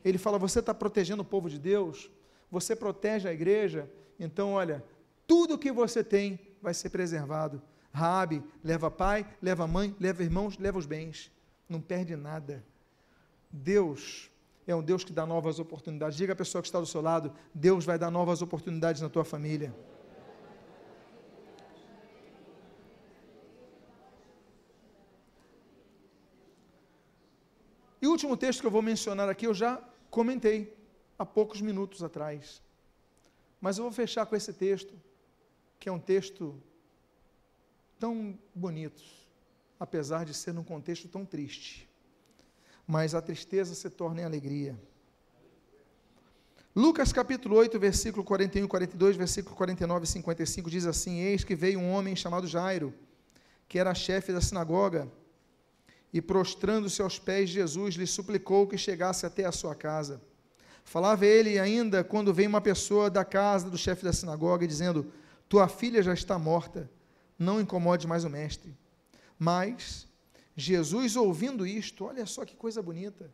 Ele 0.05 0.19
fala: 0.19 0.39
você 0.39 0.59
está 0.59 0.75
protegendo 0.75 1.23
o 1.23 1.27
povo 1.27 1.49
de 1.49 1.59
Deus, 1.59 2.11
você 2.51 2.75
protege 2.77 3.29
a 3.29 3.33
igreja, 3.33 3.91
então 4.19 4.53
olha, 4.53 4.85
tudo 5.27 5.59
que 5.59 5.73
você 5.73 6.03
tem 6.03 6.39
vai 6.61 6.75
ser 6.75 6.91
preservado. 6.91 7.63
Rabi, 7.93 8.43
leva 8.63 8.91
pai, 8.91 9.27
leva 9.41 9.67
mãe, 9.67 9.95
leva 9.99 10.23
irmãos, 10.23 10.59
leva 10.59 10.79
os 10.79 10.87
bens. 10.87 11.31
Não 11.69 11.81
perde 11.81 12.17
nada. 12.17 12.65
Deus 13.51 14.31
é 14.73 14.77
um 14.77 14.83
Deus 14.83 15.03
que 15.03 15.13
dá 15.13 15.25
novas 15.25 15.59
oportunidades. 15.59 16.17
Diga 16.17 16.35
à 16.35 16.37
pessoa 16.37 16.61
que 16.61 16.69
está 16.69 16.79
do 16.79 16.87
seu 16.87 17.01
lado: 17.01 17.33
Deus 17.55 17.87
vai 17.87 17.99
dar 17.99 18.11
novas 18.11 18.43
oportunidades 18.43 19.01
na 19.01 19.09
tua 19.09 19.25
família. 19.25 19.75
E 28.01 28.07
o 28.07 28.11
último 28.11 28.37
texto 28.37 28.61
que 28.61 28.67
eu 28.67 28.71
vou 28.71 28.83
mencionar 28.83 29.29
aqui, 29.29 29.47
eu 29.47 29.55
já 29.55 29.83
comentei 30.11 30.77
há 31.19 31.25
poucos 31.25 31.61
minutos 31.61 32.03
atrás. 32.03 32.63
Mas 33.61 33.79
eu 33.79 33.85
vou 33.85 33.93
fechar 33.93 34.25
com 34.27 34.37
esse 34.37 34.53
texto, 34.53 34.95
que 35.81 35.89
é 35.89 35.93
um 35.93 35.99
texto 35.99 36.63
tão 37.99 38.39
bonito, 38.55 39.03
apesar 39.81 40.25
de 40.25 40.33
ser 40.33 40.53
num 40.53 40.63
contexto 40.63 41.09
tão 41.09 41.25
triste. 41.25 41.88
Mas 42.89 43.15
a 43.15 43.21
tristeza 43.21 43.75
se 43.75 43.91
torna 43.91 44.23
em 44.23 44.25
alegria. 44.25 44.75
Lucas 46.75 47.13
capítulo 47.13 47.57
8, 47.57 47.79
versículo 47.79 48.25
41 48.25 48.65
e 48.65 48.69
42, 48.69 49.17
versículo 49.17 49.55
49 49.55 50.05
e 50.05 50.07
55 50.09 50.71
diz 50.71 50.87
assim: 50.87 51.19
Eis 51.19 51.45
que 51.45 51.55
veio 51.55 51.79
um 51.79 51.93
homem 51.93 52.17
chamado 52.17 52.47
Jairo, 52.47 52.95
que 53.69 53.79
era 53.79 53.95
chefe 53.95 54.33
da 54.33 54.41
sinagoga, 54.41 55.07
e 56.15 56.23
prostrando-se 56.23 57.03
aos 57.03 57.19
pés 57.19 57.51
de 57.51 57.57
Jesus, 57.57 57.95
lhe 57.95 58.07
suplicou 58.07 58.67
que 58.67 58.79
chegasse 58.79 59.27
até 59.27 59.45
a 59.45 59.53
sua 59.53 59.75
casa. 59.75 60.23
Falava 60.83 61.27
ele 61.27 61.59
ainda 61.59 62.03
quando 62.03 62.33
veio 62.33 62.49
uma 62.49 62.63
pessoa 62.63 63.11
da 63.11 63.23
casa 63.23 63.69
do 63.69 63.77
chefe 63.77 64.03
da 64.03 64.15
sinagoga, 64.15 64.67
dizendo: 64.67 65.13
Tua 65.47 65.69
filha 65.69 66.03
já 66.03 66.15
está 66.15 66.39
morta, 66.39 66.91
não 67.39 67.61
incomode 67.61 68.07
mais 68.07 68.25
o 68.25 68.31
mestre. 68.31 68.75
Mas 69.39 70.08
Jesus, 70.61 71.15
ouvindo 71.15 71.65
isto, 71.65 72.05
olha 72.05 72.27
só 72.27 72.45
que 72.45 72.57
coisa 72.57 72.83
bonita. 72.83 73.33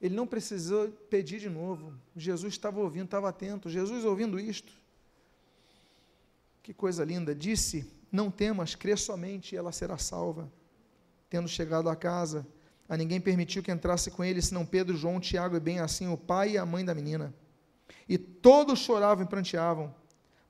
Ele 0.00 0.14
não 0.14 0.26
precisou 0.26 0.88
pedir 1.10 1.38
de 1.38 1.50
novo. 1.50 1.92
Jesus 2.16 2.54
estava 2.54 2.80
ouvindo, 2.80 3.04
estava 3.04 3.28
atento. 3.28 3.68
Jesus, 3.68 4.02
ouvindo 4.06 4.40
isto, 4.40 4.72
que 6.62 6.72
coisa 6.72 7.04
linda, 7.04 7.34
disse: 7.34 7.92
Não 8.10 8.30
temas, 8.30 8.74
crê 8.74 8.96
somente 8.96 9.54
e 9.54 9.58
ela 9.58 9.72
será 9.72 9.98
salva. 9.98 10.50
Tendo 11.28 11.46
chegado 11.46 11.90
à 11.90 11.94
casa, 11.94 12.46
a 12.88 12.96
ninguém 12.96 13.20
permitiu 13.20 13.62
que 13.62 13.70
entrasse 13.70 14.10
com 14.10 14.24
ele, 14.24 14.40
senão 14.40 14.64
Pedro, 14.64 14.96
João, 14.96 15.20
Tiago 15.20 15.54
e 15.54 15.60
bem 15.60 15.80
assim 15.80 16.08
o 16.08 16.16
pai 16.16 16.52
e 16.52 16.58
a 16.58 16.64
mãe 16.64 16.82
da 16.82 16.94
menina. 16.94 17.34
E 18.08 18.16
todos 18.16 18.78
choravam 18.78 19.22
e 19.22 19.28
pranteavam. 19.28 19.94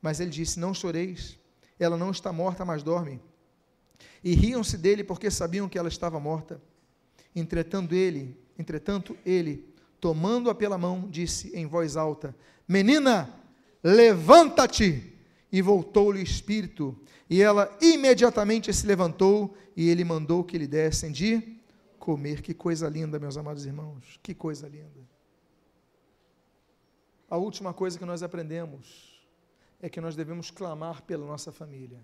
Mas 0.00 0.20
ele 0.20 0.30
disse: 0.30 0.60
Não 0.60 0.72
choreis, 0.72 1.36
ela 1.76 1.96
não 1.96 2.12
está 2.12 2.32
morta, 2.32 2.64
mas 2.64 2.84
dorme. 2.84 3.20
E 4.22 4.34
riam-se 4.34 4.76
dele 4.76 5.02
porque 5.02 5.30
sabiam 5.30 5.68
que 5.68 5.78
ela 5.78 5.88
estava 5.88 6.20
morta. 6.20 6.60
Entretanto 7.34 7.94
ele, 7.94 8.36
entretanto 8.58 9.16
ele, 9.24 9.68
tomando-a 10.00 10.54
pela 10.54 10.78
mão, 10.78 11.08
disse 11.08 11.54
em 11.56 11.66
voz 11.66 11.96
alta: 11.96 12.34
Menina, 12.66 13.32
levanta-te! 13.82 15.16
E 15.52 15.60
voltou-lhe 15.60 16.20
o 16.20 16.22
espírito, 16.22 16.96
e 17.28 17.42
ela 17.42 17.76
imediatamente 17.80 18.72
se 18.72 18.86
levantou, 18.86 19.56
e 19.76 19.88
ele 19.88 20.04
mandou 20.04 20.44
que 20.44 20.56
lhe 20.56 20.66
dessem 20.66 21.10
de 21.10 21.56
comer. 21.98 22.40
Que 22.40 22.54
coisa 22.54 22.88
linda, 22.88 23.18
meus 23.18 23.36
amados 23.36 23.66
irmãos, 23.66 24.18
que 24.22 24.32
coisa 24.32 24.68
linda. 24.68 25.00
A 27.28 27.36
última 27.36 27.74
coisa 27.74 27.98
que 27.98 28.04
nós 28.04 28.22
aprendemos 28.22 29.20
é 29.80 29.88
que 29.88 30.00
nós 30.00 30.14
devemos 30.14 30.50
clamar 30.50 31.02
pela 31.02 31.26
nossa 31.26 31.50
família. 31.50 32.00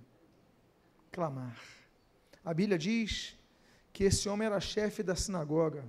Clamar. 1.13 1.61
A 2.47 2.55
Bíblia 2.55 2.79
diz 2.79 3.37
que 3.93 4.05
esse 4.05 4.27
homem 4.29 4.47
era 4.47 4.61
chefe 4.61 5.03
da 5.03 5.15
sinagoga. 5.15 5.85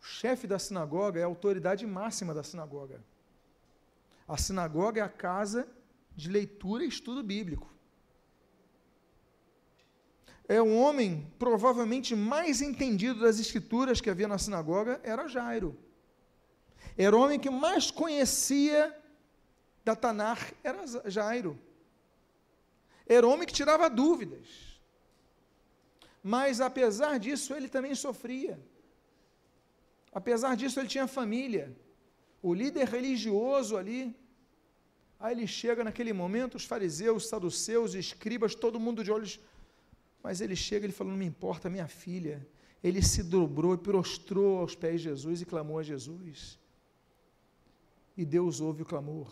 O 0.00 0.06
chefe 0.06 0.46
da 0.46 0.58
sinagoga 0.58 1.20
é 1.20 1.24
a 1.24 1.26
autoridade 1.26 1.86
máxima 1.86 2.32
da 2.32 2.42
sinagoga. 2.42 2.98
A 4.26 4.38
sinagoga 4.38 5.00
é 5.00 5.04
a 5.04 5.08
casa 5.28 5.68
de 6.16 6.30
leitura 6.30 6.82
e 6.84 6.88
estudo 6.88 7.22
bíblico 7.22 7.74
é 10.48 10.60
um 10.60 10.78
homem 10.78 11.26
provavelmente 11.38 12.14
mais 12.14 12.60
entendido 12.60 13.20
das 13.20 13.38
escrituras 13.38 14.00
que 14.00 14.10
havia 14.10 14.28
na 14.28 14.38
sinagoga, 14.38 15.00
era 15.02 15.26
Jairo. 15.26 15.76
Era 16.96 17.16
o 17.16 17.20
homem 17.20 17.40
que 17.40 17.50
mais 17.50 17.90
conhecia 17.90 18.94
da 19.84 19.96
Tanar, 19.96 20.38
era 20.62 20.84
Jairo. 21.06 21.58
Era 23.06 23.26
homem 23.26 23.46
que 23.46 23.52
tirava 23.52 23.88
dúvidas. 23.88 24.46
Mas 26.22 26.60
apesar 26.60 27.18
disso, 27.18 27.54
ele 27.54 27.68
também 27.68 27.94
sofria. 27.94 28.58
Apesar 30.12 30.56
disso, 30.56 30.80
ele 30.80 30.88
tinha 30.88 31.06
família. 31.06 31.76
O 32.42 32.54
líder 32.54 32.88
religioso 32.88 33.76
ali, 33.76 34.14
aí 35.18 35.34
ele 35.34 35.46
chega 35.46 35.84
naquele 35.84 36.12
momento, 36.12 36.56
os 36.56 36.64
fariseus, 36.64 37.26
saduceus, 37.26 37.94
escribas, 37.94 38.54
todo 38.54 38.80
mundo 38.80 39.04
de 39.04 39.10
olhos 39.10 39.40
mas 40.24 40.40
ele 40.40 40.56
chega, 40.56 40.86
ele 40.86 40.92
falou: 40.94 41.12
Não 41.12 41.18
me 41.18 41.26
importa, 41.26 41.68
minha 41.68 41.86
filha. 41.86 42.48
Ele 42.82 43.02
se 43.02 43.22
dobrou 43.22 43.74
e 43.74 43.78
prostrou 43.78 44.58
aos 44.58 44.74
pés 44.74 45.02
de 45.02 45.08
Jesus 45.10 45.42
e 45.42 45.44
clamou 45.44 45.78
a 45.78 45.82
Jesus. 45.82 46.58
E 48.16 48.24
Deus 48.24 48.60
ouve 48.60 48.82
o 48.82 48.86
clamor. 48.86 49.30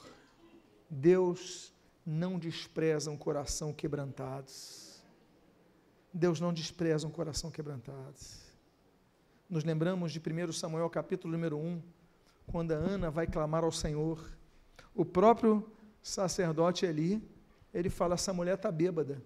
Deus 0.90 1.72
não 2.05 2.38
despreza 2.38 3.11
um 3.11 3.16
coração 3.16 3.72
quebrantado. 3.72 4.50
Deus 6.12 6.40
não 6.40 6.53
despreza 6.53 7.07
um 7.07 7.11
coração 7.11 7.50
quebrantado. 7.50 8.16
Nos 9.48 9.64
lembramos 9.64 10.12
de 10.12 10.20
1 10.20 10.53
Samuel 10.53 10.88
capítulo 10.90 11.32
número 11.32 11.59
1, 11.59 11.82
quando 12.46 12.72
a 12.72 12.76
Ana 12.76 13.11
vai 13.11 13.26
clamar 13.26 13.64
ao 13.64 13.72
Senhor. 13.72 14.30
O 14.94 15.05
próprio 15.05 15.70
sacerdote 16.03 16.86
ali, 16.86 17.22
ele 17.72 17.88
fala: 17.88 18.14
essa 18.14 18.32
mulher 18.32 18.55
está 18.55 18.70
bêbada 18.70 19.22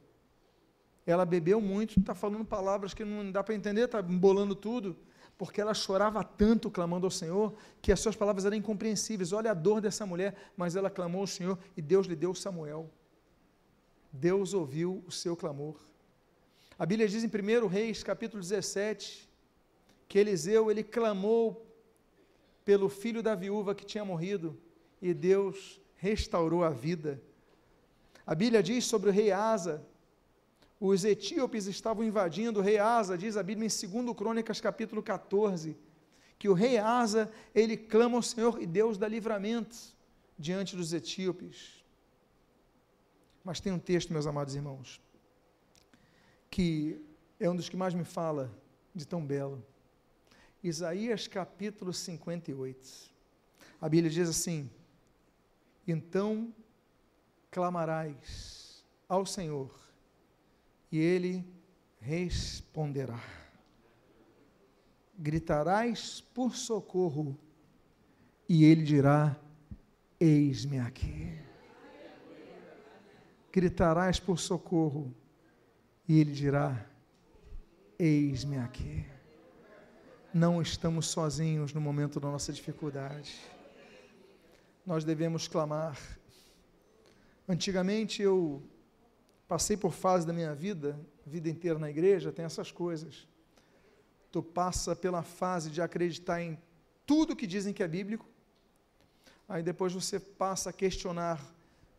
ela 1.06 1.24
bebeu 1.24 1.60
muito, 1.60 1.98
está 2.00 2.14
falando 2.14 2.44
palavras 2.44 2.92
que 2.92 3.04
não 3.04 3.30
dá 3.30 3.42
para 3.42 3.54
entender, 3.54 3.82
está 3.82 4.00
embolando 4.00 4.56
tudo, 4.56 4.96
porque 5.38 5.60
ela 5.60 5.74
chorava 5.74 6.24
tanto 6.24 6.70
clamando 6.70 7.06
ao 7.06 7.10
Senhor, 7.10 7.54
que 7.82 7.92
as 7.92 8.00
suas 8.00 8.16
palavras 8.16 8.44
eram 8.44 8.56
incompreensíveis. 8.56 9.32
Olha 9.32 9.50
a 9.50 9.54
dor 9.54 9.80
dessa 9.80 10.06
mulher, 10.06 10.34
mas 10.56 10.76
ela 10.76 10.90
clamou 10.90 11.20
ao 11.22 11.26
Senhor 11.26 11.58
e 11.76 11.82
Deus 11.82 12.06
lhe 12.06 12.16
deu 12.16 12.34
Samuel. 12.34 12.90
Deus 14.10 14.54
ouviu 14.54 15.04
o 15.06 15.12
seu 15.12 15.36
clamor. 15.36 15.76
A 16.78 16.86
Bíblia 16.86 17.08
diz 17.08 17.22
em 17.22 17.28
1 17.28 17.66
Reis, 17.66 18.02
capítulo 18.02 18.42
17, 18.42 19.28
que 20.08 20.18
Eliseu, 20.18 20.70
ele 20.70 20.82
clamou 20.82 21.66
pelo 22.64 22.88
filho 22.88 23.22
da 23.22 23.34
viúva 23.34 23.74
que 23.74 23.84
tinha 23.84 24.04
morrido, 24.04 24.58
e 25.00 25.12
Deus 25.12 25.80
restaurou 25.96 26.64
a 26.64 26.70
vida. 26.70 27.20
A 28.26 28.34
Bíblia 28.34 28.62
diz 28.62 28.84
sobre 28.84 29.10
o 29.10 29.12
rei 29.12 29.30
Asa, 29.30 29.86
Os 30.78 31.04
etíopes 31.04 31.66
estavam 31.66 32.04
invadindo 32.04 32.60
o 32.60 32.62
rei 32.62 32.78
Asa, 32.78 33.16
diz 33.16 33.36
a 33.36 33.42
Bíblia 33.42 33.66
em 33.66 34.02
2 34.04 34.16
Crônicas, 34.16 34.60
capítulo 34.60 35.02
14, 35.02 35.76
que 36.38 36.48
o 36.48 36.52
rei 36.52 36.76
Asa, 36.76 37.32
ele 37.54 37.76
clama 37.76 38.16
ao 38.16 38.22
Senhor 38.22 38.60
e 38.60 38.66
Deus 38.66 38.98
dá 38.98 39.08
livramento 39.08 39.76
diante 40.38 40.76
dos 40.76 40.92
etíopes. 40.92 41.82
Mas 43.42 43.58
tem 43.58 43.72
um 43.72 43.78
texto, 43.78 44.12
meus 44.12 44.26
amados 44.26 44.54
irmãos, 44.54 45.00
que 46.50 47.00
é 47.40 47.48
um 47.48 47.56
dos 47.56 47.68
que 47.68 47.76
mais 47.76 47.94
me 47.94 48.04
fala 48.04 48.50
de 48.94 49.06
tão 49.06 49.24
belo. 49.24 49.64
Isaías 50.62 51.26
capítulo 51.26 51.92
58. 51.92 53.10
A 53.80 53.88
Bíblia 53.88 54.10
diz 54.10 54.28
assim: 54.28 54.70
Então 55.86 56.52
clamarás 57.50 58.84
ao 59.08 59.24
Senhor, 59.24 59.85
e 60.96 60.98
Ele 60.98 61.44
responderá. 62.00 63.22
Gritarás 65.18 66.22
por 66.22 66.56
socorro, 66.56 67.38
e 68.48 68.64
Ele 68.64 68.82
dirá: 68.82 69.36
Eis-me 70.18 70.78
aqui. 70.78 71.38
Gritarás 73.52 74.18
por 74.18 74.38
socorro, 74.38 75.14
e 76.08 76.18
Ele 76.18 76.32
dirá: 76.32 76.86
Eis-me 77.98 78.56
aqui. 78.56 79.04
Não 80.32 80.62
estamos 80.62 81.08
sozinhos 81.08 81.74
no 81.74 81.80
momento 81.80 82.18
da 82.18 82.30
nossa 82.30 82.54
dificuldade. 82.54 83.38
Nós 84.86 85.04
devemos 85.04 85.46
clamar. 85.46 85.98
Antigamente 87.46 88.22
eu 88.22 88.62
passei 89.48 89.76
por 89.76 89.92
fase 89.92 90.26
da 90.26 90.32
minha 90.32 90.54
vida, 90.54 90.98
vida 91.24 91.48
inteira 91.48 91.78
na 91.78 91.90
igreja, 91.90 92.32
tem 92.32 92.44
essas 92.44 92.72
coisas. 92.72 93.26
Tu 94.30 94.42
passa 94.42 94.94
pela 94.94 95.22
fase 95.22 95.70
de 95.70 95.80
acreditar 95.80 96.42
em 96.42 96.58
tudo 97.06 97.36
que 97.36 97.46
dizem 97.46 97.72
que 97.72 97.82
é 97.82 97.88
bíblico, 97.88 98.26
aí 99.48 99.62
depois 99.62 99.92
você 99.92 100.18
passa 100.18 100.70
a 100.70 100.72
questionar 100.72 101.40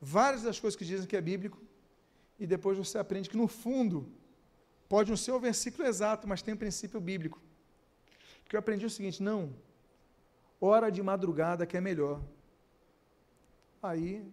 várias 0.01 0.43
das 0.43 0.59
coisas 0.59 0.77
que 0.77 0.85
dizem 0.85 1.07
que 1.07 1.15
é 1.15 1.21
bíblico, 1.21 1.59
e 2.39 2.45
depois 2.45 2.77
você 2.77 2.97
aprende 2.97 3.29
que 3.29 3.37
no 3.37 3.47
fundo 3.47 4.11
pode 4.87 5.09
não 5.09 5.17
ser 5.17 5.31
o 5.31 5.39
versículo 5.39 5.87
exato, 5.87 6.27
mas 6.27 6.41
tem 6.41 6.53
um 6.53 6.57
princípio 6.57 6.99
bíblico. 6.99 7.41
Porque 8.43 8.55
eu 8.55 8.59
aprendi 8.59 8.85
o 8.85 8.89
seguinte: 8.89 9.23
não, 9.23 9.53
hora 10.61 10.91
de 10.91 11.01
madrugada 11.01 11.65
que 11.65 11.75
é 11.75 11.81
melhor. 11.81 12.21
Aí, 13.81 14.25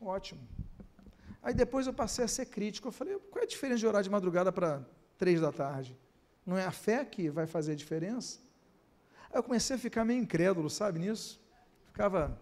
ótimo. 0.00 0.40
Aí 1.46 1.54
depois 1.54 1.86
eu 1.86 1.94
passei 1.94 2.24
a 2.24 2.28
ser 2.28 2.46
crítico. 2.46 2.88
Eu 2.88 2.92
falei: 2.92 3.16
qual 3.30 3.40
é 3.40 3.44
a 3.44 3.48
diferença 3.48 3.78
de 3.78 3.86
orar 3.86 4.02
de 4.02 4.10
madrugada 4.10 4.50
para 4.50 4.84
três 5.16 5.40
da 5.40 5.52
tarde? 5.52 5.96
Não 6.44 6.58
é 6.58 6.66
a 6.66 6.72
fé 6.72 7.04
que 7.04 7.30
vai 7.30 7.46
fazer 7.46 7.72
a 7.72 7.76
diferença? 7.76 8.40
Aí 9.30 9.38
eu 9.38 9.44
comecei 9.44 9.76
a 9.76 9.78
ficar 9.78 10.04
meio 10.04 10.20
incrédulo, 10.20 10.68
sabe 10.68 10.98
nisso? 10.98 11.40
Ficava 11.84 12.36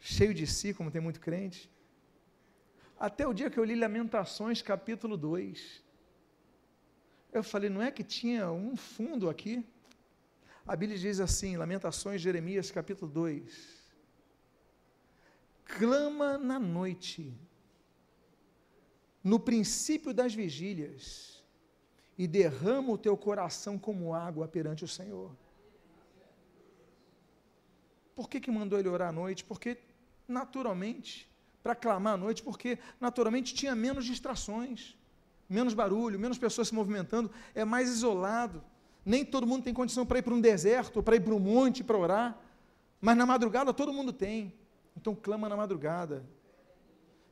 cheio 0.00 0.32
de 0.32 0.46
si, 0.46 0.72
como 0.72 0.90
tem 0.90 1.02
muito 1.02 1.20
crente. 1.20 1.70
Até 2.98 3.26
o 3.26 3.34
dia 3.34 3.50
que 3.50 3.60
eu 3.60 3.64
li 3.64 3.76
Lamentações, 3.76 4.62
capítulo 4.62 5.14
2. 5.18 5.82
Eu 7.30 7.42
falei, 7.42 7.68
não 7.68 7.82
é 7.82 7.90
que 7.90 8.02
tinha 8.02 8.50
um 8.50 8.76
fundo 8.76 9.28
aqui? 9.28 9.62
A 10.66 10.74
Bíblia 10.74 10.98
diz 10.98 11.20
assim, 11.20 11.58
Lamentações, 11.58 12.22
Jeremias, 12.22 12.70
capítulo 12.70 13.10
2. 13.12 13.78
Clama 15.66 16.38
na 16.38 16.58
noite, 16.58 17.30
no 19.28 19.38
princípio 19.38 20.12
das 20.12 20.34
vigílias, 20.34 21.42
e 22.16 22.26
derrama 22.26 22.90
o 22.92 22.98
teu 22.98 23.16
coração 23.16 23.78
como 23.78 24.12
água 24.12 24.48
perante 24.48 24.84
o 24.84 24.88
Senhor. 24.88 25.30
Por 28.16 28.28
que, 28.28 28.40
que 28.40 28.50
mandou 28.50 28.78
ele 28.78 28.88
orar 28.88 29.10
à 29.10 29.12
noite? 29.12 29.44
Porque, 29.44 29.78
naturalmente, 30.26 31.30
para 31.62 31.76
clamar 31.76 32.14
à 32.14 32.16
noite, 32.16 32.42
porque, 32.42 32.78
naturalmente, 33.00 33.54
tinha 33.54 33.74
menos 33.74 34.04
distrações 34.04 34.98
menos 35.48 35.72
barulho, 35.72 36.18
menos 36.18 36.36
pessoas 36.36 36.68
se 36.68 36.74
movimentando, 36.74 37.30
é 37.54 37.64
mais 37.64 37.88
isolado. 37.88 38.62
Nem 39.04 39.24
todo 39.24 39.46
mundo 39.46 39.64
tem 39.64 39.72
condição 39.72 40.04
para 40.04 40.18
ir 40.18 40.22
para 40.22 40.34
um 40.34 40.40
deserto, 40.40 41.02
para 41.02 41.16
ir 41.16 41.20
para 41.20 41.34
um 41.34 41.38
monte 41.38 41.82
para 41.82 41.96
orar, 41.96 42.38
mas 43.00 43.16
na 43.16 43.24
madrugada 43.24 43.72
todo 43.72 43.92
mundo 43.92 44.12
tem. 44.12 44.52
Então 44.96 45.14
clama 45.14 45.48
na 45.48 45.56
madrugada. 45.56 46.24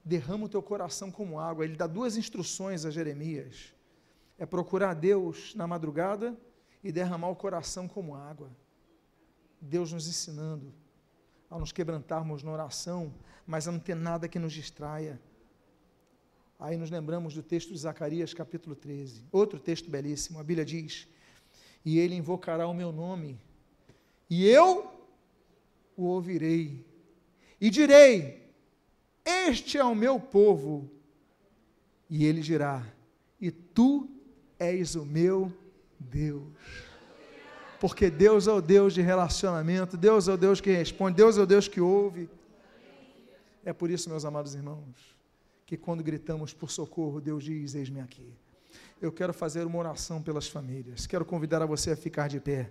Derrama 0.07 0.47
o 0.47 0.49
teu 0.49 0.63
coração 0.63 1.11
como 1.11 1.39
água. 1.39 1.65
Ele 1.65 1.77
dá 1.77 1.87
duas 1.87 2.17
instruções 2.17 2.87
a 2.87 2.91
Jeremias: 2.91 3.75
é 4.39 4.47
procurar 4.47 4.95
Deus 4.95 5.55
na 5.55 5.67
madrugada 5.67 6.35
e 6.83 6.91
derramar 6.91 7.29
o 7.29 7.37
coração 7.37 7.87
como 7.87 8.15
água. 8.15 8.51
Deus 9.61 9.93
nos 9.93 10.09
ensinando 10.09 10.73
a 11.51 11.59
nos 11.59 11.73
quebrantarmos 11.73 12.43
na 12.43 12.51
oração, 12.53 13.13
mas 13.47 13.69
a 13.69 13.73
não 13.73 13.79
ter 13.79 13.95
nada 13.95 14.29
que 14.29 14.39
nos 14.39 14.53
distraia 14.53 15.21
Aí 16.59 16.77
nos 16.77 16.91
lembramos 16.91 17.35
do 17.35 17.43
texto 17.43 17.73
de 17.73 17.79
Zacarias, 17.79 18.33
capítulo 18.33 18.75
13. 18.75 19.25
Outro 19.31 19.59
texto 19.61 19.91
belíssimo. 19.91 20.39
A 20.39 20.43
Bíblia 20.43 20.65
diz: 20.65 21.07
E 21.85 21.99
ele 21.99 22.15
invocará 22.15 22.67
o 22.67 22.73
meu 22.73 22.91
nome, 22.91 23.39
e 24.29 24.47
eu 24.47 24.91
o 25.95 26.05
ouvirei, 26.05 26.85
e 27.61 27.69
direi: 27.69 28.46
Este 29.27 29.77
é 29.77 29.85
o 29.85 29.95
meu 29.95 30.21
povo. 30.21 30.89
E 32.09 32.25
ele 32.25 32.41
dirá: 32.41 32.87
E 33.41 33.51
tu 33.51 34.09
és 34.57 34.95
o 34.95 35.05
meu 35.05 35.53
Deus. 35.99 36.47
Porque 37.81 38.09
Deus 38.09 38.47
é 38.47 38.53
o 38.53 38.61
Deus 38.61 38.95
de 38.95 39.03
relacionamento, 39.03 39.97
Deus 39.97 40.29
é 40.29 40.33
o 40.33 40.37
Deus 40.37 40.61
que 40.61 40.71
responde, 40.71 41.17
Deus 41.17 41.37
é 41.37 41.43
o 41.43 41.47
Deus 41.47 41.67
que 41.67 41.81
ouve. 41.81 42.31
É 43.65 43.73
por 43.73 43.91
isso, 43.91 44.09
meus 44.09 44.25
amados 44.25 44.55
irmãos, 44.55 45.17
que 45.67 45.77
quando 45.77 46.03
gritamos 46.03 46.55
por 46.55 46.71
socorro, 46.71 47.21
Deus 47.21 47.43
diz: 47.43 47.75
Eis-me 47.75 48.01
aqui. 48.01 48.33
Eu 49.03 49.13
quero 49.13 49.35
fazer 49.35 49.67
uma 49.67 49.79
oração 49.79 50.23
pelas 50.23 50.47
famílias. 50.47 51.07
Quero 51.07 51.25
convidar 51.25 51.61
a 51.61 51.67
você 51.67 51.91
a 51.91 51.97
ficar 51.97 52.29
de 52.29 52.41
pé. 52.41 52.71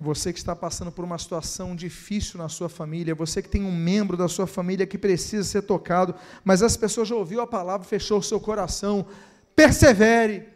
Você 0.00 0.32
que 0.32 0.38
está 0.38 0.56
passando 0.56 0.90
por 0.90 1.04
uma 1.04 1.18
situação 1.18 1.76
difícil 1.76 2.38
na 2.38 2.48
sua 2.48 2.68
família, 2.68 3.14
você 3.14 3.40
que 3.40 3.48
tem 3.48 3.64
um 3.64 3.70
membro 3.70 4.16
da 4.16 4.26
sua 4.26 4.46
família 4.46 4.86
que 4.86 4.98
precisa 4.98 5.44
ser 5.44 5.62
tocado, 5.62 6.14
mas 6.44 6.62
as 6.62 6.76
pessoas 6.76 7.08
já 7.08 7.14
ouviu 7.14 7.40
a 7.40 7.46
palavra, 7.46 7.86
fechou 7.86 8.18
o 8.18 8.22
seu 8.22 8.40
coração. 8.40 9.06
Persevere. 9.54 10.48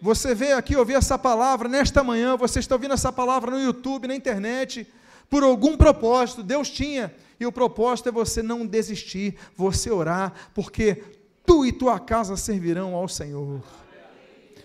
Você 0.00 0.34
veio 0.34 0.56
aqui 0.56 0.76
ouvir 0.76 0.94
essa 0.94 1.18
palavra 1.18 1.68
nesta 1.68 2.04
manhã, 2.04 2.36
você 2.36 2.60
está 2.60 2.74
ouvindo 2.76 2.94
essa 2.94 3.12
palavra 3.12 3.50
no 3.50 3.60
YouTube, 3.60 4.06
na 4.06 4.14
internet, 4.14 4.86
por 5.28 5.42
algum 5.42 5.76
propósito. 5.76 6.42
Deus 6.42 6.70
tinha 6.70 7.12
e 7.40 7.46
o 7.46 7.52
propósito 7.52 8.08
é 8.08 8.12
você 8.12 8.42
não 8.42 8.66
desistir, 8.66 9.36
você 9.56 9.90
orar, 9.90 10.32
porque 10.54 11.02
tu 11.44 11.66
e 11.66 11.72
tua 11.72 11.98
casa 11.98 12.36
servirão 12.36 12.94
ao 12.94 13.08
Senhor. 13.08 13.60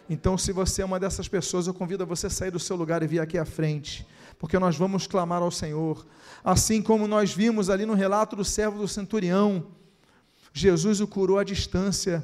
Então, 0.09 0.37
se 0.37 0.51
você 0.51 0.81
é 0.81 0.85
uma 0.85 0.99
dessas 0.99 1.27
pessoas, 1.27 1.67
eu 1.67 1.73
convido 1.73 2.03
a 2.03 2.05
você 2.05 2.27
a 2.27 2.29
sair 2.29 2.51
do 2.51 2.59
seu 2.59 2.75
lugar 2.75 3.01
e 3.03 3.07
vir 3.07 3.19
aqui 3.19 3.37
à 3.37 3.45
frente, 3.45 4.05
porque 4.37 4.59
nós 4.59 4.75
vamos 4.75 5.07
clamar 5.07 5.41
ao 5.41 5.51
Senhor. 5.51 6.05
Assim 6.43 6.81
como 6.81 7.07
nós 7.07 7.33
vimos 7.33 7.69
ali 7.69 7.85
no 7.85 7.93
relato 7.93 8.35
do 8.35 8.43
servo 8.43 8.77
do 8.77 8.87
centurião, 8.87 9.65
Jesus 10.53 10.99
o 10.99 11.07
curou 11.07 11.39
à 11.39 11.43
distância. 11.43 12.23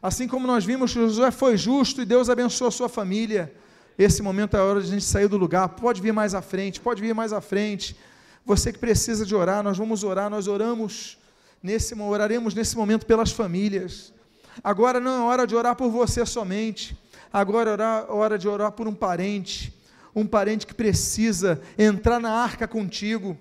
Assim 0.00 0.26
como 0.26 0.46
nós 0.46 0.64
vimos 0.64 0.92
que 0.92 1.00
Josué 1.00 1.30
foi 1.30 1.56
justo 1.56 2.02
e 2.02 2.04
Deus 2.04 2.30
abençoou 2.30 2.68
a 2.68 2.72
sua 2.72 2.88
família. 2.88 3.52
Esse 3.98 4.22
momento 4.22 4.56
é 4.56 4.60
a 4.60 4.64
hora 4.64 4.80
de 4.80 4.88
a 4.88 4.90
gente 4.90 5.04
sair 5.04 5.28
do 5.28 5.36
lugar. 5.36 5.68
Pode 5.70 6.00
vir 6.00 6.12
mais 6.12 6.34
à 6.34 6.42
frente, 6.42 6.80
pode 6.80 7.02
vir 7.02 7.14
mais 7.14 7.32
à 7.32 7.40
frente. 7.40 7.96
Você 8.44 8.72
que 8.72 8.78
precisa 8.78 9.26
de 9.26 9.34
orar, 9.34 9.62
nós 9.62 9.76
vamos 9.76 10.02
orar, 10.02 10.30
nós 10.30 10.48
oramos 10.48 11.18
nesse 11.62 11.94
oraremos 11.94 12.54
nesse 12.54 12.76
momento 12.76 13.06
pelas 13.06 13.30
famílias. 13.30 14.12
Agora 14.62 14.98
não 14.98 15.22
é 15.22 15.24
hora 15.24 15.46
de 15.46 15.54
orar 15.54 15.76
por 15.76 15.90
você 15.90 16.26
somente. 16.26 16.96
Agora 17.32 17.70
é 17.70 18.12
hora 18.12 18.38
de 18.38 18.48
orar 18.48 18.72
por 18.72 18.86
um 18.86 18.94
parente, 18.94 19.72
um 20.14 20.26
parente 20.26 20.66
que 20.66 20.74
precisa 20.74 21.62
entrar 21.78 22.20
na 22.20 22.30
arca 22.30 22.68
contigo, 22.68 23.38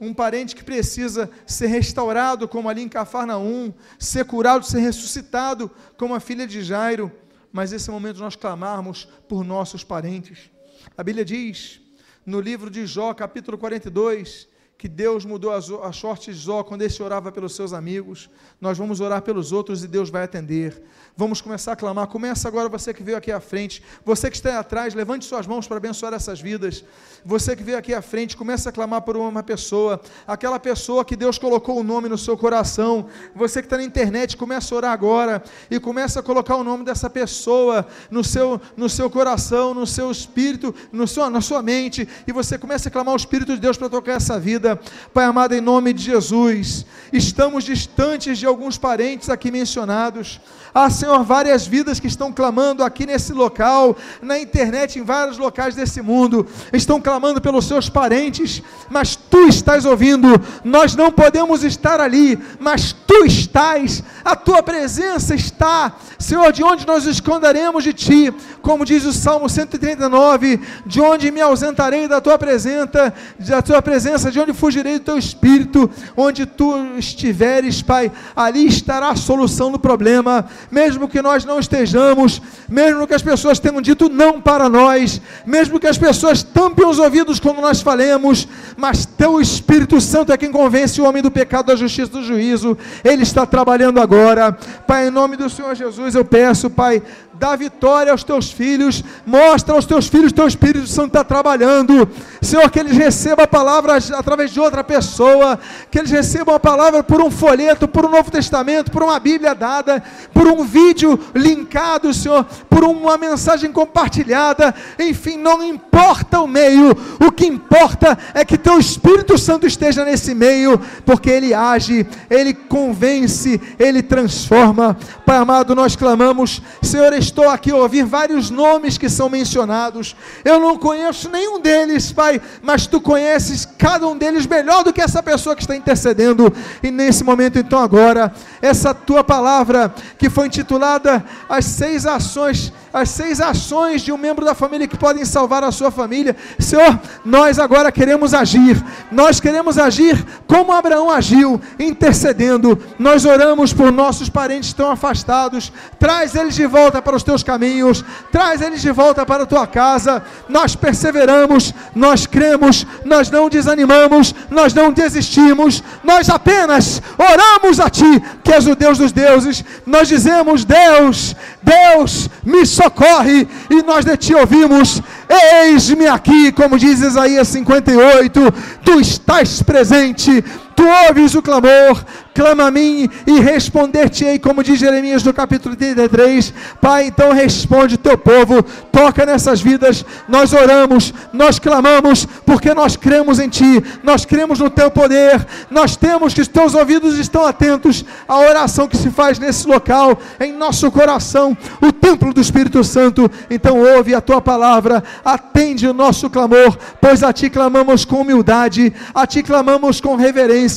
um 0.00 0.12
parente 0.14 0.56
que 0.56 0.64
precisa 0.64 1.30
ser 1.46 1.66
restaurado, 1.66 2.48
como 2.48 2.68
ali 2.68 2.82
em 2.82 2.88
Cafarnaum, 2.88 3.72
ser 3.98 4.24
curado, 4.24 4.64
ser 4.64 4.80
ressuscitado, 4.80 5.70
como 5.96 6.14
a 6.14 6.20
filha 6.20 6.46
de 6.46 6.62
Jairo. 6.62 7.12
Mas 7.52 7.72
esse 7.72 7.90
momento 7.90 8.18
nós 8.18 8.34
clamarmos 8.34 9.06
por 9.28 9.44
nossos 9.44 9.84
parentes. 9.84 10.50
A 10.96 11.04
Bíblia 11.04 11.24
diz: 11.24 11.80
no 12.24 12.40
livro 12.40 12.70
de 12.70 12.86
Jó, 12.86 13.12
capítulo 13.14 13.58
42, 13.58 14.48
que 14.80 14.88
Deus 14.88 15.26
mudou 15.26 15.52
a 15.52 15.92
sorte 15.92 16.32
de 16.32 16.38
Zó 16.38 16.62
quando 16.62 16.80
esse 16.80 17.02
orava 17.02 17.30
pelos 17.30 17.54
seus 17.54 17.74
amigos. 17.74 18.30
Nós 18.58 18.78
vamos 18.78 18.98
orar 18.98 19.20
pelos 19.20 19.52
outros 19.52 19.84
e 19.84 19.86
Deus 19.86 20.08
vai 20.08 20.22
atender. 20.22 20.82
Vamos 21.14 21.42
começar 21.42 21.72
a 21.72 21.76
clamar. 21.76 22.06
Começa 22.06 22.48
agora 22.48 22.66
você 22.66 22.94
que 22.94 23.02
veio 23.02 23.18
aqui 23.18 23.30
à 23.30 23.40
frente. 23.40 23.82
Você 24.06 24.30
que 24.30 24.36
está 24.36 24.58
atrás, 24.58 24.94
levante 24.94 25.26
suas 25.26 25.46
mãos 25.46 25.68
para 25.68 25.76
abençoar 25.76 26.14
essas 26.14 26.40
vidas. 26.40 26.82
Você 27.26 27.54
que 27.54 27.62
veio 27.62 27.76
aqui 27.76 27.92
à 27.92 28.00
frente, 28.00 28.34
começa 28.34 28.70
a 28.70 28.72
clamar 28.72 29.02
por 29.02 29.18
uma 29.18 29.42
pessoa. 29.42 30.00
Aquela 30.26 30.58
pessoa 30.58 31.04
que 31.04 31.14
Deus 31.14 31.36
colocou 31.36 31.78
o 31.78 31.84
nome 31.84 32.08
no 32.08 32.16
seu 32.16 32.38
coração. 32.38 33.06
Você 33.34 33.60
que 33.60 33.66
está 33.66 33.76
na 33.76 33.84
internet, 33.84 34.34
começa 34.34 34.74
a 34.74 34.78
orar 34.78 34.92
agora 34.92 35.42
e 35.70 35.78
começa 35.78 36.20
a 36.20 36.22
colocar 36.22 36.56
o 36.56 36.64
nome 36.64 36.86
dessa 36.86 37.10
pessoa 37.10 37.86
no 38.10 38.24
seu, 38.24 38.58
no 38.78 38.88
seu 38.88 39.10
coração, 39.10 39.74
no 39.74 39.86
seu 39.86 40.10
espírito, 40.10 40.74
no 40.90 41.06
seu, 41.06 41.28
na 41.28 41.42
sua 41.42 41.60
mente. 41.60 42.08
E 42.26 42.32
você 42.32 42.56
começa 42.56 42.88
a 42.88 42.92
clamar 42.92 43.12
o 43.12 43.18
Espírito 43.18 43.52
de 43.52 43.60
Deus 43.60 43.76
para 43.76 43.90
tocar 43.90 44.12
essa 44.12 44.40
vida 44.40 44.69
vida. 44.70 44.80
Pai 45.12 45.24
amado, 45.24 45.54
em 45.54 45.60
nome 45.60 45.92
de 45.92 46.04
Jesus, 46.04 46.86
estamos 47.12 47.64
distantes 47.64 48.38
de 48.38 48.46
alguns 48.46 48.78
parentes 48.78 49.28
aqui 49.28 49.50
mencionados. 49.50 50.40
Há, 50.72 50.88
Senhor, 50.88 51.24
várias 51.24 51.66
vidas 51.66 51.98
que 51.98 52.06
estão 52.06 52.32
clamando 52.32 52.84
aqui 52.84 53.04
nesse 53.04 53.32
local, 53.32 53.96
na 54.22 54.38
internet, 54.38 54.98
em 54.98 55.02
vários 55.02 55.36
locais 55.36 55.74
desse 55.74 56.00
mundo, 56.00 56.46
estão 56.72 57.00
clamando 57.00 57.40
pelos 57.40 57.64
seus 57.64 57.88
parentes, 57.88 58.62
mas 58.88 59.16
tu 59.16 59.48
estás 59.48 59.84
ouvindo. 59.84 60.28
Nós 60.62 60.94
não 60.94 61.10
podemos 61.10 61.64
estar 61.64 62.00
ali, 62.00 62.38
mas 62.60 62.92
tu 62.92 63.24
estás, 63.24 64.02
a 64.24 64.36
tua 64.36 64.62
presença 64.62 65.34
está. 65.34 65.92
Senhor, 66.18 66.52
de 66.52 66.62
onde 66.62 66.86
nós 66.86 67.04
esconderemos 67.04 67.82
de 67.82 67.92
ti? 67.92 68.32
Como 68.62 68.84
diz 68.84 69.04
o 69.04 69.12
Salmo 69.12 69.48
139, 69.48 70.60
de 70.86 71.00
onde 71.00 71.32
me 71.32 71.40
ausentarei 71.40 72.06
da 72.06 72.20
tua 72.20 72.38
presença, 72.38 73.12
da 73.38 73.60
tua 73.60 73.82
presença, 73.82 74.30
de 74.30 74.38
onde 74.38 74.52
fugirei 74.52 74.98
do 74.98 75.04
teu 75.04 75.18
espírito, 75.18 75.90
onde 76.16 76.46
tu 76.46 76.74
estiveres, 76.96 77.82
Pai, 77.82 78.12
ali 78.36 78.66
estará 78.66 79.08
a 79.08 79.16
solução 79.16 79.72
do 79.72 79.78
problema 79.78 80.48
mesmo 80.70 81.08
que 81.08 81.22
nós 81.22 81.44
não 81.44 81.58
estejamos, 81.58 82.40
mesmo 82.68 83.06
que 83.06 83.14
as 83.14 83.22
pessoas 83.22 83.58
tenham 83.58 83.80
dito 83.80 84.08
não 84.08 84.40
para 84.40 84.68
nós, 84.68 85.20
mesmo 85.46 85.78
que 85.78 85.86
as 85.86 85.98
pessoas 85.98 86.42
tampem 86.42 86.86
os 86.86 86.98
ouvidos 86.98 87.38
quando 87.38 87.60
nós 87.60 87.80
falemos, 87.80 88.48
mas 88.76 89.04
teu 89.06 89.40
Espírito 89.40 90.00
Santo 90.00 90.32
é 90.32 90.38
quem 90.38 90.50
convence 90.50 91.00
o 91.00 91.04
homem 91.04 91.22
do 91.22 91.30
pecado, 91.30 91.66
da 91.66 91.76
justiça, 91.76 92.10
do 92.10 92.22
juízo. 92.22 92.76
Ele 93.04 93.22
está 93.22 93.46
trabalhando 93.46 94.00
agora. 94.00 94.52
Pai, 94.86 95.08
em 95.08 95.10
nome 95.10 95.36
do 95.36 95.48
Senhor 95.50 95.74
Jesus, 95.74 96.14
eu 96.14 96.24
peço, 96.24 96.70
Pai, 96.70 97.02
dá 97.40 97.56
vitória 97.56 98.12
aos 98.12 98.22
teus 98.22 98.52
filhos, 98.52 99.02
mostra 99.24 99.74
aos 99.74 99.86
teus 99.86 100.06
filhos, 100.08 100.30
teu 100.30 100.46
Espírito 100.46 100.86
Santo 100.86 101.06
está 101.06 101.24
trabalhando, 101.24 102.06
Senhor, 102.42 102.68
que 102.70 102.78
eles 102.78 102.94
recebam 102.98 103.42
a 103.42 103.48
palavra 103.48 103.96
através 103.96 104.50
de 104.50 104.60
outra 104.60 104.84
pessoa, 104.84 105.58
que 105.90 105.98
eles 105.98 106.10
recebam 106.10 106.54
a 106.54 106.60
palavra 106.60 107.02
por 107.02 107.22
um 107.22 107.30
folheto, 107.30 107.88
por 107.88 108.04
um 108.04 108.10
Novo 108.10 108.30
Testamento, 108.30 108.90
por 108.90 109.02
uma 109.02 109.18
Bíblia 109.18 109.54
dada, 109.54 110.02
por 110.34 110.46
um 110.48 110.62
vídeo 110.64 111.18
linkado, 111.34 112.12
Senhor, 112.12 112.44
por 112.68 112.84
uma 112.84 113.16
mensagem 113.16 113.72
compartilhada, 113.72 114.74
enfim, 114.98 115.38
não 115.38 115.64
importa 115.64 116.40
o 116.40 116.46
meio, 116.46 116.94
o 117.18 117.32
que 117.32 117.46
importa 117.46 118.18
é 118.34 118.44
que 118.44 118.58
teu 118.58 118.78
Espírito 118.78 119.38
Santo 119.38 119.66
esteja 119.66 120.04
nesse 120.04 120.34
meio, 120.34 120.78
porque 121.06 121.30
ele 121.30 121.54
age, 121.54 122.06
ele 122.28 122.52
convence, 122.52 123.58
ele 123.78 124.02
transforma. 124.02 124.94
Pai 125.24 125.38
amado, 125.38 125.74
nós 125.74 125.96
clamamos, 125.96 126.60
Senhor, 126.82 127.14
estou 127.30 127.48
aqui 127.48 127.70
a 127.70 127.76
ouvir 127.76 128.04
vários 128.04 128.50
nomes 128.50 128.98
que 128.98 129.08
são 129.08 129.28
mencionados. 129.28 130.14
Eu 130.44 130.60
não 130.60 130.76
conheço 130.76 131.30
nenhum 131.30 131.60
deles, 131.60 132.12
Pai, 132.12 132.40
mas 132.62 132.86
tu 132.86 133.00
conheces 133.00 133.66
cada 133.78 134.06
um 134.06 134.16
deles 134.16 134.46
melhor 134.46 134.84
do 134.84 134.92
que 134.92 135.00
essa 135.00 135.22
pessoa 135.22 135.56
que 135.56 135.62
está 135.62 135.74
intercedendo. 135.74 136.52
E 136.82 136.90
nesse 136.90 137.24
momento, 137.24 137.58
então, 137.58 137.78
agora, 137.78 138.32
essa 138.60 138.92
tua 138.92 139.24
palavra 139.24 139.94
que 140.18 140.28
foi 140.28 140.46
intitulada 140.46 141.24
As 141.48 141.64
Seis 141.64 142.04
Ações 142.04 142.72
as 142.92 143.10
seis 143.10 143.40
ações 143.40 144.02
de 144.02 144.12
um 144.12 144.18
membro 144.18 144.44
da 144.44 144.54
família 144.54 144.86
que 144.86 144.96
podem 144.96 145.24
salvar 145.24 145.62
a 145.62 145.70
sua 145.70 145.90
família. 145.90 146.36
Senhor, 146.58 146.98
nós 147.24 147.58
agora 147.58 147.92
queremos 147.92 148.34
agir, 148.34 148.82
nós 149.10 149.40
queremos 149.40 149.78
agir 149.78 150.24
como 150.46 150.72
Abraão 150.72 151.10
agiu, 151.10 151.60
intercedendo. 151.78 152.78
Nós 152.98 153.24
oramos 153.24 153.72
por 153.72 153.92
nossos 153.92 154.28
parentes 154.28 154.72
tão 154.72 154.90
afastados, 154.90 155.72
traz 155.98 156.34
eles 156.34 156.54
de 156.54 156.66
volta 156.66 157.00
para 157.00 157.16
os 157.16 157.22
teus 157.22 157.42
caminhos, 157.42 158.04
traz 158.32 158.60
eles 158.60 158.82
de 158.82 158.90
volta 158.90 159.24
para 159.24 159.44
a 159.44 159.46
tua 159.46 159.66
casa. 159.66 160.22
Nós 160.48 160.74
perseveramos, 160.74 161.72
nós 161.94 162.26
cremos, 162.26 162.86
nós 163.04 163.30
não 163.30 163.48
desanimamos, 163.48 164.34
nós 164.50 164.74
não 164.74 164.92
desistimos, 164.92 165.82
nós 166.02 166.28
apenas 166.28 167.00
oramos 167.16 167.78
a 167.78 167.88
Ti, 167.88 168.22
que 168.42 168.52
és 168.52 168.66
o 168.66 168.74
Deus 168.74 168.98
dos 168.98 169.12
deuses. 169.12 169.64
Nós 169.86 170.08
dizemos: 170.08 170.64
Deus, 170.64 171.36
Deus, 171.62 172.28
me 172.44 172.66
socorre, 172.82 173.46
e 173.68 173.82
nós 173.82 174.04
de 174.04 174.16
ti 174.16 174.34
ouvimos, 174.34 175.02
eis-me 175.28 176.06
aqui, 176.06 176.50
como 176.52 176.78
diz 176.78 177.00
Isaías 177.00 177.48
58, 177.48 178.40
tu 178.82 179.00
estás 179.00 179.62
presente, 179.62 180.42
tu 180.80 180.86
ouves 181.08 181.34
o 181.34 181.42
clamor, 181.42 182.02
clama 182.34 182.64
a 182.64 182.70
mim 182.70 183.06
e 183.26 183.38
responder-te-ei, 183.38 184.38
como 184.38 184.64
diz 184.64 184.78
Jeremias 184.78 185.22
no 185.22 185.34
capítulo 185.34 185.76
33. 185.76 186.54
Pai, 186.80 187.08
então 187.08 187.34
responde 187.34 187.98
teu 187.98 188.16
povo, 188.16 188.62
toca 188.90 189.26
nessas 189.26 189.60
vidas. 189.60 190.06
Nós 190.26 190.54
oramos, 190.54 191.12
nós 191.34 191.58
clamamos, 191.58 192.26
porque 192.46 192.72
nós 192.72 192.96
cremos 192.96 193.38
em 193.38 193.50
ti, 193.50 193.84
nós 194.02 194.24
cremos 194.24 194.58
no 194.58 194.70
teu 194.70 194.90
poder, 194.90 195.46
nós 195.70 195.96
temos 195.96 196.32
que 196.32 196.40
os 196.40 196.48
teus 196.48 196.74
ouvidos 196.74 197.18
estão 197.18 197.44
atentos 197.44 198.02
à 198.26 198.38
oração 198.38 198.88
que 198.88 198.96
se 198.96 199.10
faz 199.10 199.38
nesse 199.38 199.68
local, 199.68 200.18
em 200.40 200.50
nosso 200.50 200.90
coração, 200.90 201.54
o 201.82 201.92
templo 201.92 202.32
do 202.32 202.40
Espírito 202.40 202.82
Santo. 202.82 203.30
Então 203.50 203.78
ouve 203.96 204.14
a 204.14 204.20
tua 204.22 204.40
palavra, 204.40 205.04
atende 205.22 205.86
o 205.86 205.92
nosso 205.92 206.30
clamor, 206.30 206.78
pois 207.02 207.22
a 207.22 207.34
ti 207.34 207.50
clamamos 207.50 208.06
com 208.06 208.22
humildade, 208.22 208.94
a 209.14 209.26
ti 209.26 209.42
clamamos 209.42 210.00
com 210.00 210.16
reverência, 210.16 210.69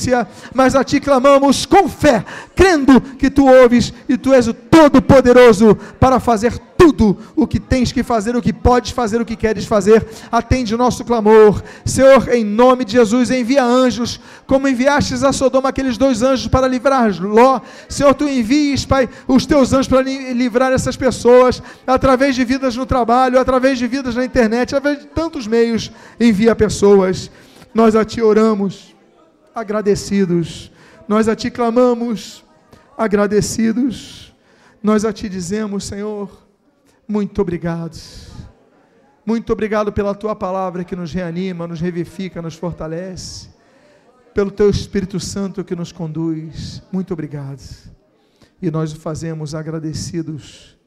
mas 0.52 0.74
a 0.74 0.84
ti 0.84 1.00
clamamos 1.00 1.66
com 1.66 1.88
fé, 1.88 2.24
crendo 2.54 3.00
que 3.00 3.30
tu 3.30 3.46
ouves 3.46 3.92
e 4.08 4.16
tu 4.16 4.32
és 4.32 4.48
o 4.48 4.54
Todo-Poderoso 4.54 5.76
para 5.98 6.18
fazer 6.20 6.58
tudo 6.76 7.16
o 7.34 7.46
que 7.46 7.58
tens 7.58 7.92
que 7.92 8.02
fazer, 8.02 8.36
o 8.36 8.42
que 8.42 8.52
podes 8.52 8.90
fazer, 8.90 9.20
o 9.20 9.24
que 9.24 9.36
queres 9.36 9.64
fazer. 9.64 10.06
Atende 10.30 10.74
o 10.74 10.78
nosso 10.78 11.04
clamor. 11.04 11.62
Senhor, 11.84 12.28
em 12.28 12.44
nome 12.44 12.84
de 12.84 12.92
Jesus, 12.92 13.30
envia 13.30 13.64
anjos, 13.64 14.20
como 14.46 14.68
enviastes 14.68 15.24
a 15.24 15.32
Sodoma 15.32 15.70
aqueles 15.70 15.96
dois 15.96 16.22
anjos 16.22 16.46
para 16.46 16.68
livrar 16.68 17.10
Ló. 17.22 17.60
Senhor, 17.88 18.12
tu 18.14 18.28
envies, 18.28 18.84
Pai, 18.84 19.08
os 19.26 19.46
teus 19.46 19.72
anjos 19.72 19.88
para 19.88 20.02
livrar 20.02 20.72
essas 20.72 20.96
pessoas, 20.96 21.62
através 21.86 22.34
de 22.34 22.44
vidas 22.44 22.76
no 22.76 22.84
trabalho, 22.84 23.38
através 23.38 23.78
de 23.78 23.86
vidas 23.86 24.14
na 24.14 24.24
internet, 24.24 24.74
através 24.74 25.00
de 25.00 25.06
tantos 25.06 25.46
meios. 25.46 25.90
Envia 26.20 26.54
pessoas. 26.54 27.30
Nós 27.72 27.96
a 27.96 28.04
Ti 28.04 28.20
oramos, 28.20 28.93
agradecidos 29.54 30.72
nós 31.06 31.28
a 31.28 31.36
Ti 31.36 31.50
clamamos, 31.50 32.42
agradecidos. 32.96 34.32
Nós 34.82 35.04
a 35.04 35.12
Ti 35.12 35.28
dizemos, 35.28 35.84
Senhor, 35.84 36.30
muito 37.06 37.40
obrigado. 37.42 37.98
Muito 39.24 39.52
obrigado 39.52 39.92
pela 39.92 40.14
Tua 40.14 40.34
palavra 40.34 40.82
que 40.82 40.96
nos 40.96 41.12
reanima, 41.12 41.66
nos 41.66 41.80
revifica, 41.80 42.40
nos 42.40 42.54
fortalece. 42.54 43.48
Pelo 44.32 44.50
Teu 44.50 44.70
Espírito 44.70 45.20
Santo 45.20 45.62
que 45.62 45.76
nos 45.76 45.92
conduz. 45.92 46.82
Muito 46.90 47.12
obrigado. 47.12 47.60
E 48.62 48.70
nós 48.70 48.92
o 48.92 48.96
fazemos 48.96 49.54
agradecidos 49.54 50.78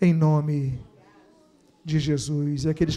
em 0.00 0.14
nome 0.14 0.82
de 1.84 1.98
Jesus. 1.98 2.64
E 2.64 2.70
aqueles 2.70 2.94